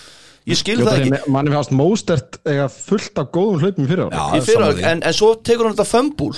[0.48, 1.32] Ég skil það ekki.
[1.36, 5.76] manni fannst Mostert eiga fullt af góðum hlaupum fyrir ára en, en svo tekur hann
[5.76, 6.38] þetta fömbúl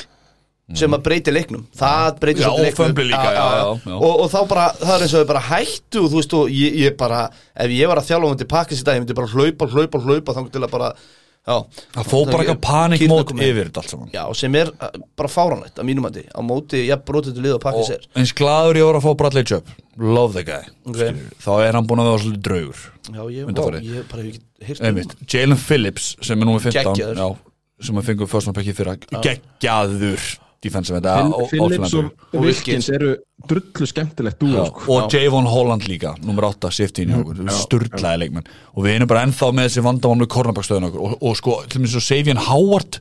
[0.78, 3.96] sem að breyti leiknum það breytir Já, svolítið leiknum líka, já, já, já.
[3.96, 6.52] Og, og þá bara, það er eins og þau bara hættu og þú veist, og
[6.54, 7.22] ég, ég bara
[7.56, 10.04] ef ég var að þjálfa um til pakkis í dag, ég myndi bara hlaupa, hlaupa,
[10.06, 10.92] hlaupa þannig til að bara,
[11.50, 13.50] það fóð bara eitthvað panik Kýrnar mót komu inn.
[13.50, 16.82] yfir þetta allt saman Já, sem er uh, bara fáránlegt að mínum að á móti,
[16.86, 19.48] ég brotið til lið og pakkis er og eins gladur ég var að fá Bradley
[19.50, 21.00] Chubb love the guy Ok.
[21.00, 21.40] skilurðu.
[21.42, 24.38] þá er hann búin að vera svolítið draugur Já, ég, ó, ég
[24.78, 25.16] um Einmitt.
[25.26, 27.18] Jalen Phillips sem er númer 15 Geggjaður.
[27.18, 27.28] já,
[27.88, 30.28] sem að fengu fyrstnarpekki fyrir geggjaður
[30.64, 31.00] defensive
[31.50, 32.90] Phillips og Og Wilkins.
[32.94, 33.14] Eru
[33.50, 34.96] drullu skemmtilegt dúo sko.
[34.96, 38.50] og Javon Holland líka, nummer 8 safety í okkur, sturlaði leikmenn.
[38.76, 41.06] Og við erum bara ennþá með þessi vandamál með kornabakstöðun okkur.
[41.08, 43.00] Og, og sko, til og með svo Savian Howard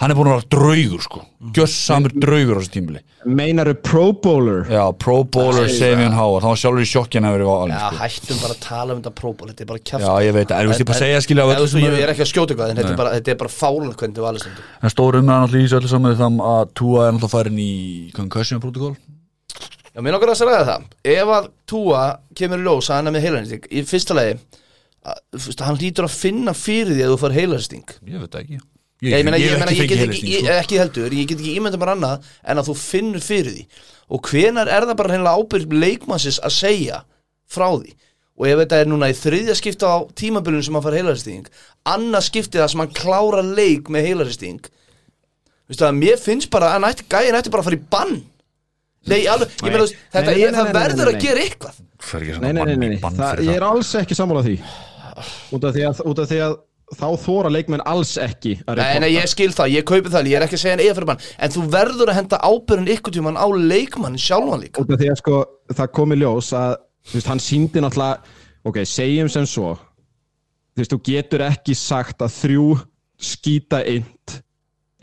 [0.00, 1.20] hann er búin að vera draugur sko.
[1.56, 4.62] Gjössamur draugur á þessu tímili Meinaru Pro Bowler?
[4.72, 7.80] Já, pro bowler Savian Howard, hann var sjálfur í sjokkjan að vera í valin Já,
[7.84, 7.96] sko.
[8.00, 10.56] hættum bara að tala um þetta próból Þetta er bara kjafta Já, ég veit það,
[10.56, 11.52] en þú veist, ég bara að segja, skilja, Ég
[11.90, 14.14] er- er ekki að skjóta eitthvað En þetta er bara, þetta er bara fálun hvernig
[14.14, 16.64] þetta var alveg stundu En stór umræðan alltaf í þessu öllu saman er það að
[16.80, 17.72] Tua er alltaf farin í
[18.16, 18.94] concussion protocol.
[19.90, 20.82] Já, mér nokkur að segja það.
[21.04, 22.02] Ef að Túa
[22.38, 23.62] kemur í ljós að hann er með heilaristing
[29.00, 30.44] Að, að að Ég veit það Ég, ég, meina, ég, ég fengið get ekki, ég,
[30.44, 30.56] sko.
[30.60, 33.64] ekki heldur Ég get ekki ímynda mér annað En að þú finnur fyrir því.
[34.10, 37.00] Og hvenar er það bara hreinlega ábyrg leikmannsins að segja
[37.50, 37.94] frá því?
[38.40, 41.48] Og ef þetta er núna í þriðja skipta á tímabilinu sem hann fær heilaristing
[41.88, 44.70] Annað skipti það sem hann klára leik með heilaristing
[45.70, 48.16] Veistu það, mér finnst bara að nætti, gæin ætti bara að fara í bann.
[49.06, 51.76] Nei, alveg, ég meina, þú veist, þetta, ég, það verður að gera eitthvað.
[52.00, 54.56] Það er ekki Nei, svona nei, nei, það, ég er alls ekki sammála því.
[55.54, 56.56] Út af því að,
[56.98, 60.38] þá þóra leikmenn alls ekki að Nei, nei, ég skil það, ég kaupi það, ég
[60.40, 63.14] er ekki að segja en eiga fyrir bann En þú verður að henda ábyrðin ykkur
[63.14, 64.82] tímann á leikmann sjálfan líka.
[64.82, 65.36] Út af því að sko
[65.76, 66.74] það komi ljós að
[67.10, 68.18] þú veist, hann síndi náttúrulega
[68.70, 72.66] ok, segjum sem svo þú veist, þú getur ekki sagt að þrjú
[73.30, 74.36] skýta eint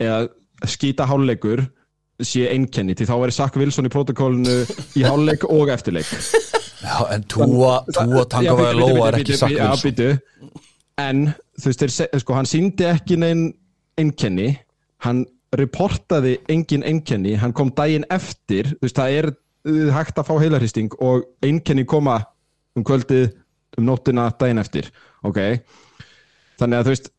[0.02, 0.20] eða
[0.68, 1.64] skýta hálfleikur
[2.18, 4.54] sé einkenni, því þá væri Sack Wilson í protokólinu
[4.98, 6.08] í hálfleik og eftirleik.
[6.82, 9.84] Já, en Tua, Tua Tanga Já, var bíddu, Lóa bíddu, er ekki Wilson.
[9.86, 10.08] bíddu.
[10.98, 11.20] en
[11.58, 13.50] þú veist, þeir, sko, hann síndi ekki neinn
[13.98, 14.52] einkenni
[15.04, 15.24] hann
[15.56, 20.34] reportaði engin einkenni hann kom daginn eftir þú veist, það er uh, hægt að fá
[20.42, 22.20] heilarhristing og einkenni koma
[22.76, 23.30] um kvöldið
[23.78, 24.90] um nóttina daginn eftir
[25.26, 25.40] ok?
[26.58, 27.10] Þannig að þú veist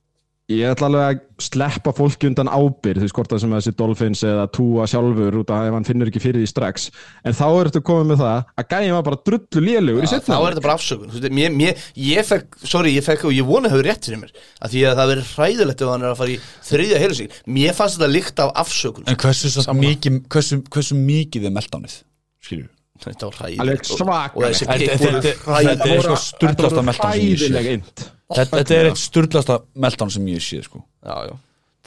[0.50, 4.24] ég ætla alveg að sleppa fólki undan ábyrð þú veist hvort það sem þessi Dolphins
[4.28, 6.88] eða Tua sjálfur út af að hann finnur ekki fyrir því strax.
[7.24, 10.12] En þá er þetta komið með það að gæði var bara drullu lélugur í Já,
[10.16, 11.12] setna þá er þetta bara afsökun.
[11.14, 14.24] Þú veist, mér, mér, ég fekk, sorry, ég fekk og ég vona hefur rétt fyrir
[14.24, 17.40] mér að því að það verið hræðilegt ef hann er að fara í þriðja heilusík
[17.60, 19.08] mér fannst þetta líkt af afsökun.
[19.08, 22.02] En hversu, mikið, hversu, hversu mikið er meldánið
[22.44, 22.70] Skilju
[23.04, 27.30] þetta var Alveg hræðilegt og, þessi pikk voru hræðilegt þetta er sko sturlasta meltdown sem
[27.30, 28.10] ég sé.
[28.30, 30.84] Þetta, er eitt sturlasta meldán sem ég sé sko.
[31.06, 31.38] já, já.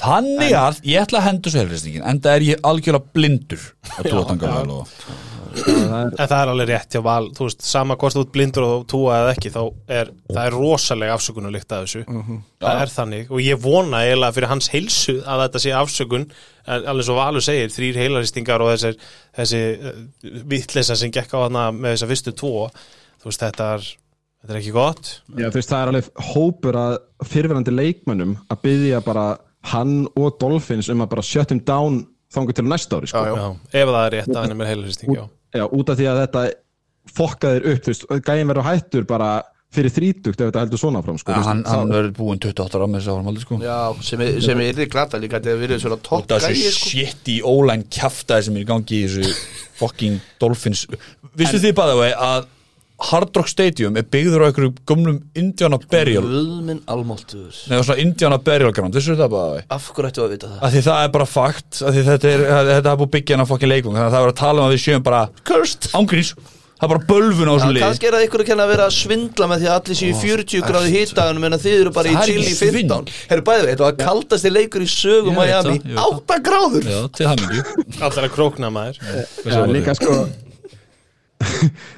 [0.01, 4.09] Þannig að ég ætla að hendur svo helfristingin en það er ég algjörlega blindur að
[4.09, 4.87] Tua Tanga var Lóa
[5.53, 8.87] En það er alveg rétt hjá val, þú veist, sama hvort þú ert blindur og
[8.89, 9.61] túa eða ekki, þá
[9.99, 12.05] er það er rosalega afsökunulikt af þessu.
[12.63, 16.27] Það er þannig, og ég vona eiginlega fyrir hans heilsu að þetta sé afsökun
[16.63, 18.97] en alveg svo Valur segir, þrýr heilaristingar og þessir,
[19.37, 20.03] þessi uh,
[20.55, 23.89] vittleysa sem gekk á hana með þessa fyrstu tvo þú veist, þetta er
[24.43, 25.15] þetta er ekki gott.
[25.37, 26.99] Já, þú veist, það er alveg hópur að
[27.29, 29.27] fyrirverandi leikmönnum að byggja bara
[29.71, 32.03] hann og Dolphins um að bara shut him down
[32.33, 33.23] þangur til næsta ári sko.
[33.23, 33.47] Já, já.
[33.47, 36.07] Já, ef það er rétt að hann er með heilhristing, já Já, út af því
[36.09, 36.43] að þetta
[37.13, 39.33] fokkaðir upp, þú veist, gæðin verður hættur bara
[39.73, 41.33] fyrir þrítugt ef þetta heldur svona fram sko.
[41.33, 44.61] Ja, hann, hann verður búinn 28 ára með þessu áframaldi sko Já, sem er, sem
[44.65, 46.91] er glata líka Þetta er verið svona og topp það gæi sé sko.
[46.93, 49.37] shit í ólæn kjaftaði sem er í gangi í þessu
[49.81, 50.85] fucking Dolphins
[51.41, 52.51] Vistu þið bæða vei að
[53.11, 56.23] Hard Rock Stadium er byggður á einhverju gumlum Indiana Burial.
[56.23, 60.33] Guðminn almáttur Nei, svona Indiana Burial Ground, vissu það bæða vei Af hverju ættu að
[60.37, 60.59] vita það?
[60.69, 63.49] að því það er bara fakt að því þetta er, þetta er búið byggja hana
[63.51, 65.89] fucking leikum þannig að það er að tala um að við séum bara Cursed.
[65.99, 66.31] Ángrís,
[66.79, 67.83] það er bara bölvun á Já, þessu lið.
[67.87, 70.09] kannski er það ykkur að kenna að vera að svindla með því að allir séu
[70.13, 72.73] í 40 gráði hýtaðunum en að þið eru bara í Það er chill í 15
[72.73, 73.13] svindl.
[73.33, 75.77] Herru bæðu, þetta var kaldasti leikur í sögu Ég veit Miami.
[75.79, 76.89] það, ég veit 8 gráður.
[76.91, 77.63] Já, til hamingju.
[78.03, 78.99] Allar að krókna maður.
[79.47, 80.17] Já, líka sko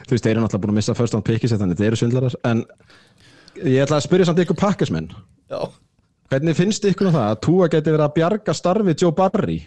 [0.06, 2.36] Þú veist, þeir eru náttúrulega búin að missa first round pickis þannig þeir eru svindlarar
[2.50, 2.64] en
[3.62, 5.10] ég ætla að spyrja samt ykkur pakkismenn
[5.52, 5.60] Já.
[6.32, 9.58] Hvernig finnst ykkur um það að Túa geti verið að bjarga starfi Joe Barry?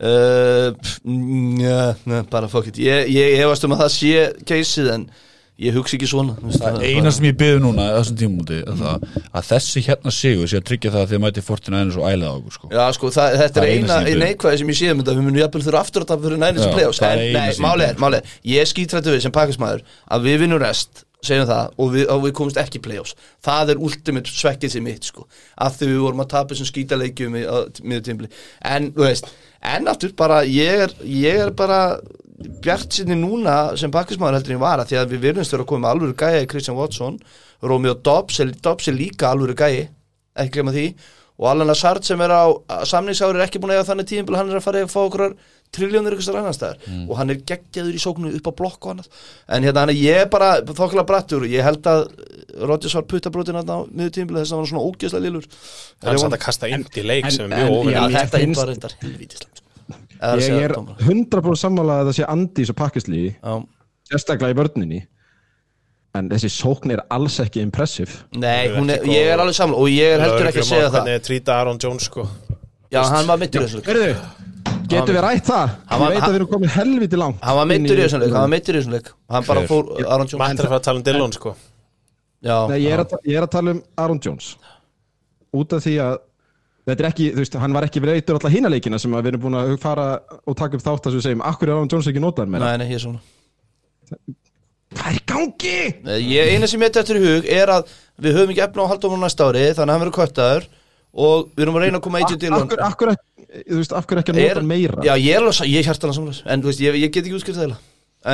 [0.00, 0.72] Uh,
[1.04, 2.78] njö, njö, bara fuck it.
[2.80, 5.04] Ég, ég hefast um að það sé keisið en
[5.60, 9.48] ég hugsi ekki svona Það eina sem ég byði núna á þessum tímúti það að
[9.50, 12.32] þessi hérna sigur sé að tryggja það að þið mæti fortina einu svo ælið á
[12.32, 12.70] okkur sko.
[12.72, 15.20] Já, sko, það, þetta Það er eina eina sem neikvæði sem ég séð um við
[15.20, 17.02] munum jafnvel þurfa aftur að það fyrir nænins Já, playoffs.
[17.04, 18.24] en nei, sem málið er, málið er
[18.54, 22.32] ég skítrættu við sem pakkismæður að við vinnum rest segjum það og við, og við
[22.38, 23.12] komumst ekki playoffs.
[23.44, 25.26] Það er ultimate svekkið sem mitt sko
[25.60, 27.36] af því við vorum að tapa þessum skítaleikjum
[28.64, 28.88] en,
[29.60, 31.98] en aftur bara ég er, ég er bara
[32.64, 35.70] bjart sinni núna sem pakkismæður heldur ég var að því að við virðumst vera að
[35.72, 37.18] koma með alvöru gæi Christian Watson,
[37.62, 39.88] Romeo Dobbs er, Dobbs er líka alvöru gæi
[40.40, 40.86] ekki glemma því
[41.40, 42.44] og Alan Hazard sem er á
[42.88, 45.22] samningsári er ekki búin að eiga þannig tíðinbíl hann er að fara að fá okkur
[45.72, 49.08] triljónir ykkur annar staðar og hann er geggjaður í sóknu upp á blokk og annað
[49.56, 52.06] en hérna hann er ég er bara þokkala brattur ég held að
[52.60, 55.48] Rodgers var puttabrótin á miður tíðinbíl þess að hann var svona ógeðslega lillur
[56.04, 58.72] Hann satt að kasta inn í leik en- sem er mjög mér þetta finnst- var
[58.74, 59.59] reyndar helvítislega
[60.20, 60.98] Ég segja er dómara.
[61.06, 63.54] 100% sammála að það sé Andi í pakkisli Já.
[64.10, 65.00] sérstaklega í vörninni.
[66.18, 68.10] En þessi sókn er alls ekki impressive.
[68.34, 70.90] Nei, Hún er ekki ég er alveg samla og ég er heldur ekki að segja
[70.90, 71.08] það.
[71.14, 72.26] er trýta Aaron Jones sko.
[72.90, 73.86] Já, hann var mittur í þessum leik.
[73.86, 74.14] Verðu,
[74.90, 75.76] getur við rætt það?
[75.90, 78.42] Ég veit að við erum komið helviti langt Hann var mittur í þessum leik, hann
[78.42, 79.12] var mittur í þessum leik.
[79.30, 80.40] Hann bara fór Aron Jones.
[80.42, 81.54] Matt er að fara að tala um Dillon sko.
[82.42, 84.50] Já, Nei, ég er, að, ég er að tala um Aaron Jones.
[85.54, 86.18] Út af því að
[86.88, 89.42] þetta er ekki, þú veist, hann var ekki verið alltaf hína leikina sem við erum
[89.44, 90.06] búin að fara
[90.46, 92.70] og taka upp þátt að við segjum, akkur er Aaron Jones ekki notaður meira?
[92.70, 93.20] nei, nei, ég er svona
[94.90, 95.74] Hvað er í gangi?
[96.26, 97.92] Ég, eina sem ég þetta í hug er að
[98.24, 100.66] við höfum ekki efna á haldóma næsta ári þannig að hann verður köttaður
[101.26, 104.20] og við erum að reyna að koma AJ Dillon Akkur, akkur, ekki- þú veist, akkur
[104.22, 105.04] ekki að nota meira?
[105.06, 107.38] Já, ég er alveg, ég er hjartalega samlega en þú veist, ég, ég get ekki
[107.38, 107.76] útskrift það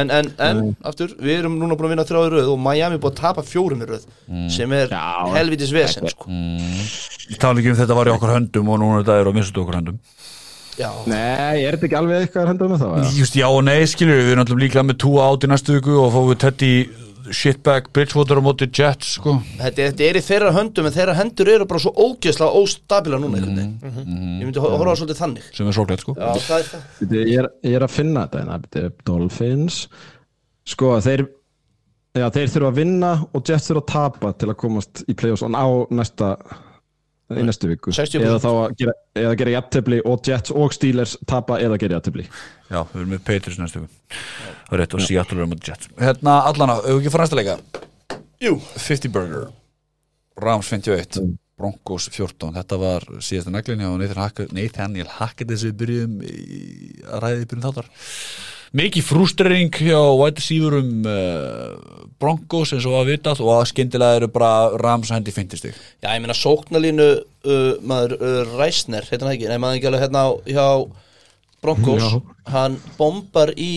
[0.01, 3.03] en, en, en, aftur, við erum núna búin að vinna þrjáði röð og Miami er
[3.05, 4.09] búin að tapa fjórum í röð
[4.57, 4.97] sem er
[5.37, 6.27] helvitis vesen sko.
[7.31, 9.63] Ég tala ekki um þetta var í okkur höndum og núna þetta er á missutu
[9.65, 9.99] okkur höndum.
[10.77, 12.89] Já, Nei, er þetta ekki alveg eitthvað að með þá?
[13.17, 15.95] Just, Já og nei skilur við, erum alltaf líklega með túa át í næstu viku
[16.03, 16.73] og fáum við Teddy
[17.35, 19.33] shitbag Bridgewater á móti Jets sko.
[19.59, 23.41] þetta, þetta er í þeirra höndum en þeirra hendur eru bara svo ógeðslega óstabila núna
[23.41, 24.05] einhvern veginn.
[24.39, 25.49] Ég myndi ho- horfa á svolítið þannig.
[25.57, 26.15] Sem er sorglegt sko.
[26.15, 27.17] Já, það er það.
[27.17, 29.81] Ég er, ég er að finna þetta hérna, Dolphins.
[30.67, 31.27] Sko, þeir
[32.17, 35.43] Já, þeir þurfa að vinna og Jets þurfa að tapa til að komast í playoffs
[35.45, 36.31] og á næsta
[37.35, 37.95] í næstu viku.
[37.95, 38.23] 60%.
[38.23, 42.27] eða þá að gera, eða gera jafntefli og Jets og Steelers tapa eða gera jafntefli.
[42.71, 44.23] Já, við erum með Patriots næstu viku.
[44.71, 45.91] Er rétt og Seattle er á móti Jets.
[45.99, 47.59] Hérna allana, hefur ekki fara næsta leika?
[48.43, 48.59] Jú.
[48.77, 49.49] 50 Burger.
[50.37, 55.71] Rams 51 Broncos 14 Þetta var síðasta neglin hjá Nathan Hackett Nathaniel Hackett þess að
[55.71, 56.35] við byrjum í,
[57.07, 57.89] að ræða í byrjun þáttar
[58.75, 64.29] Mikið frústrering hjá White Receiverum uh, Broncos eins og að vitað og að skyndilega eru
[64.33, 65.77] bara Rams hendi 50 stig.
[66.03, 69.51] Já, ég meina sóknalínu uh, maður uh, Reisner, heitir hann ekki?
[69.51, 70.67] Nei, maður ekki alveg hérna hjá
[71.63, 72.09] Broncos.
[72.09, 72.35] Já.
[72.55, 73.73] Hann bombar í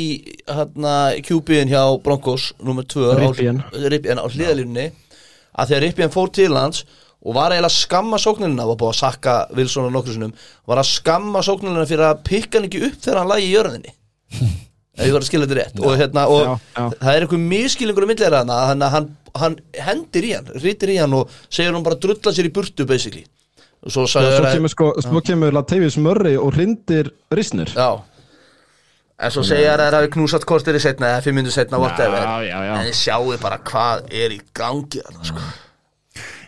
[0.48, 0.96] hérna
[1.26, 3.62] QB-in hjá Broncos nummer 2 Ripien.
[3.94, 4.90] Ripien á hliðalínunni
[5.60, 6.84] að þegar Ripien fór til hans
[7.20, 10.36] og var eiginlega að skamma sóknalina var búið að sakka Wilson á nokkru sinum
[10.70, 13.96] var að skamma sóknalina fyrir að pikka hann ekki upp þegar hann lægi í jörðinni
[15.08, 15.82] ég var að skilja þetta rétt.
[15.84, 16.86] Og, hérna, og Já, já.
[17.00, 19.10] það er einhver miskilningur á millilega hana þannig að hann,
[19.44, 19.58] hann
[19.88, 23.26] hendir í hann rítir í hann og segir hann bara drulla sér í burtu basically.
[23.86, 28.02] Og svo Já, svo kemur, sko, kemur Latavius Murray og hrindir Risnir já.
[29.20, 31.80] En svo segja hann að það hafi knúsat kortir í setna eða fimm minnur setna
[31.80, 32.24] whatever.
[32.24, 32.76] Já, já, já.
[32.76, 35.48] en þið sjáu bara hvað er í gangi þarna, sko.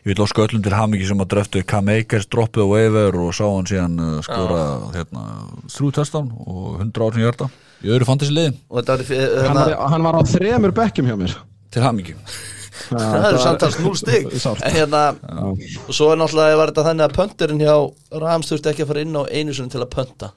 [0.02, 3.36] Ég vil óska öllum til hamingi sem að dreftu Cam Akers droppið á waiver og
[3.38, 4.62] sá hann síðan uh, skora
[4.96, 5.26] hérna,
[5.70, 7.50] þrjú testan og 100 átni hjarta
[7.86, 8.56] í öðru fantasy liði.
[8.72, 9.06] Og þetta var
[9.46, 11.38] hann, hérna, hann var á þremur bekkjum hjá mér.
[11.72, 12.18] Til hamingi
[12.90, 14.28] það eru samtals 0 stig.
[14.44, 14.66] Sárt.
[14.66, 17.76] en hérna og svo er náttúrulega var þetta þannig að pönturinn hjá
[18.24, 20.34] Rams þurfti ekki að fara inn á einu sinni til að pönta.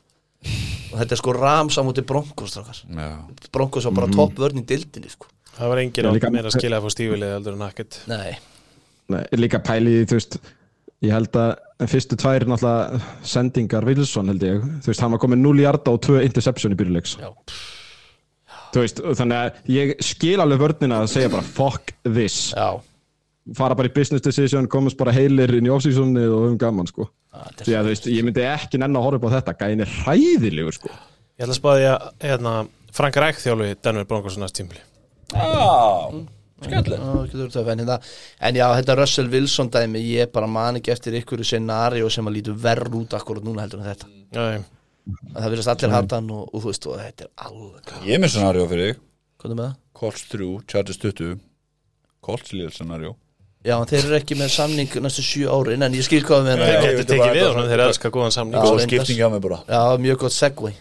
[0.92, 2.58] Og þetta er sko Rams á móti Broncos.
[3.48, 5.30] Broncos var bara mm topp vörn í dildinni sko.
[5.54, 8.34] Það var engin átt meira að skilja að fá stífilið heldur en ekkert Nei,
[9.36, 10.38] líka pæliði, þú veist
[11.04, 14.64] ég held að fyrstu tvær náttúrulega sendingar Wilson held ég.
[14.84, 17.28] Þú veist, hann var komið 0 yarda og 2 interception í byrjuleiks já,
[18.72, 22.52] þú veist, þannig að ég skil alveg vörnina að segja bara fuck this.
[22.56, 22.80] Já.
[23.54, 27.10] Fara bara í business decision, komast bara heilir inn í offseasonni og um gaman sko.
[27.34, 29.54] Ah, því að þú veist, ég myndi ekki nenn að horfa upp á þetta.
[29.60, 30.92] Gæðin er hræðilegur sko.
[31.34, 32.54] Ég ætla að spáði að hérna,
[32.94, 34.78] Frank Ræk þjálfi Denver Broncos næst tímli
[35.34, 35.64] Já, verið
[36.14, 36.70] töff, en,
[37.80, 37.98] hérna,
[38.40, 42.38] en já, þetta Russell Wilson dæmi ég bara man ekki eftir ykkur scenario sem að
[42.38, 44.10] lítur verð út akkurat núna heldur en þetta.
[44.34, 44.62] Já,
[45.34, 48.22] það verðast allir hata hann og, og þú veist og þetta er alveg Ég er
[48.22, 49.02] með scenario fyrir þig.
[49.42, 49.76] Hvað með það?
[50.00, 51.36] Colts 3, Chargers 20
[52.24, 53.14] Colts líður scenario.
[53.64, 56.58] Já, en þeir eru ekki með samning næstu sjö árin en ég skil hvað við
[56.60, 58.60] Nei, með Þeir tekið við honum, þeir elska góðan samning.
[58.60, 59.60] Góð skipting af mig bara.
[59.68, 60.76] Já, mjög gott segway.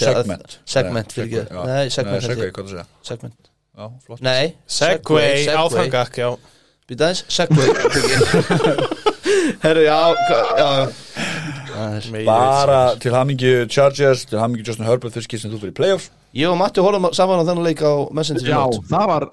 [0.00, 0.58] Segment.
[0.68, 2.64] Segment, Nei, fyrir ekki.
[2.72, 3.49] Nei, segment
[3.80, 4.20] Já, flott.
[4.20, 6.36] Nei, Segway, áfangak, já.
[6.84, 7.70] Býta aðeins, segway.
[9.62, 10.00] Herru, já,
[10.58, 10.88] já.
[12.26, 16.10] Bara til hamingju Chargers Til hamingju Justin Herbert Fyrst skil sem þú fyrir playoffs.
[16.36, 19.28] Ég og Matti horfum saman á þennan leik á Messenger já, það var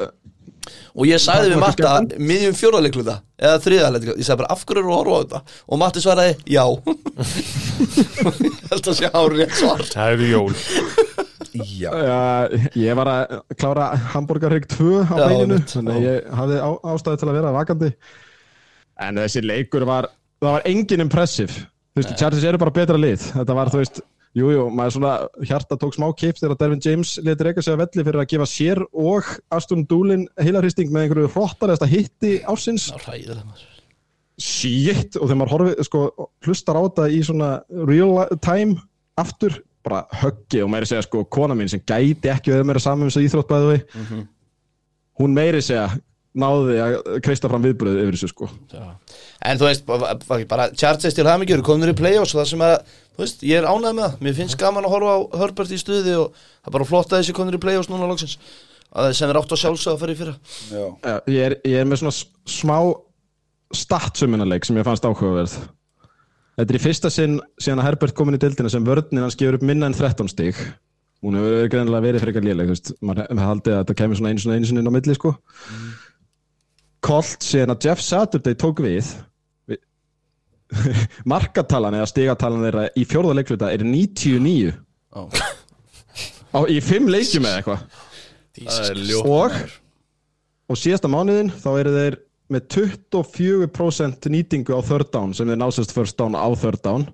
[0.95, 4.93] Og ég sagði við Matta miðjum fjórðarleikluta eða þriðarleikluta, ég sagði bara af hverju eru
[4.93, 5.59] að horfa á þetta?
[5.67, 6.63] Og Matti svaraði já.
[8.47, 9.83] Ég held að sé árið rétt svar.
[9.91, 10.55] Það eru jól
[11.77, 11.91] Já.
[12.77, 17.29] Ég var að klára Hamburgerrygg 2 á beininu þannig að ég hafði á, ástæði til
[17.29, 17.91] að vera vakandi.
[19.07, 20.09] En þessi leikur var
[20.41, 21.65] það var engin impressive.
[21.93, 23.23] Þú veist, Chargers eru bara betra lið.
[23.33, 24.01] Þetta var, þú veist,
[24.37, 25.13] jújú, jú, maður svona
[25.49, 28.49] hjarta tók smá kipt þegar Dervin James letur eitthvað sig að velli fyrir að gefa
[28.51, 32.91] sér og Aston Doolin heilarhristing með einhverju hróttaresta hitti ásins
[34.37, 36.03] shit, og þegar maður horfi, sko,
[36.45, 37.49] hlustar á þetta í svona
[37.89, 38.11] real
[38.45, 38.77] time
[39.17, 39.55] aftur,
[39.87, 43.11] bara höggi og meiri segja, sko, kona mín sem gæti ekki verið meira saman um
[43.11, 44.27] þessu íþrótt bæðu við
[45.17, 45.89] hún meiri segja
[46.37, 46.95] náði að
[47.25, 48.49] kreista fram viðbröð yfir þessu, sko.
[48.69, 48.85] Já.
[49.47, 52.75] En þú veist, bara, Chargers til hamingjur, komnir í play-offs og það sem að,
[53.15, 54.19] þú veist, ég er ánægð með það.
[54.25, 57.23] Mér finnst gaman að horfa á Herbert í stuði og það er bara flott að
[57.23, 58.37] þessi komnir í play-offs núna loksins.
[58.97, 60.35] Að sem er átt að sjálfsögða að fara í fyrra.
[61.33, 62.15] Ég, er, ég er með svona
[62.53, 62.77] smá
[63.75, 65.57] statsumunaleg sem ég fannst áhugaverð
[66.57, 69.59] þetta er í fyrsta sinn síðan að Herbert komin í dildina sem vörninn hans gefur
[69.59, 70.59] upp minna en 13 stig.
[71.25, 74.69] Hún hefur greinilega verið frekar léleg maður haldið að þetta kemur svona einu svona einu
[74.69, 75.31] sinni inn á milli sko.
[77.07, 79.09] Colt síðan að Jeff Saturday tók við,
[81.31, 85.21] markatalan eða stigatalan þeirra í fjórða leikluta er 99 Já.
[86.53, 87.85] á, í fimm leikjum eða eitthvað.
[88.57, 89.59] Er Og-
[90.67, 92.17] og síðasta mánuðin þá eru þeir
[92.53, 97.07] með 24% nýtingu á third down sem þeir násast first down á third down.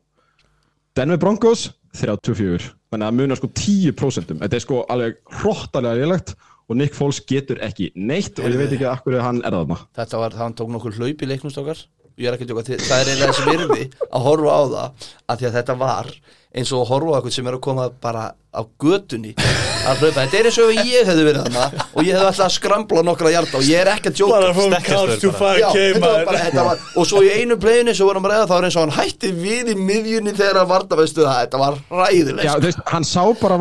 [0.93, 6.35] Denver Broncos 34 þannig að það munar sko 10% þetta er sko alveg hróttalega lélegt
[6.69, 9.81] og Nick Foles getur ekki neitt og ég veit ekki af hverju hann er þarna.
[9.97, 11.81] Þetta var, hann tók nokkur hlaup í leiknumstókar
[12.13, 15.45] Ég er ekki að tjóka það er eiginlega þessi virði að horfa á það að
[15.47, 16.09] að þetta var
[16.53, 19.31] eins og að horfa eitthvað sem er að koma bara á götunni
[19.83, 22.51] að hlaupa, þetta er eins og ég hefði verið þarna og ég hefði alltaf að
[22.53, 25.57] skrambla nokkra hjarta og ég er ekki að tjóka Bara from Stekkjarstaur couch to bara.
[25.57, 28.27] Já, 5k þetta var bara, maður þetta var, og svo í einu pleginu sem vorum
[28.29, 31.25] að ræða þá er eins og hann hætti við í miðjunni þegar að varta veistu
[31.25, 31.73] það, þetta var
[32.03, 33.57] ræðilegt Já, þú veist, hann sá bara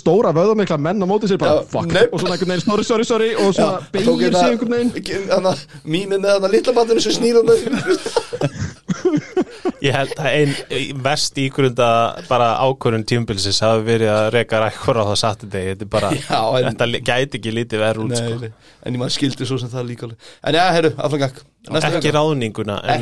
[0.00, 2.06] stóra vöðamikla menn á móti sér bara, Já, fuck, nei.
[2.08, 5.52] og svona einhvern veginn, sorry, sorry, sorry og svona beigir sig einhvern veginn.
[5.84, 6.72] Mýmið með þannig litla
[9.84, 11.88] Ég held að einn verst ígrunda
[12.28, 15.68] bara ákvörun tímbilsis hafi verið að reka rækvar á það Saturday.
[15.72, 18.50] Þetta er bara, Já, en- þetta gæti ekki lítið verið út sko.
[18.84, 20.30] En ég maður skildi svo sem það líka alveg.
[20.50, 21.42] En já, herru, aflangak
[22.00, 22.94] ekki ráðninguna en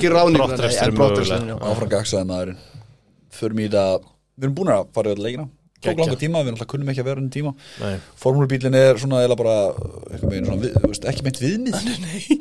[1.53, 1.59] já.
[1.73, 2.59] Áfram gagsaði maðurinn.
[3.39, 3.87] Förum í þetta
[4.39, 5.49] Við erum búin að fara í þetta leikina.
[5.79, 7.51] Tók langa tíma, við náttúrulega kunnum ekki að vera enn tíma.
[7.79, 7.99] Nei.
[8.19, 9.53] Formúlubílinn er svona eða bara
[10.11, 11.77] eitthvað meginn svona, við, þú veist, ekki meint viðmið.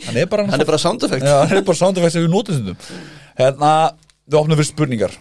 [0.07, 1.25] Hann er bara Hann er bara sound effect.
[1.25, 2.71] Já, hann er bara sound effects sem við notum
[3.37, 3.71] Hérna,
[4.27, 5.17] við opnum fyrir spurningar.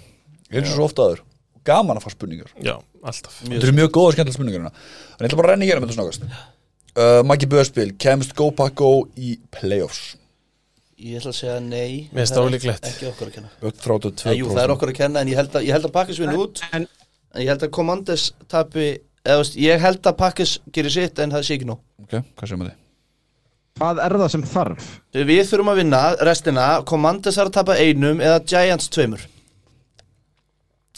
[0.51, 1.24] Eins og svo ofta aður
[1.66, 2.52] Gaman að fá spurningar.
[2.62, 3.40] Já, alltaf.
[3.43, 4.70] Þetta eru mjög góða og skemmtilega spurningar hérna
[5.16, 6.28] En ég ætla bara að renna í hérna með þetta snakast
[6.97, 10.14] uh, Maggi Böðspil, kemst Go Paco í playoffs?
[10.97, 12.06] Ég ætla að segja nei.
[12.14, 12.86] Mér finnst það er ólíklegt.
[12.88, 13.51] Ekki okkur að kenna.
[13.66, 15.94] 2% En jú, það er okkur að kenna En ég held að, ég held að
[15.98, 16.62] Pakkis vinna út.
[16.70, 16.86] En
[17.36, 21.34] En ég held að Commanders tapi eða, veist, Ég held að Pakkis gerir sitt En
[21.34, 21.82] það sé ekki nóg.
[22.06, 22.82] Ok, hvað séum við þið?
[23.77, 24.90] Hvað er það sem þarf?
[25.16, 29.27] Við þurfum að vinna restina Commanders er að tapa einum Eða Giants tveimur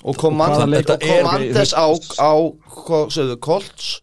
[0.07, 1.87] Og, Commanders á,
[2.23, 2.33] á
[3.11, 3.97] sögðu, Colts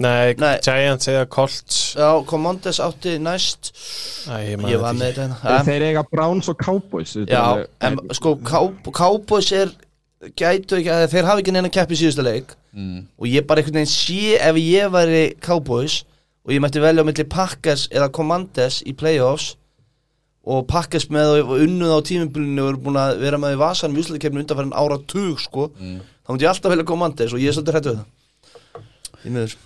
[0.00, 0.54] Nei, Nei.
[0.62, 3.72] Giants eða Colts Já, Commanders átti næst
[4.30, 5.00] Æ, Ég var ekki.
[5.00, 5.62] með þetta hérna.
[5.66, 9.74] Þeir, eiga Browns og Cowboys þetta er Já, en sko Cow- Cowboys er
[10.38, 13.02] gætu ekki þeir hafa ekki neina kepp í síðustu leik mm.
[13.18, 16.04] og ég bara einhvern veginn sé ef ég væri Cowboys
[16.46, 19.54] og ég mætti velja á milli Packers eða Commanders í playoffs.
[20.50, 23.98] Og Packers með og unnuð á tímumbilinu og eru búin að vera með í vasanum
[23.98, 27.58] í úslutikefni undanfærin ára tug sko þá myndi ég alltaf velja Commanders og ég er
[27.58, 28.86] svolítið hrættu við það.
[29.20, 29.56] Í miður.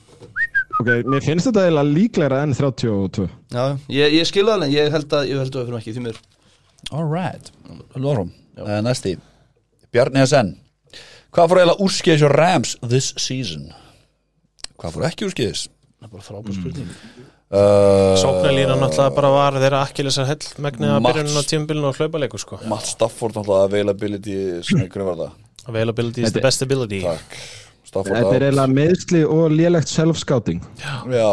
[0.80, 3.64] Ok, mér finnst þetta eiginlega líklegra enn 32 Já,
[3.94, 6.18] ég, ég skilða alveg, ég held að ég held að við fyrir ekki því miður.
[6.90, 7.52] Alright,
[7.94, 9.14] Lórum uh, Næsti,
[9.94, 10.56] Bjarni SN
[11.34, 13.70] Hvað fór eiginlega úrskeiðis og Rams this season?
[14.78, 15.64] Hvað fór ekki úrskeiðis?
[16.05, 16.89] Það er bara frábær spurning.
[17.55, 22.40] Uh, Sóknarlínan náttúrulega bara var þeirra akkilesar hell megnið að byrjunum á tímabilinu og hlaupaleiku
[22.43, 22.59] sko.
[22.68, 24.35] Matt Stafford náttúrulega availability
[24.68, 25.39] sem einhverju var það?
[25.72, 27.01] Availability is the best ability.
[27.06, 27.39] Takk.
[27.89, 30.60] Stafford Þetta er eiginlega meðsli og lélegt self-scouting.
[30.82, 31.32] Já,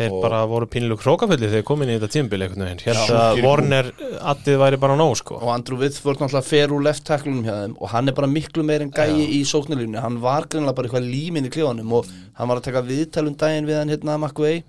[0.00, 2.82] Þeir bara voru pínlegu krókaföldi þegar komin í þetta tímabili einhvern veginn.
[2.86, 3.20] Hér Já.
[3.20, 3.92] að Warner
[4.32, 5.38] addið væri bara nóg sko.
[5.38, 8.64] Og Andrew Whitford náttúrulega fer úr left tackleunum hjá þeim og hann er bara miklu
[8.66, 12.08] meir en gæi í sóknarlínu hann var greinlega bara eitthvað líminn í klefanum og
[12.40, 14.62] hann var að taka viðtalum daginn við hann hérna McVay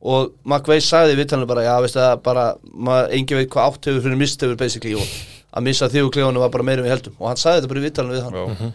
[0.00, 3.88] og McVay sagði í viðtalinu bara já veist það bara maður engin veit hvað átt
[3.90, 5.10] hefur fyrir mist hefur basically og
[5.50, 7.82] að missa þig úr klefanum var bara en við heldum og hann sagði þetta bara
[7.82, 8.38] í viðtalinu við hann.
[8.40, 8.72] Já.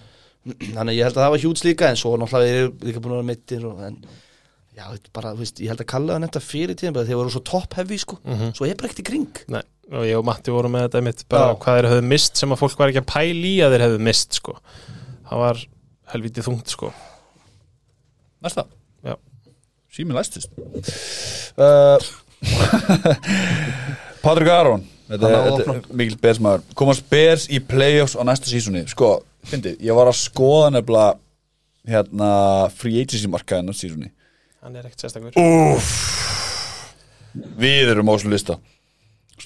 [0.75, 3.15] þannig að ég held að það var hjúts líka en svo náttúrulega er líka búin
[3.15, 3.97] að vera mittir og, en
[4.75, 7.07] já, þetta er bara, þú veist, ég held að kalla hann þetta fyrir tíðan bara
[7.07, 8.17] þegar voru svo top heavy sko.
[8.55, 9.41] Svo er bara ekkert í kring.
[9.55, 9.61] Nei,
[9.91, 11.57] og ég og Matti voru með þetta mitt bara Já.
[11.63, 14.01] hvað þeir höfðu mist sem að fólk var ekki að pæli í að þeir höfðu
[14.09, 14.57] mist sko.
[15.29, 15.61] Það var
[16.13, 16.91] helvítið þungt sko.
[18.45, 18.67] Næsta
[19.05, 19.15] Já.
[19.95, 20.51] Sími læstist.
[21.55, 21.97] Uh,
[24.25, 24.83] Patrik Aron
[25.93, 30.71] mikil bersmaður Komast Bears í playoffs á næsta sísoni Sko, fyndi, ég var að skoða
[30.73, 31.15] nefnilega
[31.85, 32.29] hérna
[32.73, 34.09] free agency markaðin á sísoni
[34.65, 35.35] hann er ekkert sérstakur.
[35.37, 35.91] Úff.
[37.61, 38.55] Við erum á þessu lista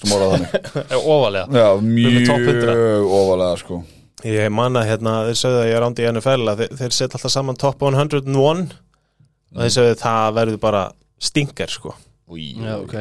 [0.00, 1.46] ofalega.
[1.50, 2.60] Já, með topp 100.
[2.70, 3.80] mjög ofalega sko.
[4.24, 7.16] Ég manna hérna, þeir sögðu að ég er ándi í NFL að þeir, þeir setja
[7.18, 10.82] alltaf saman top 101 og þeir sögðu það verður bara
[11.20, 11.94] stingar sko.
[12.30, 12.96] Új, já, ok.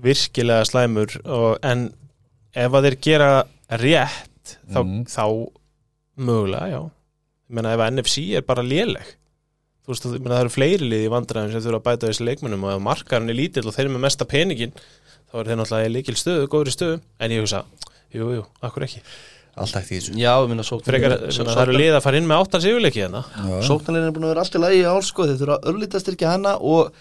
[0.00, 1.88] Virkilega slæmur og, en
[2.56, 3.30] ef að þeir gera
[3.82, 5.02] rétt þá, Mhm.
[5.10, 5.24] þá
[6.16, 6.80] mögulega, já.
[7.50, 9.10] Ég meina ef að NFC er bara léleg
[9.84, 12.26] þú veist, ég meina það eru fleiri lið í vandræðum sem þurfa að bæta þessi
[12.28, 14.74] leikmunum og ef markarinn er lítill og þeir eru með mesta peningin
[15.30, 17.00] þá er þeir náttúrulega líkil stöðu, góðri stöðu.
[17.22, 17.64] En ég hugsa,
[18.14, 19.02] jú, jú, akkur ekki.
[19.60, 20.12] Allt ekkert í þessu.
[20.20, 23.22] Já, ég minna Frekar, það eru lið að fara inn með áttans yfirleiki hérna.
[23.66, 26.06] Sóknarlegin er búin að vera allt í lagi í ár sko þeir þurfa að örlítast
[26.06, 26.92] styrkja hana og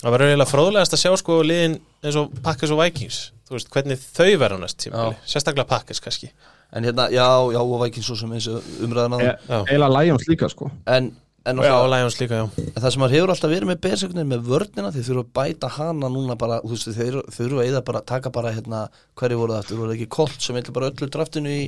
[0.00, 1.76] það verður eiginlega fróðlegast að sjá sko liðin
[2.06, 3.18] eins og Packers og Vikings.
[3.50, 5.18] Þú veist, hvernig þau verða næst tímabili.
[5.34, 6.30] Sérstaklega Packers kannski.
[6.70, 9.58] En hérna, já, já, og Vikings svo sem eins og umræðan að Já.
[9.66, 10.70] Eiginlega Lions líka sko.
[10.86, 11.10] En,
[11.48, 12.46] en og já, Lions líka, já.
[12.60, 15.70] En það sem maður hefur alltaf verið með bersögnir með vörnina þeir þurfa að bæta
[15.76, 18.82] hana núna bara þú veist, þeir þurfa að eða bara taka bara hérna,
[19.20, 21.62] hverju voru það aftur, voru ekki Colt sem eitthvað bara öllu draftinu í,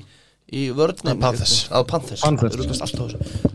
[0.52, 2.26] í vörnina að Panthers,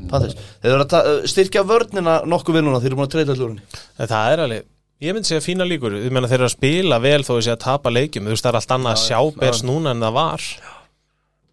[0.10, 0.38] Panthers.
[0.38, 3.38] Þeir þeir þurfa að uh, styrkja vörnina nokkuð við núna, þeir eru búin að treyta
[3.38, 3.58] allur
[3.98, 4.70] En það er alveg,
[5.06, 6.00] ég myndi segja fína líkur.
[6.02, 8.26] Ég meina þeir eru að spila vel þó þessi að tapa leikjum.
[8.26, 10.48] Þú veist það er allt annað að sjá bers núna en það var.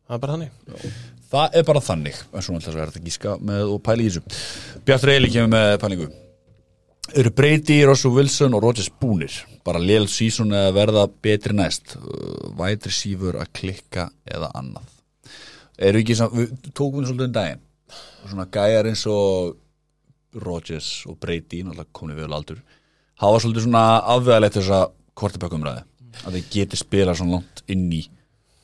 [0.05, 2.21] Það er bara þannig Það er bara þannig.
[2.31, 4.43] En svona alltaf er þetta gíska með og pæli í þessu.
[4.87, 6.07] Bjartur Eili kemur með pælingu.
[7.21, 9.35] Eru Brady, Russell Wilson og Rodgers búnir?
[9.67, 11.97] Bara lél sísón eða verða betri næst?
[12.59, 14.87] Vætri sífur að klikka eða annað?
[15.75, 17.67] Eru ekki samt, við tókum við svolítið um daginn.
[18.31, 19.59] Svona gæjar eins og
[20.47, 22.63] Rodgers og Brady náttúrulega komið vel aldur
[23.21, 23.85] hafa svolítið svona
[24.15, 24.87] afvegalegt þess að
[25.19, 25.85] kortibökkumræði
[26.25, 28.03] að þeir geti spila svona langt inn í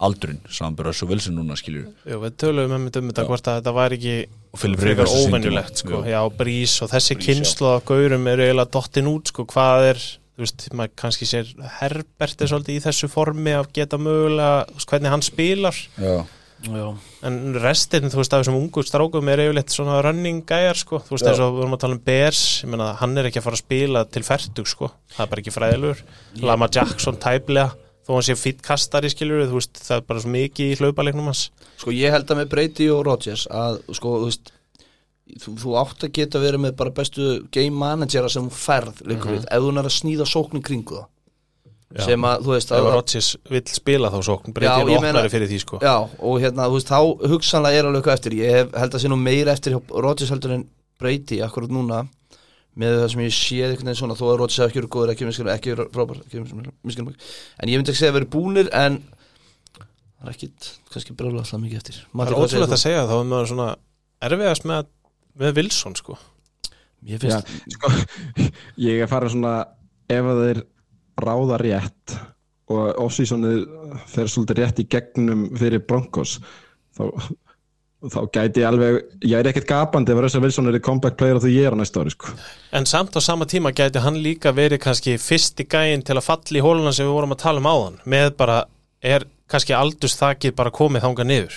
[0.01, 3.51] aldurinn saman bara Russell Wilson núna skilur Jú, við töluðum um þetta um þetta hvort
[3.51, 4.15] að þetta var ekki
[4.57, 5.61] frekar sýndur.
[5.83, 6.01] sko.
[6.09, 10.03] já, brís og þessi kynslu af gaurum eru eiginlega dottin út sko, hvað er,
[10.35, 14.79] þú veist, maður kannski sér Herbert er svolítið í þessu formi að geta mögulega, þú
[14.81, 15.79] veist, hvernig hann spilar.
[16.01, 16.17] Já,
[16.65, 16.87] já.
[17.29, 21.03] en restin, þú veist, af þessum ungu strákum er yfirleitt svona running gæjar, sko.
[21.07, 23.43] Þú veist, eins og við vorum að tala um Bears ég meina, hann er ekki
[23.43, 24.91] að fara að spila til færtug, sko.
[25.15, 26.03] Það er bara ekki fræðilegur.
[26.43, 30.33] Lama Jackson tæplega, þó hann sé fýtt kastari skilur, þú veist, það er bara svo
[30.35, 31.45] mikið í hlaupaleiknum hans.
[31.81, 34.53] Sko ég held að með Brady og Rodgers að sko, þú veist
[35.39, 39.47] þú, þú átt að geta verið með bara bestu game managera sem ferð leikur við,
[39.47, 41.09] ef þú er að sníða sóknin kringu það
[42.07, 45.59] sem að, þú veist, að, Rodgers vill spila þá sókn og meina- opnari fyrir því
[45.59, 45.81] sko.
[45.83, 48.37] Já, og hérna, þú veist, þá hugsanlega er alveg eitthvað eftir.
[48.39, 50.65] Ég hef, held að sé nú meira eftir Rodgers heldur en
[51.01, 52.05] Brady akkurat núna
[52.81, 55.13] með það sem ég séð einhvern veginn svona þó að Rodgers hafi ekki verið góður,
[55.15, 56.43] ekki miskilum, ekki verið frábær ekki
[56.89, 58.99] miskilum, en ég myndi ekki segja að verið búnir en
[59.77, 62.01] það er ekkit kannski brjóðlega alltaf mikið eftir.
[62.01, 63.69] Það Matti, er hvað segir ótrúlega að segja þá er maður svona
[64.31, 64.91] erfiðast með,
[65.43, 66.19] með Wilson sko.
[67.09, 67.93] Ég Já, finnst sko,
[68.89, 69.55] ég er farin svona
[70.11, 70.63] ef að þeir
[71.21, 72.17] ráða rétt
[72.71, 73.63] og off-seasonið
[74.11, 76.37] fer svolítið rétt í gegnum fyrir Broncos
[76.97, 77.03] þá,
[78.01, 81.37] þá gæti ég alveg ég er ekkert gapandi ef Russell Wilson er í comeback player
[81.37, 82.33] of the year á næsta ári sko.
[82.73, 86.57] En samt á sama tíma gæti hann líka verið kannski fyrsti gæinn til að falla
[86.57, 88.01] í hóluna sem við vorum að tala um áðan.
[88.09, 88.65] Með bara,
[89.05, 91.57] er kannski aldursþakið bara komið þangað niður?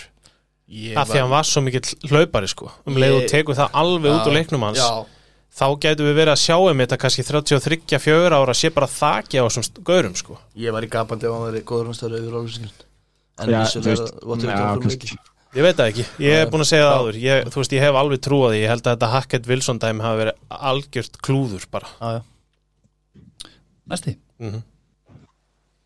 [0.74, 2.72] Ég af því að hann var svo mikill hlaupari sko.
[2.88, 5.06] Um leið og tekur það alveg út úr leiknum hans Já,
[5.54, 9.48] þá gætu við verið að sjá um þetta kannski 33-4 ára sé bara þaki á
[9.48, 10.40] þessum gaurum sko.
[10.60, 12.02] Ég var í gapandi ef hann verið góður hans
[15.54, 17.18] Ég veit það ekki, ég hef búin að segja það áður.
[17.22, 20.02] Ég, Þú veist, ég hef alveg trúað því, ég held að þetta Hackett Wilson dæmi
[20.06, 21.92] hafi verið algjört klúður bara.
[22.02, 23.50] Já, já.
[23.94, 24.16] Næsti.
[24.42, 24.64] Mhm.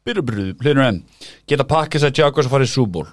[0.07, 0.99] Byrjubröðu, hlunur enn
[1.49, 3.07] Geta pakkis að Jaguars að fara í Bowl?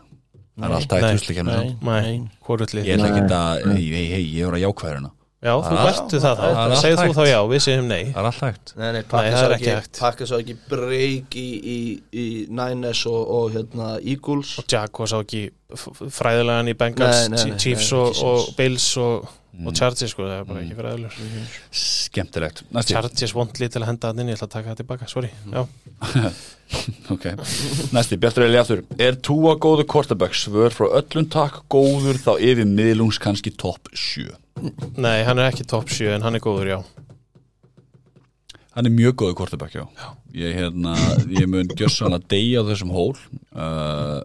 [0.55, 2.31] Það er alltaf eitt húsleikja með Nei, Nei, nei.
[2.47, 5.10] hvorullið Ég ætla ekki að, hei, hei, ég er að jákvæðurina
[5.44, 6.74] Já, þú er- verður það þá.
[6.80, 8.02] Segð þú þá já, við segjum nei.
[8.14, 8.72] Það er alltaf hægt.
[8.80, 11.78] Nei, nei, pakka það svo er ekki ekki, svo ekki breyk í, í,
[12.24, 14.54] í Niners og, og hérna Eagles.
[14.62, 15.42] Og Jaguars á ekki
[15.76, 18.54] f- f- fræðilegan í Bengals, Nei, nei, nei, Chiefs nei, og, ekki og.
[18.56, 19.28] Bills og,
[19.68, 21.58] og Chargers sko, það er bara ekki fræðilegur.
[21.84, 22.62] Skemmtilegt.
[22.74, 25.30] Næsti, Chargers vondli til að henda það inn, ég ætla að taka það tilbaka, sorry
[25.52, 25.66] Já,
[27.14, 27.26] ok.
[27.94, 28.80] Næsti, Bjartur Eli aftur.
[28.98, 30.34] Er túa góðu quarterback?
[30.40, 31.60] Svör frá öllum takk.
[31.72, 34.32] Góður þá yfir miðlungs kannski topp 7
[34.97, 36.78] nei, hann er ekki top 7 en hann er góður, já.
[38.74, 39.85] Hann er mjög góðu quarterback, já,
[40.35, 40.97] Ég, hérna,
[41.31, 43.12] ég mun gjössan að deyja á þessum hól
[43.55, 44.18] uh,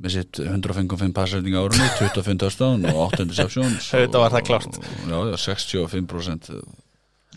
[0.00, 4.76] með sitt 155 passending árunni 25 touchdown og 8 interceptions Auðvitað var það klárt.
[4.76, 6.50] og- Já, já, 65%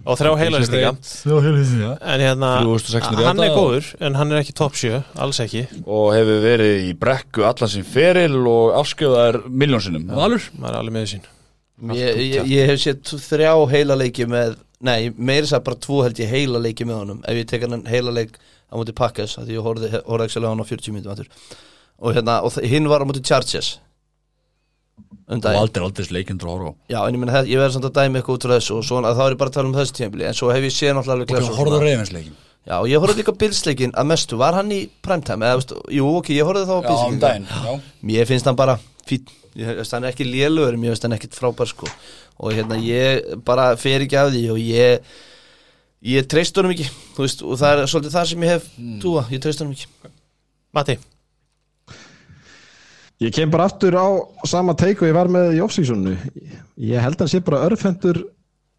[0.03, 4.75] og þrjá Já, heilastíka en hérna, 3600 hann er góður en hann er ekki top
[4.75, 5.61] 7, alls ekki.
[5.85, 10.43] Og hefur verið í brekku allan sem feril og afskjöðar miljónsinnum Valur?
[10.59, 11.23] maður er alveg með sín
[11.97, 16.01] ég, ég, ég hef séð t- þrjá heila leiki með Nei, meira sér bara tvo
[16.03, 17.19] held ég heila leiki með honum.
[17.23, 18.33] Ef ég tek hann heila leik
[18.67, 21.29] á móti Pakkas Því ég horfði, horfði ekki á hann á 40 minnum aftur.
[22.03, 23.77] Og hérna, og hinn var á móti Chargers.
[25.31, 26.73] Um og aldrei aldrei leikendur að horfa á.
[26.91, 29.13] Já, en ég menn, ég verði samt að dæmi eitthvað út frá þessu Og svona,
[29.15, 31.15] þá er ég bara að tala um þessu tímabili En svo hef ég séð náttúrulega
[31.15, 34.37] alveg og glefs horfðu á reyfinsleikin Já, og ég horfði líka bilsleikin að mestu.
[34.39, 35.47] Var hann í primetime?
[35.47, 37.73] Eða, veist, jú, ok, ég horfði þá á Já, um bilsleikin daginn já.
[38.11, 38.75] Mér finnst hann bara
[39.07, 41.89] veist, hann er ekki lélugur, mér finnst hann ekkit frábær sko.
[42.41, 45.03] Og hérna, ég bara fer ekki af því Og ég
[46.03, 48.95] Ég treyst honum ekki Þú veist, og það er svolítið það sem ég hef Mm.
[49.03, 49.85] Túa, ég treyst honum ekki.
[50.73, 50.95] Matti,
[53.21, 54.07] Ég kem bara aftur á
[54.49, 56.15] sama teik og ég var með í off-seasonu
[56.81, 58.23] Ég held hann sé bara örfendur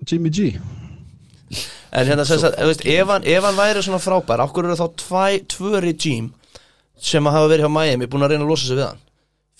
[0.04, 0.58] Jimmy G.
[1.94, 4.88] En hérna, sem sagt, veist, ef, hann, ef hann væri svona frábær Akkur eru þá
[5.54, 6.32] tvö regime
[6.98, 9.03] Sem að hafa verið hjá Miami Búin að reyna að losa sig við hann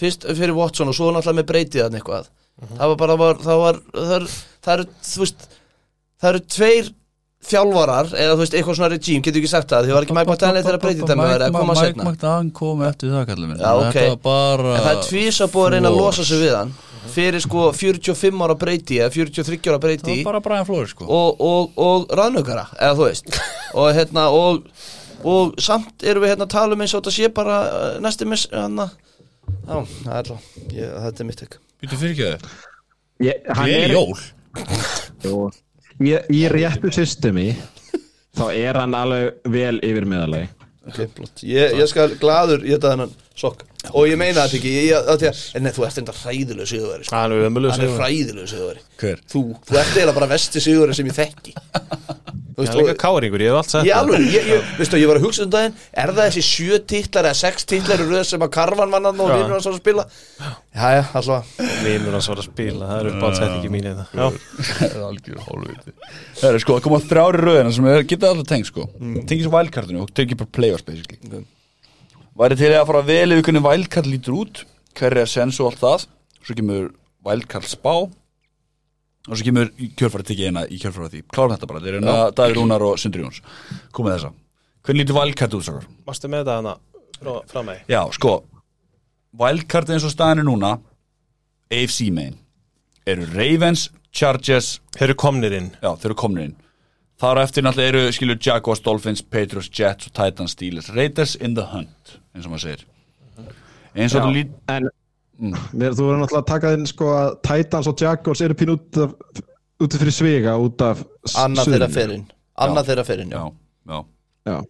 [0.01, 2.31] Fyrst fyrir Watson og svo náttúrulega með breytið hann eitthvað.
[2.63, 5.49] Það var bara, það var Það eru, þú veist
[6.23, 6.91] Það eru tveir
[7.45, 10.31] þjálfarar Eða þú veist, eitthvað svona regime, getur ekki sagt það Því var ekki Mike
[10.31, 13.25] McDaniel þegar breytið það með það að koma Mike setna McDaniel kom eftir það
[14.25, 16.75] bara En það er tvísa búið að reyna að losa sig við hann
[17.15, 20.19] Fyrir sko 45 ára breyti Eða 43 ára breyti
[20.95, 21.09] sko.
[21.11, 23.35] Og, og, og raðnökara eða þú veist.
[23.83, 24.63] Og hérna og,
[25.27, 27.59] og samt erum við hérna að tala um eins og þetta sé bara
[28.01, 28.87] næsti mis hérna
[29.65, 30.33] já, það er
[30.77, 32.29] ég, þetta er mitt ekki Býtu fyrir ekki
[33.55, 34.19] hann Gleði er- jól.
[35.25, 35.39] Jú.
[36.01, 37.49] í, í réttu systemi
[38.35, 40.49] þá er hann alveg vel yfir meðalagi
[40.89, 41.43] okay, flott.
[41.47, 44.97] ég, ég skal gladur ég þetta hennan sokk og ég meina þetta ekki ég, ég,
[44.99, 47.17] að, að, en nei, þú ert enda hræðilegu sigurveri sko.
[47.19, 48.85] hann er er hræðilegu sigurveri.
[49.01, 49.25] Hver?
[49.29, 51.57] þú, þú ert eiginlega bara vesti sigurveri sem ég þekki.
[52.55, 54.05] Þú veist, er líka káringur, ég hef allt sagt Ég það.
[54.05, 54.45] alveg, ég,
[55.03, 58.07] ég, var að hugsa um daginn Er það þessi sjö titlar eða sex titlar í
[58.07, 59.35] röð sem að Karvan vann og Já.
[59.35, 60.05] vinnur hans var að spila?
[60.75, 61.51] Jæja, alltaf.
[61.83, 64.07] Vinur hans var að spila, það eru bara sett ekki mín eða.
[64.15, 64.39] Já,
[64.71, 65.97] það er algjör hálfviti.
[66.39, 68.87] Það er sko að koma þrjári röðina sem er, geta alltaf tengt sko.
[69.03, 71.43] Tengið svo wildcardinu og tengið bara playoffs basically.
[72.39, 74.65] Væri til að fara vel yfir hvernig wildcard lítur út
[74.99, 76.07] hverja sens og allt það.
[76.45, 76.93] Svo kemur
[77.27, 81.23] wildcard spá og svo kemur í kjörfæri tekið eina í kjörfæri því.
[81.33, 83.41] Klárum þetta bara, þeir eru að Davíð Rúnar og Sindri Jóns.
[83.97, 84.33] Komið þessa.
[84.85, 85.87] Hvernig lítur wildcard út sakar?
[86.05, 86.75] varstu með þetta hana
[87.17, 88.35] frá, frá mig Já, sko
[89.41, 90.75] Wildcard eins og staðan er núna
[91.73, 92.37] AFC megin
[93.09, 95.73] eru Ravens, Chargers Þeir eru komnir inn.
[95.83, 96.55] Já, þeir eru komnir inn.
[97.21, 101.65] Þar eftir náttúrulega eru skilur Jaguars, Dolphins, Patriots, Jets og Titans, Steelers Raiders in the
[101.73, 102.85] hunt, eins og maður segir.
[103.95, 104.91] Eins og þú lít en
[105.35, 105.51] Mm.
[105.75, 108.99] mér, þú verður náttúrulega að taka inn sko að Titans og Jaguars eru pín út
[109.03, 109.15] af
[109.83, 111.01] út fyrir svega út af
[111.43, 112.21] Annað þeirra ferinn.
[112.57, 113.41] Annað þeirra ferinn, já.
[113.89, 114.05] Já,
[114.47, 114.61] já, Já.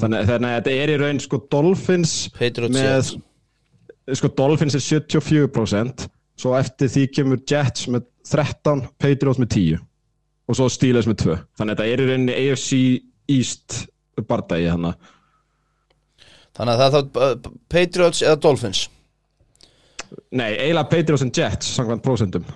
[0.00, 3.12] Þannig, þannig að þetta er í raun sko Dolphins Patriots, með Jets.
[4.18, 6.08] sko Dolphins er 74%
[6.40, 9.78] svo eftir því kemur Jets með 13 Patriots með 10
[10.48, 12.80] og svo Steelers með 2 þannig að þetta er í rauninni AFC
[13.28, 13.82] East
[14.26, 14.94] bardagi þannig
[16.60, 18.80] Þannig að það er þá uh, Patriots eða Dolphins?
[20.36, 22.48] Nei, eiginlega Patriots and Jets samkvæmt prósentum.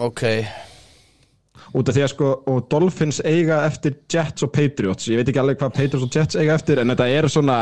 [0.00, 0.22] Ok,
[1.76, 5.42] út af því að sko, og Dolphins eiga eftir Jets og Patriots, ég veit ekki
[5.42, 7.58] alveg hvað Patriots og Jets eiga eftir, en þetta er svona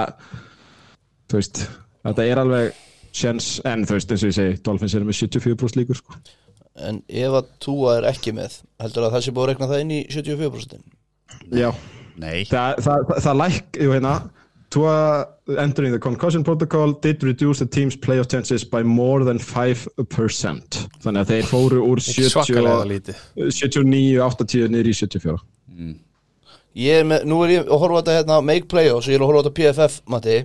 [1.31, 1.65] þú veist
[2.07, 5.81] þetta er alveg sjens, en þú veist eins og ég segi, Dolphins eru með 74%
[5.81, 6.19] líkur sko.
[6.87, 9.83] en ef að Túa er ekki með heldur að það sé búið að rekna það
[9.85, 11.71] inn í 74% já,
[12.21, 12.45] Nei.
[12.47, 14.15] Það, það, það, það læk, jú hérna
[14.71, 15.27] Tua
[15.59, 21.25] entering the concussion protocol did reduce the team's playoff chances by more than 5% þannig
[21.25, 23.25] að þeir fóru úr Svakalega 70, lítið.
[23.57, 25.41] 79-80 niður í 74
[26.79, 29.25] Ég er með, nú er ég að horfa þetta hérna Make Playoffs og ég er
[29.25, 30.37] að horfa á þetta PFF Matti.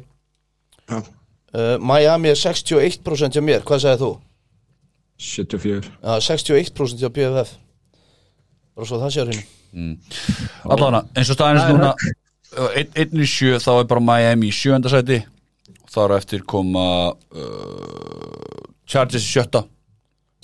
[0.90, 0.98] Já.
[0.98, 4.10] uh, Miami er 61% hjá mér, hvað sagði þú?
[5.22, 7.54] 74 Já, 61% hjá PFF
[8.76, 9.46] Bara svo það sé á hreinu.
[10.66, 11.94] Allavega, eins og staðinist núna
[12.56, 15.22] einn ein í sjö, þá er bara Miami í sjönda sæti.
[15.86, 19.66] Og þar á eftir koma uh, Chargers í sjötta.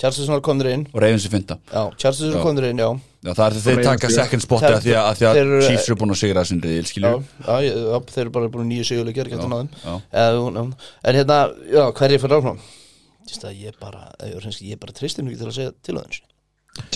[0.01, 0.83] Charles er komnir inn.
[0.95, 2.41] Og Ravens í fynda Já, Charles er Já.
[2.41, 2.87] komnir inn, já.
[3.21, 5.35] Já, það er þeir Ravens taka second spotti Þeir- að því að, að, því að
[5.37, 7.11] þeir eru- Chiefs eru búin að sigra þessum riðil, skilju.
[7.45, 8.87] Já, já, þeir eru bara búin nýju
[10.57, 10.63] já.
[11.05, 11.37] En hérna,
[11.69, 12.59] já, hverju fyrir áfram?
[13.61, 16.27] Ég bara, ég, er ég bara tristir mjög til að segja til að þessu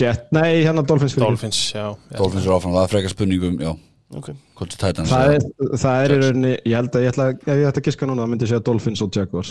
[0.00, 1.28] Jet, nei, hérna Dolphins fyrir.
[1.28, 1.86] Dolphins, já.
[2.16, 3.72] Dolphins eru áfram, það er frekar spurningum já,
[4.14, 5.46] Ok, hvort Titans það er,
[5.82, 8.22] það er í rauninni, ég held að ég ætla, ef ég ætla að giska núna,
[8.22, 9.50] það myndi ég segja Dolphins og Jaguars.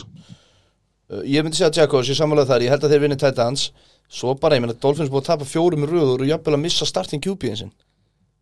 [1.12, 3.66] Uh, ég myndi segja Jaguars, ég samanlega þar, ég held að þeir vinni Titans.
[4.08, 7.24] Svo bara, ég meina, Dolphins búið að tapa fjórum röður og jafnvel að missa starting
[7.26, 7.74] QB-in sin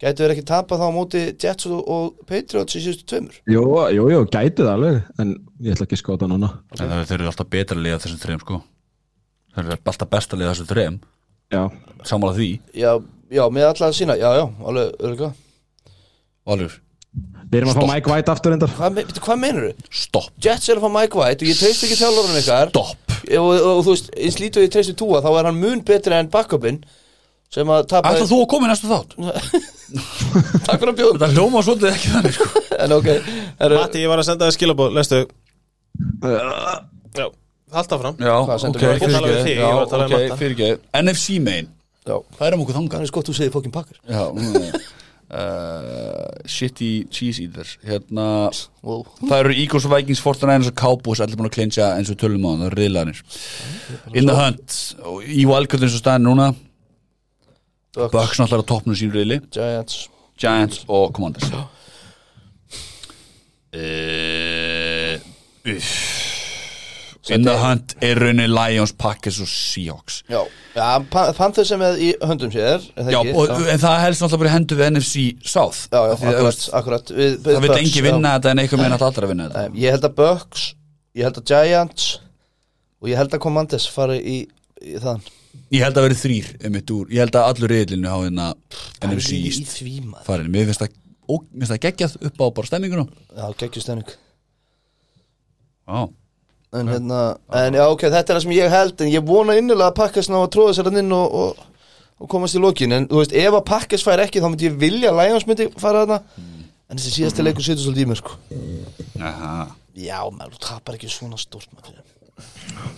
[0.04, 3.38] Gætu þeir ekki tapa þá á móti Jets og, og Patriots í síðustu tveimur?
[3.48, 3.62] Jú,
[3.96, 5.32] jú, jú, gætu það alveg en
[5.64, 6.50] ég ætla ekki að giska á þetta núna.
[6.74, 8.58] En það- þeir eru alltaf betra að liða þessum þreim sko.
[9.54, 11.00] Þeir eru alltaf best að liða þessum þreim
[11.54, 11.62] Já,
[12.10, 12.92] sammála því, Já,
[13.38, 15.24] já, með alla að sína, já, já, alveg,
[16.50, 16.74] Valur.
[17.54, 19.90] Við erum að fá Mike White aftur endar Hvað, me- bíddu, hvað meinur þú?
[19.94, 22.72] stopp, Jets er að fá Mike White og ég treyst ekki þjálfurinn ykkar.
[22.74, 23.14] Stopp.
[23.24, 25.84] Og, og, og þú veist, eins lítið og ég treysti túa þá er hann mun
[25.86, 26.80] betri en backupin
[27.54, 29.14] sem að tapa Ætla þú að koma í næstu þátt?
[30.66, 31.14] Takk fyrir að bjóða.
[31.22, 32.64] Þetta hljóma svolítið ekki þannig sko.
[32.84, 35.20] En ok, er, Matti, ég var að senda það skilabóð, lestu.
[37.14, 37.28] Já,
[37.74, 38.98] halda fram Já, Hvað, ok, sendur mér?
[38.98, 40.38] Ég var að tala við þig, ég var að tala ok, við Matta.
[40.42, 41.70] fyrirgeð NFC main,
[42.10, 43.06] já, hvað er um okkur það þangað?
[43.06, 44.82] er skott þú segir fokkin pakkar Já, mm,
[45.34, 47.76] uh, shitty cheese eaters.
[47.88, 48.28] Hérna,
[48.86, 49.04] wow.
[49.24, 52.52] það eru Eagles, Vikings, Fortnite og Cowboys allir búin að klinja eins og tölum á
[52.54, 53.22] það eru riðlanir
[54.14, 54.80] in the hunt.
[55.26, 56.52] Í valkvöld eins og staðin núna.
[57.94, 59.42] Bucks, náttúrulega á toppnum sín riðli.
[59.54, 60.08] Giants.
[60.42, 61.50] Giants og Commanders.
[63.74, 65.18] Uh,
[65.74, 66.13] uff.
[67.32, 70.22] In the hunt er raunin Lions, Packers og Seahawks.
[70.32, 70.42] Já,
[70.76, 70.88] já
[71.38, 75.24] Panthers er í höndum sér Já, og, en það helst náttúrulega bara hendu við NFC
[75.48, 75.86] South.
[75.88, 77.14] Já, já, akkurat, veist, akkurat.
[77.14, 79.78] Við, við Það vil engi vinna þetta en einhver meina alltaf allra vinna þetta.
[79.84, 80.66] Ég held að Bucks,
[81.16, 82.10] ég held að Giants
[83.04, 84.42] og ég held að Commanders fari í,
[84.84, 85.24] í þann
[85.74, 88.50] Ég held að vera þrýr einmitt úr, ég held að allur riðlinu hafa hérna
[89.06, 89.80] NFC East
[90.26, 90.84] farin, mér finnst
[91.70, 93.06] það geggjað upp á bara stemminguna.
[93.38, 94.14] Já, geggjustemning
[95.84, 96.10] Já,
[96.74, 97.20] En hérna,
[97.54, 100.30] en já ok, þetta er það sem ég held En ég vona innilega að Pakkes
[100.32, 101.60] ná að tróða sér hann inn og, og,
[102.24, 102.96] og komast í lokin.
[102.98, 105.70] En þú veist, ef að Pakkes fær ekki Þá myndi ég vilja að Lions myndi
[105.78, 106.50] fara þarna.
[106.90, 108.36] En þessi síðasti leikur situr svolítið í mér sko.
[109.22, 109.54] Aha.
[109.94, 112.02] Já, maður, þú tapar ekki svona stórt maður.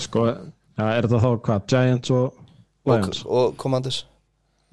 [0.04, 2.26] Sko, já, er þetta þá hvað, Giants og
[2.88, 3.22] Lions?
[3.26, 4.02] og, og Commanders.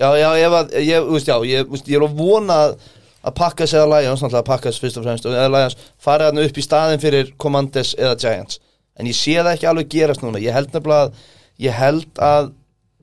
[0.01, 2.59] Já, já, ef að, ég, þú veist, já, ég, þú veist, ég er að vona
[2.67, 2.75] að,
[3.23, 6.59] að Pakkes eða Lions, náttúrulega Pakkes fyrst og fremst og eða Lions fari þarna upp
[6.59, 8.59] í staðin fyrir Commanders eða Giants
[8.99, 10.43] en ég sé það ekki alveg gerast núna.
[10.43, 11.25] Ég held nefnilega að,
[11.65, 12.53] ég held að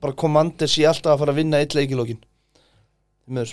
[0.00, 2.22] bara Commanders sé alltaf að fara að vinna eitt leik í lókin
[3.30, 3.52] Mjög.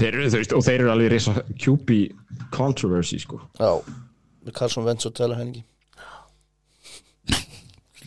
[0.00, 1.96] Þeir eru, veist, og þeir eru alveg reysa QB
[2.54, 3.40] controversy, sko.
[3.58, 3.72] já,
[4.46, 5.64] með Carson Wentz og Taylor Henningi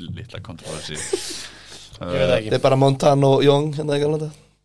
[0.01, 4.23] Lilla kontroversi Ég veit það ekki Þetta er bara Montana og Young hérna ekki alveg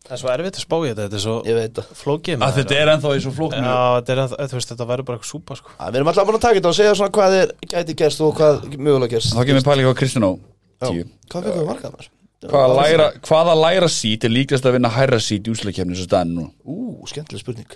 [0.09, 1.89] Það er svo erfitt að spá í þetta, þetta er svo það.
[1.99, 3.59] flókið Að þetta er ennþá í svo flóknu.
[3.61, 5.73] Já, þetta er ennþá, þú veist, þetta verður bara eitthvað súpa, sko.
[5.77, 8.23] Að Við erum alltaf búin að taka þetta og segja svona hvað er gæti gerst
[8.25, 9.35] og hvað mögulega gerst.
[9.37, 10.31] Þá kemur pæling á Kristján á
[10.87, 11.05] tíu.
[11.29, 12.09] Hvað fyrir við markað maður?
[12.49, 16.35] Hvaða læra, hvaða læra sít er líkast að vinna hærra sít í úsleikefni þessu staðin
[16.39, 16.45] nú?
[16.65, 17.69] Ú, skemmtileg spurning.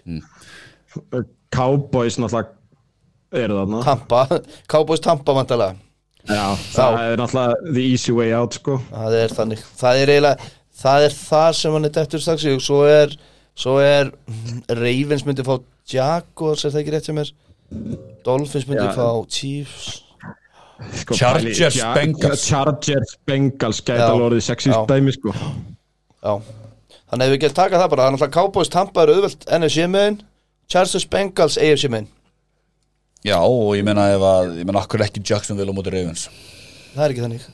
[1.53, 3.81] Cowboys náttúrulega eru þarna.
[3.85, 4.25] Tampa,
[4.71, 5.75] Cowboys Tampa vandalega
[6.23, 8.77] Já, það er náttúrulega the easy way out, sko.
[8.87, 9.63] Það er þannig.
[9.81, 10.51] Það er eiginlega
[10.81, 13.13] Það er það sem hann er dettur strax í og Svo er
[13.55, 14.09] Svo er
[14.73, 15.59] Ravens myndi fá
[15.93, 17.29] Jaguars Er það ekki rétt sem er
[18.25, 18.95] Dolphins myndi Já.
[18.97, 19.85] fá Chiefs.
[20.99, 22.43] Sko, Chargers, pæli- Char- Bengals.
[22.49, 25.31] Chargers Bengals gæti alveg orðið sexist dæmi sko.
[26.23, 26.33] Já,
[27.11, 28.07] þannig ef við getum takað það bara.
[28.09, 30.17] Þannig að Cowboys Tampa er auðvelt NFC megin
[30.73, 32.09] Chargers Bengals AFC megin
[33.23, 36.25] Já, og ég meina ef að, ég meina akkur ekki Jacksonville á móti Ravens?
[36.95, 37.45] Það er ekki þannig.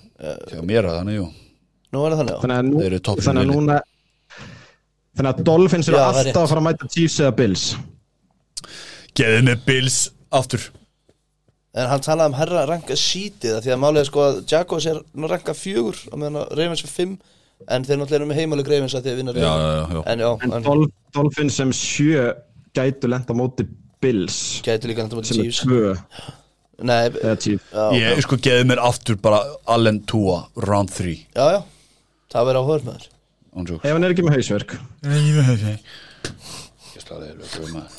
[0.56, 1.28] Já, mér er það þannig, jú
[1.94, 2.42] Nú er það þannig, já.
[2.44, 2.58] Þannig
[3.00, 3.78] að, þannig að núna
[5.20, 7.64] þannig að Dolphins eru er alltaf að fara að mæta Chiefs eða Bills.
[9.20, 9.98] Geðið með Bills
[10.40, 10.68] aftur.
[11.80, 14.88] En hann talaði um herra ranka sítið af Því að málið er sko að Jaguars
[14.90, 17.12] er nú ranka fjögur Og meðan Ravens er fimm
[17.70, 19.62] En þeir náttúrulega eru með heimaleg Ravens að því að vinna Já, Ravens.
[19.62, 20.02] já, já, já.
[20.14, 22.24] En já, en en Dol Dolphins sem sjö
[22.74, 23.68] gætu lenda á móti
[24.02, 24.40] Bills.
[24.66, 25.62] Gæti líka sem er Chiefs.
[25.62, 25.94] tvö.
[26.90, 27.10] Nei,
[28.00, 31.62] Ég sko geðið mér aftur bara Allen Tua, round 3 já, já
[32.30, 33.06] það verður á hörmaður
[33.60, 34.76] ef hann er ekki með hausverk.
[35.02, 35.82] Það er ekki með hausverk.
[36.94, 37.90] Ég slæði að það er um að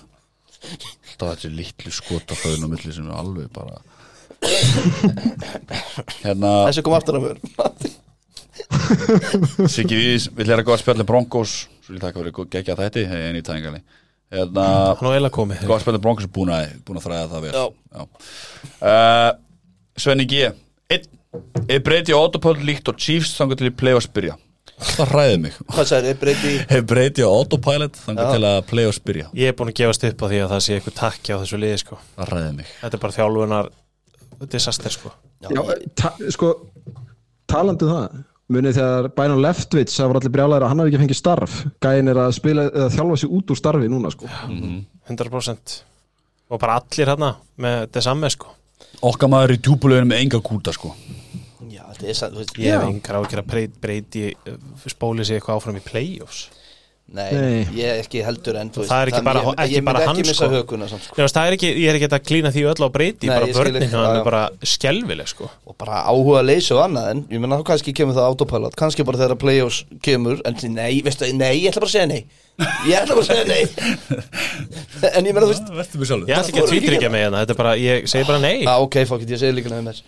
[1.20, 3.80] það er þessi litlu skotaföðun og milli sem er alveg bara
[6.22, 7.38] hérna þessi kom aftur af hör
[9.72, 11.52] Siggi Vís, við lera góða spjallin um Broncos.
[11.84, 13.80] Svo líka takk fyrir gegja þætti eh, en í tæðingali
[14.30, 14.66] hérna
[14.96, 17.54] góða spjallin um Broncos er búin að, búin að þræða það vel.
[18.80, 19.30] Uh,
[20.00, 20.52] Svenni G.
[20.92, 21.08] 1
[21.70, 24.36] Ef breyti á autopilot líkt og Chiefs þangar til að play-offs byrja
[24.80, 25.56] Það ræði mig.
[25.74, 29.56] Hvað sær, ef breyti Ef breyti á autopilot þangar til að play-offs byrja Ég er
[29.58, 31.98] búin að gefast upp á því að það sé eitthvað takki á þessu liði sko.
[32.16, 32.72] Það ræði mig.
[32.80, 33.70] Þetta er bara þjálfunar
[34.54, 35.12] disaster sko.
[35.44, 35.60] Já,
[36.00, 36.50] ta sko
[37.50, 38.18] talandu um það
[38.50, 41.58] munið þegar Bænan Leftvits það var allir brjálæðir að hann hafi ekki fengið starf.
[41.84, 42.64] Gæin er að spila,
[42.96, 44.30] þjálfa sér út úr starfi núna sko.
[45.10, 45.76] 100%
[46.50, 47.28] og bara allir hérna
[47.62, 48.48] með þetta samme sko.
[49.00, 50.92] Okkar maður í djúbuleginu með enga kúta sko.
[51.70, 54.24] Já, þetta er sann, þú veist Ég hef engar ákjör að breyti, breyti
[54.90, 56.48] spóli sig eitthvað áfram í play-offs
[57.10, 57.62] Nei, Nei.
[57.74, 60.18] ég ekki heldur en þú Það er ekki bara- ég, ekki ég bara myndi hann,
[60.22, 60.48] ekki sko.
[60.52, 61.24] hökuna samt, sko.
[61.26, 63.56] Það er ekki, ég er ekki að klína því öll á breyti Nei, bara ég
[63.58, 64.02] börnin já.
[64.14, 67.94] er bara skelvileg sko og bara áhuga leysi og annað en ég menna þá kannski
[67.98, 71.90] kemur það autopilot kannski bara þegar play-offs kemur en nei, veistu, nei, ég ætla bara
[71.90, 72.22] að segja nei
[72.86, 73.64] ég ætla bara að segja nei
[75.18, 75.90] en ég menna þú veist
[76.30, 78.78] Ég ætla ekki að tvítryggja mig hérna, þetta er bara, ég segi bara nei ah,
[78.86, 80.02] ok, fokk, ég segi líka með mér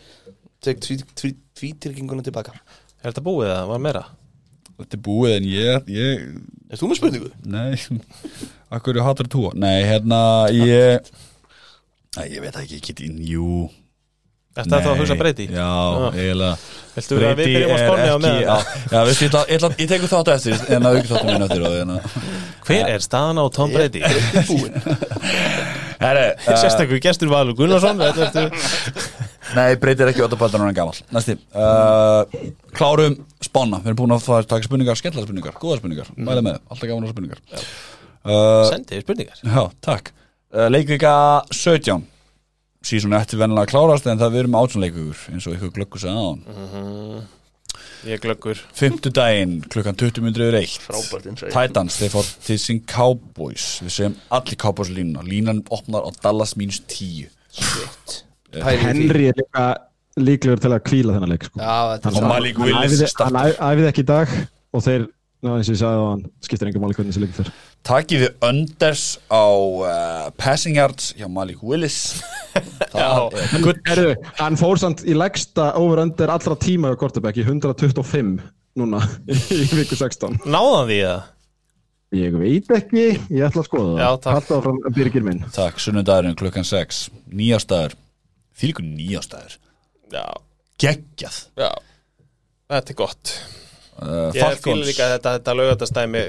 [0.62, 2.55] tek tvítrygginguna tilbaka
[3.03, 4.05] Er þetta búið eða, var meira?
[4.82, 6.09] Þetta er búið en ég, ég
[6.72, 7.30] er þú með spurningu?
[7.46, 7.72] Nei,
[8.74, 10.18] akkur er hattur túa Nei, hérna,
[10.52, 10.98] ég
[12.18, 13.48] Nei, ég veit ekki, ég get inn, jú
[14.52, 15.46] Þetta er þá að hugsa breyti?
[15.48, 15.64] Já,
[16.12, 16.56] eiginlega
[16.92, 18.42] Viltu vera að við byrjum að spáni á meðan?
[18.42, 18.56] Já,
[18.92, 21.62] já veistu, ég, ætla- ég, ég tekur þátt eftir En að auka þáttu minn eftir
[21.64, 21.96] og hérna
[22.66, 24.00] Hver er staðan á Tom Brady?
[26.02, 28.52] Herre, uh, Sérstaklega gestur Valur Gunnarsson þetta ertu-
[29.57, 31.37] Nei, breytir ekki autopildan hann gammal Næsti.
[31.53, 32.23] Uh,
[32.77, 36.45] Klárum spána Við erum búin að fara að taka spurningar, skemmtilega spurningar Góða spurningar, mæla
[36.47, 37.43] með, alltaf gaman á spurningar.
[38.23, 39.43] Uh, Sendið spurningar.
[39.43, 40.12] Já, takk.
[40.55, 41.15] Uh, Leikvika
[41.53, 42.09] 17
[42.83, 46.03] Síðan eftir vennilega að klárast En það við erum átjón leikvíkur eins og ykkur glöggu
[46.03, 47.23] sagði á hann
[48.03, 48.59] Ég er glöggur.
[48.74, 50.83] Fymtudaginn klukkan 20 minnur yfir eitt.
[50.83, 51.55] Frábært insight.
[51.55, 53.66] Titans, þeir fór til sín Cowboys.
[53.85, 55.23] Við segjum allir Cowboys línuna.
[55.23, 58.23] Línan opnar á Dallas mínus 10 Pæli í því.
[58.61, 59.65] Henry er líka
[60.20, 61.61] líklegur til að kvíla þennan leik sko.
[61.62, 64.35] Er Malik hann Willis æfði, hann startar æ- æfði ekki í dag
[64.73, 65.07] og þeir,
[65.43, 68.20] ná, eins og ég sagði á hann skiptir engum máli hvernig þessi leikur fyrir Takið
[68.23, 71.97] þið unders á uh, passing yards hjá Malik Willis.
[72.95, 78.37] Er hann fór samt í legsta over-under allra tíma á Kortebæk í 125
[78.79, 79.01] núna
[79.33, 81.23] í viku 16 Náðan því það?
[82.12, 84.01] Ég veit ekki, ég ætla að skoða það.
[84.05, 84.35] Já, takk.
[84.37, 85.39] Haltu áfram Birgir minn.
[85.57, 87.07] Takk, sunnudagurinn klukkan 6
[88.53, 89.59] Nýjástaður Þýlikur nýjástaður
[90.12, 90.24] Já,
[90.83, 91.37] Geggjað.
[91.57, 91.69] Já.
[92.73, 93.31] Þetta er gott.
[94.03, 96.23] Uh, Ég fýla líka að þetta, þetta laugatastæmi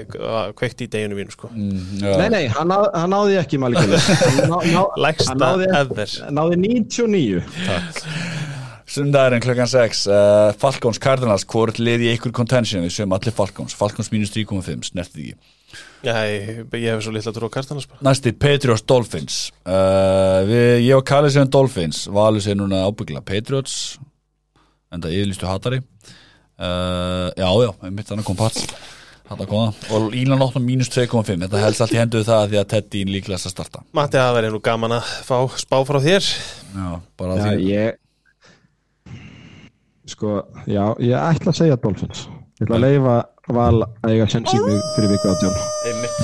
[0.59, 1.47] kveikt í deginu mínu sko.
[1.49, 6.13] Mm, Nei, nei, hann, náð, hann náði ekki Hann ná- ná- Lægsta hann náði, ever.
[6.37, 7.43] náði 99
[8.93, 12.83] Sunnudagurinn klukkan 6 uh, Falcons Cardinals Hvort liði í ykkur contention?
[12.85, 13.73] Við sögum allir Falcons.
[13.79, 15.35] Falcons mínus 3,5 Snertið ekki
[16.03, 19.37] Já, ég, hef svo litla trú á kartanas bara Næsti Patriots Dolphins.
[19.63, 22.05] Uh, við, Ég og Kalli séum Dolphins.
[22.11, 23.99] Valur sér núna ábyggla Patriots
[24.93, 25.79] Enda yfirlistu hatari.
[26.59, 28.67] Uh, Já, já, mitt þannig kom pats.
[29.23, 29.87] Þetta kom það.
[29.95, 33.49] Og Ílan 8 mínus 2,5 Þetta helst allt í henduð það því að Teddy líklegast
[33.49, 33.83] að starta.
[33.95, 36.29] Matti, það verið nú gaman að fá spá frá þér.
[36.75, 37.99] Já, bara Já, því ég
[40.13, 43.13] Sko, já, ég ætla að segja Dolphins Ég ætla að leifa
[43.53, 45.55] Val að eiga sens í mig fyrir viku átjón
[45.89, 46.19] Einmitt.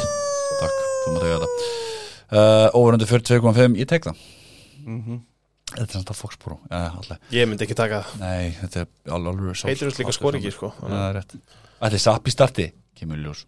[0.59, 1.87] Takk, þú maður tegja þetta
[2.29, 4.19] uh, Overundu 42,5, ég tek það.
[5.69, 6.19] Þetta er samt að
[6.69, 7.23] Já, alltaf.
[7.33, 8.21] Ég myndi ekki taka það.
[8.21, 10.69] Nei, þetta er alveg alveg Patriots líka skora ekki, sko.
[10.77, 11.19] Já, það er
[11.89, 12.67] Ætli Sappi starti,
[12.99, 13.43] kemur í ljós.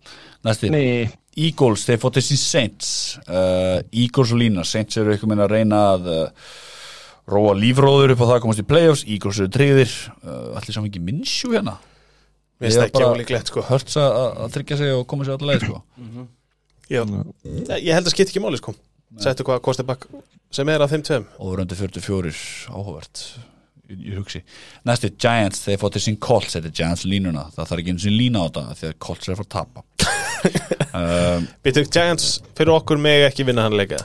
[0.48, 1.06] Næsti, Nei,
[1.38, 2.92] Eagles, þeir fótt þessi Saints.
[3.28, 6.52] Uh, Eagles og Lína Saints eru eitthvað meina að reyna að uh,
[7.32, 9.06] Róa lífróður upp á það að komast í playoffs.
[9.06, 9.96] Eagles eru tryggðir.
[10.26, 11.78] Uh, Allir saman ekki minnsjú hérna
[12.62, 13.64] Mér finnst það ekki bara- ólíklegt sko.
[13.66, 15.82] Hörts að tryggja sig og koma sér allar leið sko.
[16.92, 17.02] Já.
[17.82, 18.76] Ég held að skipt ekki máli sko.
[19.20, 20.06] Settu hvað kostið bakk
[20.54, 21.26] sem er að þeim tveim.
[21.40, 22.36] Og undir 44
[22.72, 23.24] áhugavert
[23.92, 24.42] ég, hugsi.
[24.88, 28.04] Næstu Giants, þeir fótt til sín Colts þetta er Giants línuna, það þarf ekki einu
[28.06, 29.84] sín lína á þetta því að Colts er að fara að tapa.
[30.96, 34.00] Um, Býtu, Giants fyrir okkur meg ekki vinna hann leika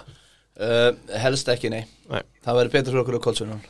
[0.60, 0.90] uh,
[1.22, 2.20] Helst ekki, nei, Nei.
[2.44, 3.62] Það verður betur fyrir okkur á kólsunum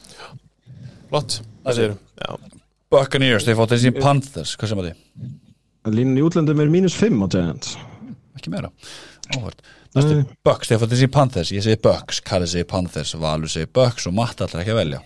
[1.12, 2.32] Flott, það séum Já,
[2.92, 5.30] Buccaneers, þeir fótt til sín Panthers hvað sem að þið?
[5.96, 7.72] Línan í útlöndum er mínus 5 á Giants.
[8.38, 8.70] Ekki meira.
[9.34, 9.64] Áhugavert
[9.96, 11.50] næstu Bucks, þeir fótt til sín Panthers.
[11.54, 15.00] Ég segi Bucks, Kalli segi Panthers Valur segi Bucks og Matt ætlar ekki að velja.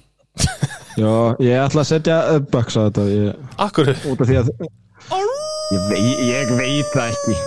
[1.00, 4.52] Já, ég ætla að setja uh, Bucks á þetta ég, akkur út af því að
[4.58, 7.38] ég, vei, ég veit það ekki.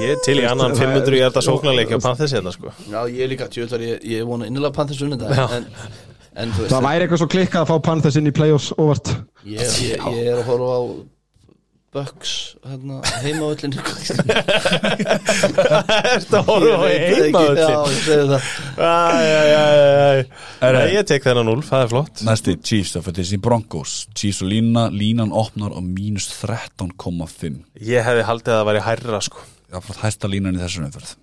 [0.00, 2.72] Ég er til í annan 500 ég þetta sóknarleiki á Panthers hérna sko.
[2.90, 5.28] Já, ég líka, ég, ég vona innilega Panthers unni Já.
[5.30, 5.68] þetta en,
[6.36, 9.12] en veist, Það væri eitthvað svo klikkað að fá Panthers inn í playoffs óvart.
[9.46, 10.82] Ég, ég, ég er að horfa á
[11.96, 12.32] Bucks
[12.66, 13.72] hérna, heimaöllin
[15.06, 18.42] Þetta horfum á heima Já, ég segi það.
[20.60, 22.22] Er- Nei, ég tek þennan 0, það er flott.
[22.26, 23.96] Næstu Chiefs, fótt til sín Broncos.
[24.16, 29.22] Chiefs og lína, línan opnar á mínus 13,5 Ég hefði haldið að það væri hærra
[29.24, 29.46] sko.
[29.72, 31.14] Já, frá hæsta línan í þessu umferð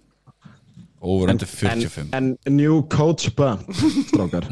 [1.04, 3.68] Over undir 45 En new coach bump
[4.08, 4.46] Strákar.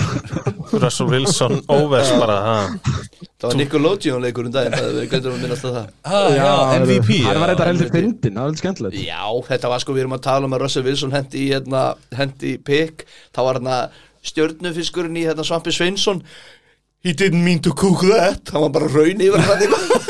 [0.82, 2.58] Russell Wilson overs bara ha.
[3.40, 5.88] Það var Nickelodeon leikur um daginn Það við gætum að minnast að það.
[6.04, 6.50] Ah, já,
[6.82, 9.00] MVP Það var þetta heldur fyndin, það var heldur skemmtilegt.
[9.08, 11.82] Já, þetta var sko, við erum að tala um að Russell Wilson hendi í, hérna,
[12.20, 13.06] hendi í pick.
[13.32, 13.80] Þá var hérna
[14.30, 16.20] stjörnufiskurinn í hérna Svampi Sveinsson.
[17.00, 18.52] He didn't mean to cook that.
[18.52, 20.09] Hann var bara raun yfir hann eitthvað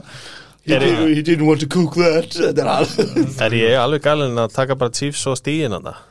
[0.69, 4.77] he, did, he didn't want to cook that er alveg ég alveg galinn að taka
[4.79, 6.05] bara Chiefs og stíðin hann það?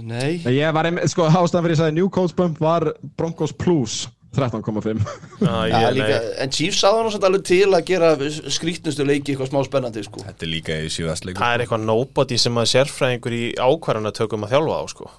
[0.00, 3.50] Nei, Nei, Ég var, einmitt- sko, ástæðan fyrir ég sagði new coach bump var Broncos
[3.52, 4.04] plus
[4.36, 5.00] 13,5
[5.42, 6.28] Já, já, ég, líka, nei.
[6.44, 8.12] en Chiefs sáða hann samt alveg til að gera
[8.54, 10.22] skrítnustu leiki eitthvað smá spennandi sko.
[10.22, 14.54] Þetta er líka í síðastleikur Það er eitthvað nobody sem að sérfræðingur í ákvarðanatökum að
[14.54, 15.10] þjálfa á sko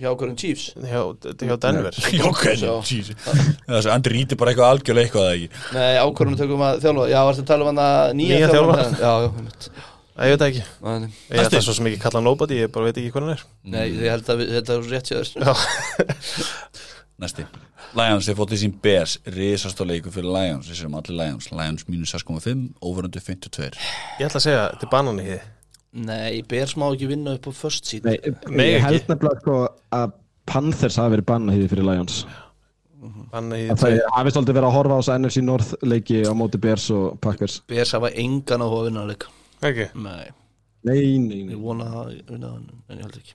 [0.00, 0.64] hjá hverjum Chiefs?
[0.80, 1.02] Hjá,
[1.44, 1.98] hjá Denver.
[2.18, 2.72] Já, ok, Já.
[2.88, 3.14] Jesus
[3.68, 5.62] Þessu Andri ríti bara eitthvað algjörlega eitthvað eða ekki?
[5.76, 7.06] Nei, ákvörðum tökum að þjálfa.
[7.12, 8.90] Já, varstu að tala um hann að nýja Nýja þjálfara?
[8.90, 9.06] þjálfara.
[9.06, 9.86] Já, já.
[10.20, 10.62] Ég veit ekki.
[10.84, 13.34] Nei, Ég ætla svo sem ekki kalla hann nobody, ég bara veit ekki hvað hann
[13.38, 13.44] er.
[13.72, 15.54] Nei, ég held að þetta er rétt hjá Já,
[17.20, 17.44] Næsti.
[17.96, 20.68] Lions, þeir fótt í sín Bears Risast á leiku fyrir Lions.
[20.76, 21.48] Séum allir Lions.
[21.52, 23.72] Lions mínus 6,5 Over undir 52
[24.20, 25.48] ég ætla að segja, þetta er banan í þið
[25.90, 28.04] Nei, Bears má ekki vinna upp á first seed.
[28.06, 29.56] Nei, ég held nefnilega sko
[29.96, 30.12] að
[30.50, 32.20] Panthers hafi verið bannahýði fyrir Lions.
[33.34, 36.60] Að þið Það hafi svolítið verið að horfa á þess NFC North leiki á móti
[36.62, 37.58] Bears og Packers.
[37.70, 39.26] Bears hafa engan á að vinna leik.
[39.60, 40.30] Ekki, Nei,
[40.86, 41.54] Nei, nei, nei.
[41.56, 43.34] Ég vona að vinna hann En ég held ekki.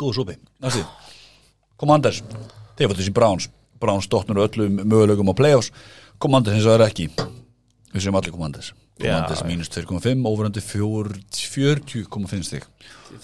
[0.00, 0.36] Góð súpi.
[0.64, 0.82] Næsti
[1.80, 2.22] Commanders.
[2.76, 3.48] Þeir í sín Browns.
[3.80, 5.70] Browns dotnur öllum mögulegum á playoffs.
[6.20, 7.08] Commanders eins og það er ekki.
[7.94, 12.66] Við séum allir Commanders Commanders mínus 2,5 Over undir 40,5 stig.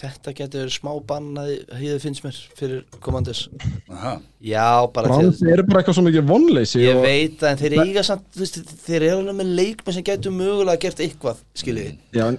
[0.01, 3.45] Þetta getur smá bannaði Hýðu finnst mér fyrir komandis.
[3.93, 4.17] Aha.
[4.43, 7.63] Já, bara því að eru bara eitthvað svo mikið vonleysi Ég og- veit það, en
[7.63, 11.97] þeir eiga samt veist, Þeir eru alveg með leikmenn sem getur mögulega gert eitthvað Skiljiði
[12.17, 12.39] Já, en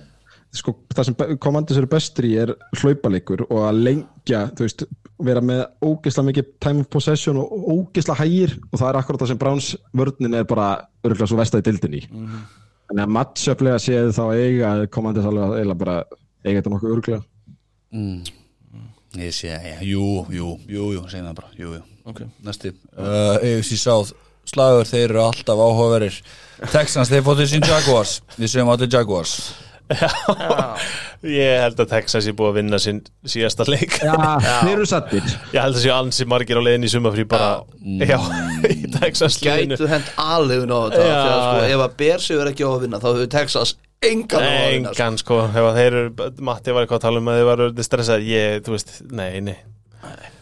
[0.58, 4.84] sko, það sem komandis eru bestur í er hlaupalegur og að lengja, þú veist,
[5.24, 9.32] vera með ógeðslega mikið time of possession og ógeðslega hægir og það er akkurat það
[9.32, 10.68] sem Browns vörnin er bara
[11.04, 12.02] örgulega svo vestað í dildinni
[12.88, 15.98] þannig að matchuplega séð þá eiga komandis alveg að eiginlega bara
[16.44, 17.24] eiga þetta nokkuð örgulega
[19.18, 21.84] Ég sé, já, jú, jú, jú, jú, segjum það bara, jú, jú.
[22.12, 22.20] Ok.
[22.46, 24.12] Næsti, uh, AFC South
[24.48, 26.20] Slagur, þeir eru alltaf áhugaverir
[26.72, 28.20] Texans, þeir fótið sín Jaguars.
[28.38, 29.34] Við segjum allir Jaguars
[31.28, 33.96] Ég held að Texas er búið að vinna sinn síðasta leik.
[34.04, 35.24] Já, þeir eru sattir
[35.54, 37.50] Ég held að séu ansi margir á leiðin í sumafrí bara
[38.04, 38.18] Já,
[38.70, 41.16] í Texas liðinu Gætu hent alvegun á þetta Já.
[41.38, 43.74] Sko, ef að Bears hefur ekki á að vinna Þá hefur Texas
[44.08, 45.00] engan á að vinna sko.
[45.00, 47.70] Engan sko, ef að þeir eru Matti var eitthvað að tala um að þeir varu
[47.88, 49.58] stressað Ég, þú veist, nei, nei.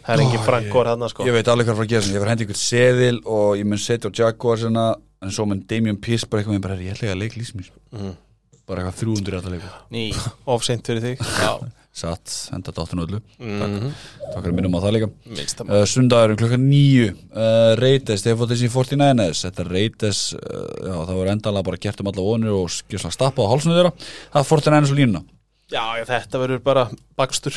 [0.06, 1.26] Það er engin frankor hann sko.
[1.26, 2.06] Ég veit alveg hvað frá að gera.
[2.06, 5.64] Sem, ég var hendi ykkur seðil og ég mun setja á Jaguars en svo mun
[5.66, 7.72] Damian Pierce bara eitthvað ég ætla ekki að leik lýsmís
[8.70, 11.26] bara eitthvað 300 alltaf leikur Ofseint fyrir þig.
[11.96, 13.20] Satt, henda dáttunum öllu.
[13.40, 13.92] Mhm.
[14.34, 15.10] takk fyrir að minnum á það líka.
[15.64, 21.22] Uh, sundagurum klukkan nýju uh, Reytes, þeir fótt þessi 49ers þetta Reytes, uh, já það
[21.22, 23.94] var endalega bara gert um alla vonir og skjörslega stappað á hálsinu þeirra,
[24.34, 25.24] það er 49ers og línuna.
[25.72, 26.86] Já, þetta verður bara
[27.16, 27.56] bakstur.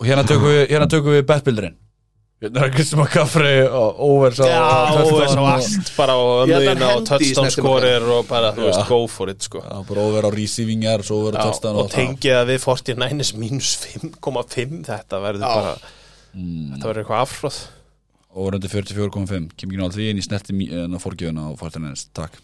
[0.00, 1.76] Og hérna tökum við, hérna við betbildurinn
[2.40, 4.60] Hérna er Kristján McCaffrey og Overs á Já,
[4.96, 8.80] og svo allt bara á að ömmuðina og í touchdown scorer og bara, þú veist,
[8.88, 9.60] go for it sko.
[9.60, 13.74] Já, bara over á receiving yards, over á touchdown og tengið að við 49ers mínus
[13.84, 15.76] 5,5 þetta verður bara
[16.32, 17.60] þetta verður eitthvað afhróð
[18.30, 22.08] Over undir 44.5 Kemur ekki náttúrulega því en ég snerti en að fórgjöfuna á Fortinens,
[22.16, 22.40] takk.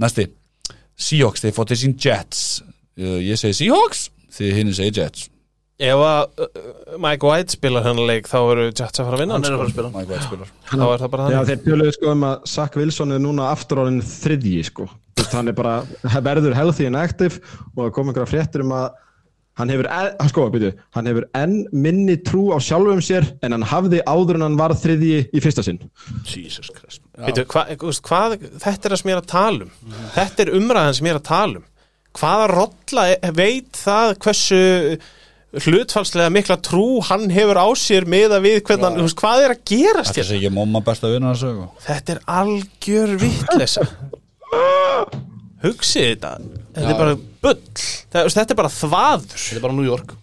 [0.00, 0.30] Næsti,
[0.96, 2.44] Seahawks, þeir fótt til sín Jets.
[2.96, 5.28] Uh, Ég segi Seahawks, þið hinn segi Jets
[5.76, 6.46] Ef að uh,
[7.04, 9.56] Mike White spilar hennar leik þá eru Jets að fara að vinna Hann er að
[9.56, 9.58] sko.
[9.58, 9.90] fara að spila.
[9.96, 10.52] Mike White spilar.
[10.70, 11.48] Þá er það bara Já, þannig.
[11.50, 14.86] þeir tjóluðu sko um að Zach Wilson er núna aftur árin þriðji sko.
[15.32, 15.74] Hann er bara,
[16.24, 17.40] verður healthy and active
[17.74, 18.86] og það kom einhverja fréttir um að
[19.56, 23.56] hann hefur, en, hann sko, byrju, hann hefur enn minni trú á sjálfum sér en
[23.56, 25.80] hann hafði áður en hann var þriðji í fyrsta sinn.
[26.28, 27.00] Jesus Christ.
[27.16, 27.64] Veitu, hva,
[28.04, 29.72] hvað, þetta er að sem ég er að tala um.
[30.16, 31.66] Þetta er umræðan sem ég er að tala um.
[32.16, 34.60] Hvaða rolla e- veit það hversu
[35.64, 39.54] hlutfalslega mikla trú hann hefur á sér með að við hvernig, þú veist, hvað er
[39.54, 43.14] að gerast Þetta hér sé ekki momma best að vinna þessu og- þetta er algjör
[43.22, 43.86] vittlesa
[45.66, 46.30] hugsið þetta.
[46.76, 47.60] Þetta er bara bull.
[47.80, 49.36] Þetta, þetta er bara þvaður.
[49.40, 50.14] Þetta er bara New York.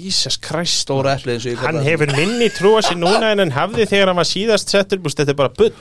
[0.00, 0.84] Jesus Christ.
[0.86, 4.12] Stóra eplið eins og ég hann hefur minni trúa sér núna en hann hafði þegar
[4.12, 5.00] hann var síðast settur.
[5.02, 5.74] Búst, þetta er bara bull.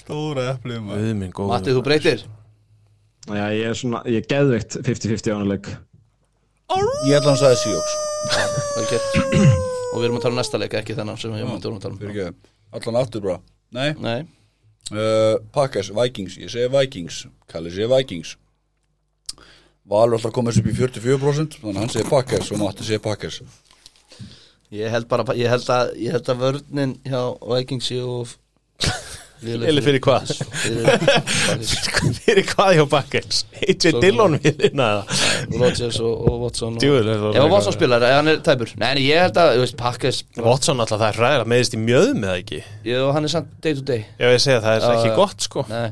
[0.00, 1.50] Stóra góður.
[1.52, 2.24] Matti, þú breytir.
[3.28, 5.68] Já, ég er svona, ég er geðveikt 50-50 ánuleik.
[7.04, 7.74] Ég ætla að hann sagði
[8.90, 9.18] gert.
[9.94, 11.92] Og við erum að tala um næsta leik, ekki þennan sem við erum að tala
[11.92, 12.30] um ekki,
[12.74, 13.36] allan aftur bara.
[13.74, 14.24] Nei, Nei,
[14.94, 16.38] uh, Packers, Vikings.
[16.40, 17.20] Ég segi Vikings,
[17.50, 18.34] Kalli segi Vikings.
[19.90, 23.42] Valur alltaf komast upp í 44% Þannig að hann segi Packers og Matti segi Packers.
[24.74, 27.20] Ég held bara ég held að, ég held að vörnin hjá
[27.52, 28.22] Vikings séu
[29.44, 30.30] Eller fyrir hvað?
[32.24, 33.42] Fyrir hvað hjá Bakkels?
[33.60, 34.64] AJ Svo- Dillon við
[35.60, 38.72] Rodgers og, og Watson er eitthvað- Watson spilar, ef hann er tæpur.
[38.80, 42.24] Nei, ég held að, þú veist, Pakkes Watson alltaf það er ræðilega meðist í mjöðum
[42.28, 42.60] eða ekki?
[42.88, 44.04] Ég og hann er samt day to day.
[44.20, 45.16] Ég veið segja það er Já, ekki já.
[45.20, 45.66] gott sko.
[45.70, 45.86] Nei,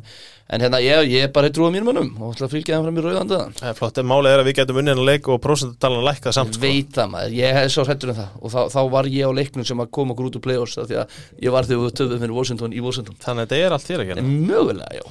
[0.48, 2.98] en hérna, ég, ég er bara trúið mínum mönnum og ætla að fylgja þeim fram
[2.98, 5.40] í rauðandaðan Það er flott, en málið er að við getum unnið en leik og
[5.44, 6.64] prósentutalan lækkað samt sko.
[6.64, 8.35] Veit það maður, ég hef svo hrættur um það.
[8.43, 10.90] Og þá, þá var ég á leiknum sem að koma okkur út úr play-offs af
[10.90, 11.16] því að
[11.47, 13.20] ég var þegar við töfum fyrir Washington í Washington.
[13.23, 15.05] Þannig að þetta er allt þér ekki mögulega, já.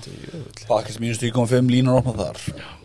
[0.67, 2.79] Packers mínus 3.5 línar opna þar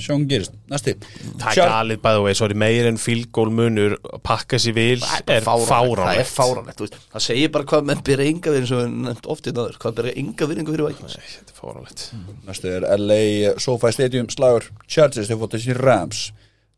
[0.00, 0.92] Sjón gerist, næsti.
[1.40, 6.10] Það er galið bæði og sorry, meir en fílgól munur pakka sér vil er Það
[6.20, 6.98] er fáránlegt þú veist.
[7.14, 9.98] það segir bara hvað menn byrja enga virðing sem við nefnt oft í náður, hvað
[10.00, 11.18] byrja enga virðingu fyrir Vikings.
[11.36, 12.04] Þetta er fáránlegt.
[12.48, 13.20] Næsti er LA
[13.66, 16.24] SoFi Stadium slagur Chargers, þeir fótt þessi Rams.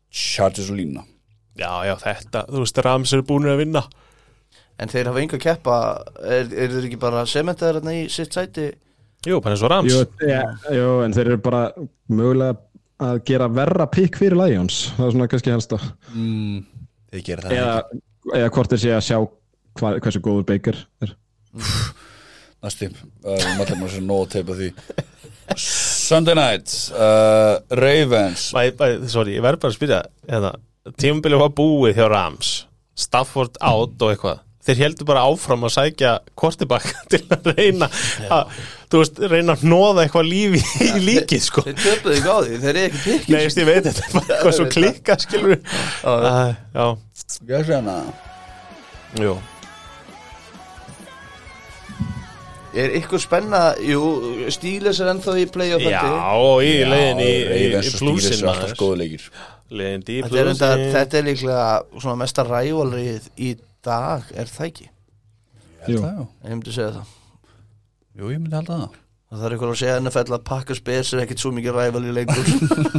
[0.09, 1.03] Chargers og lína
[1.59, 3.81] Já, já, þetta, þú veist, Rams eru búin að vinna.
[4.79, 5.79] En þeir hafa enga að keppa
[6.23, 8.69] er, er þeir ekki bara sementaðar hérna í sitt sæti?
[9.27, 9.91] Jú, bara eins og Rams.
[9.91, 11.65] Jú, ja, jú, en þeir eru bara
[12.07, 12.55] mögulega
[12.99, 14.89] að gera verra pikk fyrir Lions.
[14.97, 15.53] Það er svona kannski
[16.13, 16.57] mm,
[17.09, 18.01] Þeir gera það Eða,
[18.39, 19.17] eða hvort þeir sé að sjá
[19.79, 21.13] hva, hversu góður Baker er.
[22.59, 22.89] Næsti,
[23.23, 24.71] uh, mætlum að sé nóg að teipa því.
[25.59, 28.49] Sunday night uh, Ravens.
[28.55, 30.51] Bæ, bæ, sorry, ég verð bara að spyrja hérna,
[30.99, 32.51] tímabilið var búið hjá Rams.
[32.99, 37.89] Stafford out og eitthvað þeir heldur bara áfram að sækja kortibakk til að reyna
[38.29, 38.55] að,
[38.91, 41.63] þú veist, reyna að nóða eitthvað lífi í líkið, sko.
[41.67, 44.33] Þeir töpuðu ekki á því, þeir eru ekki pikkir Nei, ég veit þetta er bara
[44.35, 46.33] eitthvað svo klikka, skilur Já.
[46.75, 46.85] Já,
[47.49, 47.95] Gæsina
[49.19, 49.37] jú.
[52.79, 54.01] Er ykkur spenna, jú,
[54.53, 56.03] Stíles er ennþá í play-off Já,
[56.61, 59.15] í leiðin í, í, í er í
[59.69, 61.65] Þetta er, er líklega
[61.95, 64.89] svona mesta rævalrið í dag, er það ekki?
[65.87, 65.99] Jú.
[66.03, 67.13] Já, Ég myndi segja það.
[68.19, 68.97] Jú, ég myndi halda það.
[69.29, 72.13] Það þarf ykkur að segja NFL að pakka spes er ekkit svo mikið ræval í
[72.17, 72.47] lengur.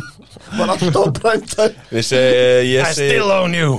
[0.61, 3.73] Var alltaf á primetime Við segi, ég I still own you.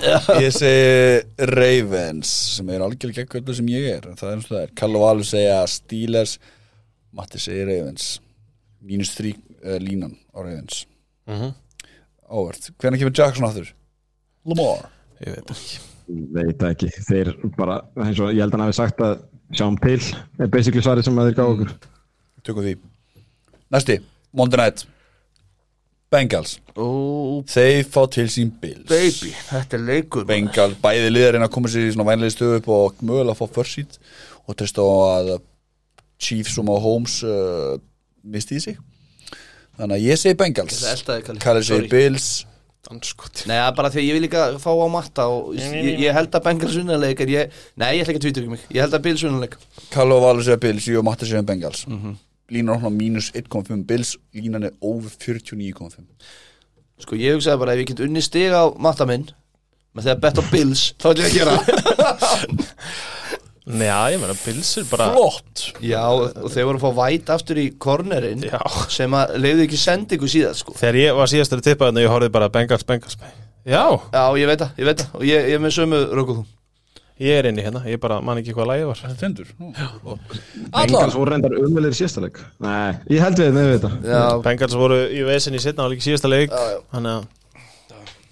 [0.44, 4.10] Ég segi Ravens sem er algjörlega gegn öllu sem ég er.
[4.20, 4.74] Það er eins og það er.
[4.82, 6.36] Karl og Valur segja Steelers
[7.16, 8.10] Matti segi Ravens.
[8.84, 10.84] Mínus þrý uh, línan á Ravens.
[11.32, 11.56] Mhm.
[12.32, 13.72] Óvert, hvernig kemur Jackson aftur?
[14.48, 14.86] Lamar.
[15.24, 15.80] Ég veit ekki
[16.36, 16.90] Veit ekki.
[17.08, 19.20] Þeir bara, eins og ég held að hann hafi sagt að
[19.56, 20.00] sjáum til
[20.40, 21.76] er basically svarið sem að þeir gáðu okkur.
[22.48, 22.74] Tökum því
[23.72, 24.00] Næsti,
[24.36, 24.86] Monday Night
[26.12, 26.88] Bengals Ó,
[27.48, 30.26] Þeir fá til sín Bills baby, þetta er leikur.
[30.28, 33.78] Bengals, bæði liðarinn að koma sér í svona vænlega stöðu upp og mögulega fá first
[33.78, 34.00] seat
[34.48, 35.32] og treysta á að
[36.22, 37.78] Chiefs og Mahomes uh,
[38.28, 38.80] misti í sig
[39.78, 41.44] þannig að ég segi Bengals Þetta er eldaði, Kalli.
[41.46, 41.92] Kalli segi Sorry.
[41.94, 42.30] Bills
[42.92, 46.34] Danskot Nei, er bara því ég vil líka fá á matta og ég, ég held
[46.36, 48.66] að Bengals unnarleik en ég, nei, ég ætla ekki að tvítur ekki mig.
[48.76, 49.56] Ég held að Bills unnarleik
[49.94, 51.86] Kalli og Valur segja Bills, ég og Matti segja Bengals.
[51.88, 52.18] Mhm.
[52.52, 56.04] línan opna mínus 1.5 Bills línan er over 49.5
[57.02, 59.30] Sko, ég hugsaði bara ef ég get unni stig á matta minn
[59.96, 61.56] með því að betta á Bills, þá ætlum ég að gera
[63.66, 63.84] það.
[63.86, 65.66] Já, ég meina, Bills er bara flott.
[65.86, 68.60] Já, og þeir voru að fá væt aftur í kornerin Já.
[68.90, 70.74] sem að leiði ekki sendingu síðan sko.
[70.80, 73.18] Þegar ég var síðastur að tippa þannig ég horfði bara Bengals, Bengals
[73.62, 75.14] Já, Já, ég veit það, ég veit það.
[75.20, 76.46] Og ég, ég er með sömu rökuð þú.
[77.22, 79.02] Ég er inni hérna, ég bara man ekki hvað lagið var.
[79.04, 79.50] Þetta er tindur.
[80.74, 82.40] Bengals voru reyndar umvelir í síðasta leik.
[82.66, 86.08] Nei, ég held við með þetta Já, Bengals voru í vesin í setna og líka
[86.08, 86.50] síðasta leik.
[86.50, 86.82] Já, já.
[86.96, 87.30] Þannig að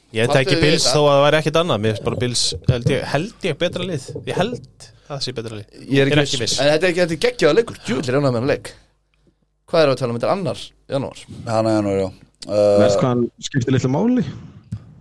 [0.10, 0.94] Ég Hvað teki við Bills þetta?
[0.96, 1.82] þó að það væri ekkit annað.
[1.84, 4.08] Mér finnst bara Bills, held ég, held ég betra lið.
[4.26, 5.80] Ég held það sé betra lið.
[5.88, 6.60] Ég er ekki, ekki viss.
[6.60, 8.72] En þetta er ekki, þetta er geggjaða leikur, djúvillir ánægð með hann leik.
[9.70, 11.26] Hvað er að tala um þetta annar janúar?
[11.48, 12.08] Hanna janúar, já.
[12.50, 14.24] Veist uh, hvað hann skiptir litlu máli?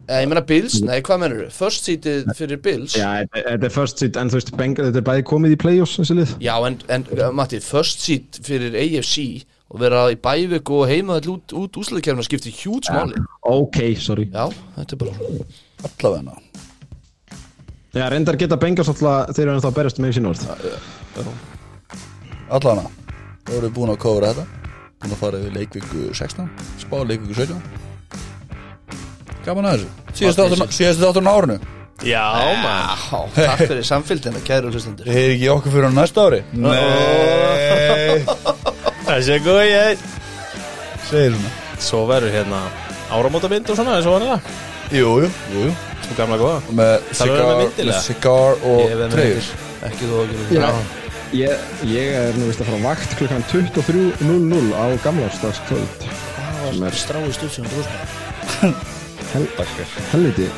[0.09, 1.49] Eh, ég meina Bills, nei hvað mennur þú?
[1.53, 2.97] First seatið fyrir Bills?
[2.97, 5.99] Já, þetta er first seat En þú veist, Bengals, þetta er bæði komið í play-offs
[6.01, 6.33] þessi lið.
[6.47, 11.19] Já, en, en uh, Matti, first seat fyrir AFC og vera í bævik og heima
[11.21, 13.21] all út, út úsleikjærna skiptir hjúts máli.
[13.45, 14.31] Ok, sorry.
[14.33, 14.49] Já,
[14.79, 15.35] þetta er bara
[15.91, 16.41] allavegna
[17.97, 20.45] Já, reyndar geta Bengals alltaf Þeir eru ennþá að berjast með sín orð
[23.49, 24.45] Þá erum við búin að kóra þetta.
[25.01, 26.51] Búin að fara yfir leikvíku 16
[26.83, 27.87] Spá leikvíku 17
[29.49, 29.89] Gaman að þessu.
[31.01, 31.57] Þátturinn á árinu.
[32.05, 32.25] Já,
[32.63, 33.31] maður.
[33.35, 35.09] Takk fyrir samfélgina, kæru hlustendur.
[35.09, 36.43] Er ekki okkur fyrir á næsta ári.
[36.53, 38.21] Nei.
[39.09, 40.05] Þessi er góð ég
[41.09, 41.55] Segir svona.
[41.89, 42.61] Svo verður hérna
[43.09, 44.41] og svona eins og vanlega
[44.93, 45.73] Jú, jú, jú, jú.
[45.73, 46.59] Svo gamla góða?
[46.69, 49.51] Og Með Það cigar og ykkur.
[49.89, 50.71] Ekki þú okkur Já.
[51.37, 56.07] Ég, ég er nú vist að fara á vakt klukkan 23.00 á gamlarstagskvöld
[56.69, 58.73] sem er Stráði stúdsjónu drúsma
[60.15, 60.49] helviti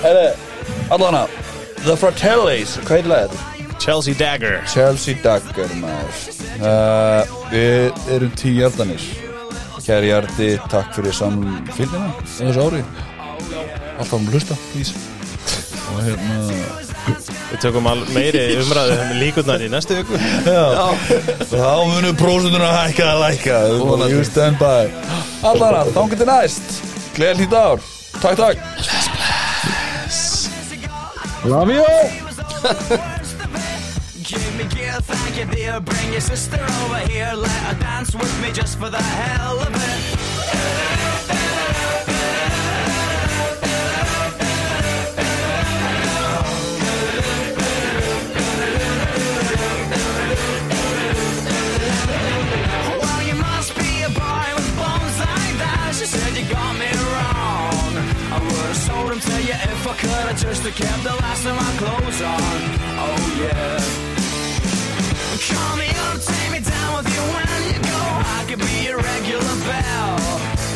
[0.00, 0.26] Herre,
[0.88, 1.26] allavegna
[1.84, 3.38] The Fratellis, hvað er þetta?
[3.80, 4.58] Chelsea Dagger.
[4.68, 6.18] Chelsea Dagger maður.
[6.60, 9.06] Uh, Við erum tíu hjartanir.
[9.80, 12.82] Kæri hjarti, takk fyrir samfylgina á þessu ári
[14.00, 14.94] Alltaf um hlusta, please.
[15.90, 16.36] Og hérna
[17.50, 20.18] Við tökum al meiri umræðu um líkurnar í næstu viku.
[20.46, 20.94] Já,
[21.50, 23.56] þá munum prósunduna hækka að lækka
[24.12, 24.88] You stand by.
[25.44, 26.78] Allana, þá getur næst.
[27.16, 27.78] Gleðal hýtt ár.
[28.20, 28.58] Takk, takk.
[31.44, 31.84] Love you!
[34.22, 38.42] Give me gear, thank you dear Bring your sister over here Let her dance with
[38.42, 40.30] me just for the hell of it
[56.10, 57.92] said you got me wrong
[58.34, 61.46] I would've sold him to you if I could I just have kept the last
[61.46, 62.60] of my clothes on
[63.06, 64.10] Oh yeah
[65.50, 68.00] Call me up, take me down with you when you go.
[68.38, 70.14] I could be your regular bell.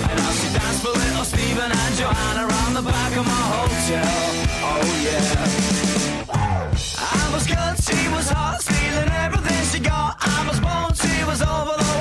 [0.09, 4.17] And I'll see dance for little Steven and Joanna around the back of my hotel.
[4.71, 5.37] Oh yeah.
[6.97, 10.17] I was good, she was hot, stealing everything she got.
[10.19, 11.94] I was bold, she was over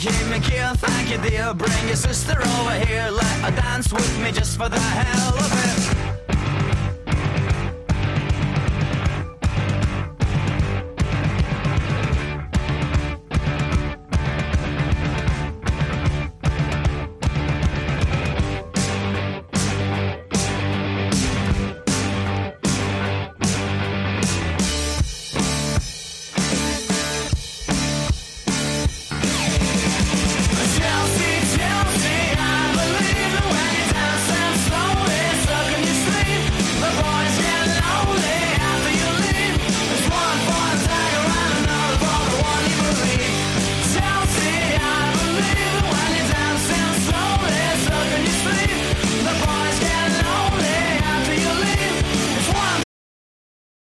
[0.00, 1.52] Give me kill, thank you dear.
[1.52, 5.52] Bring your sister over here, let her dance with me just for the hell of
[5.52, 5.99] it.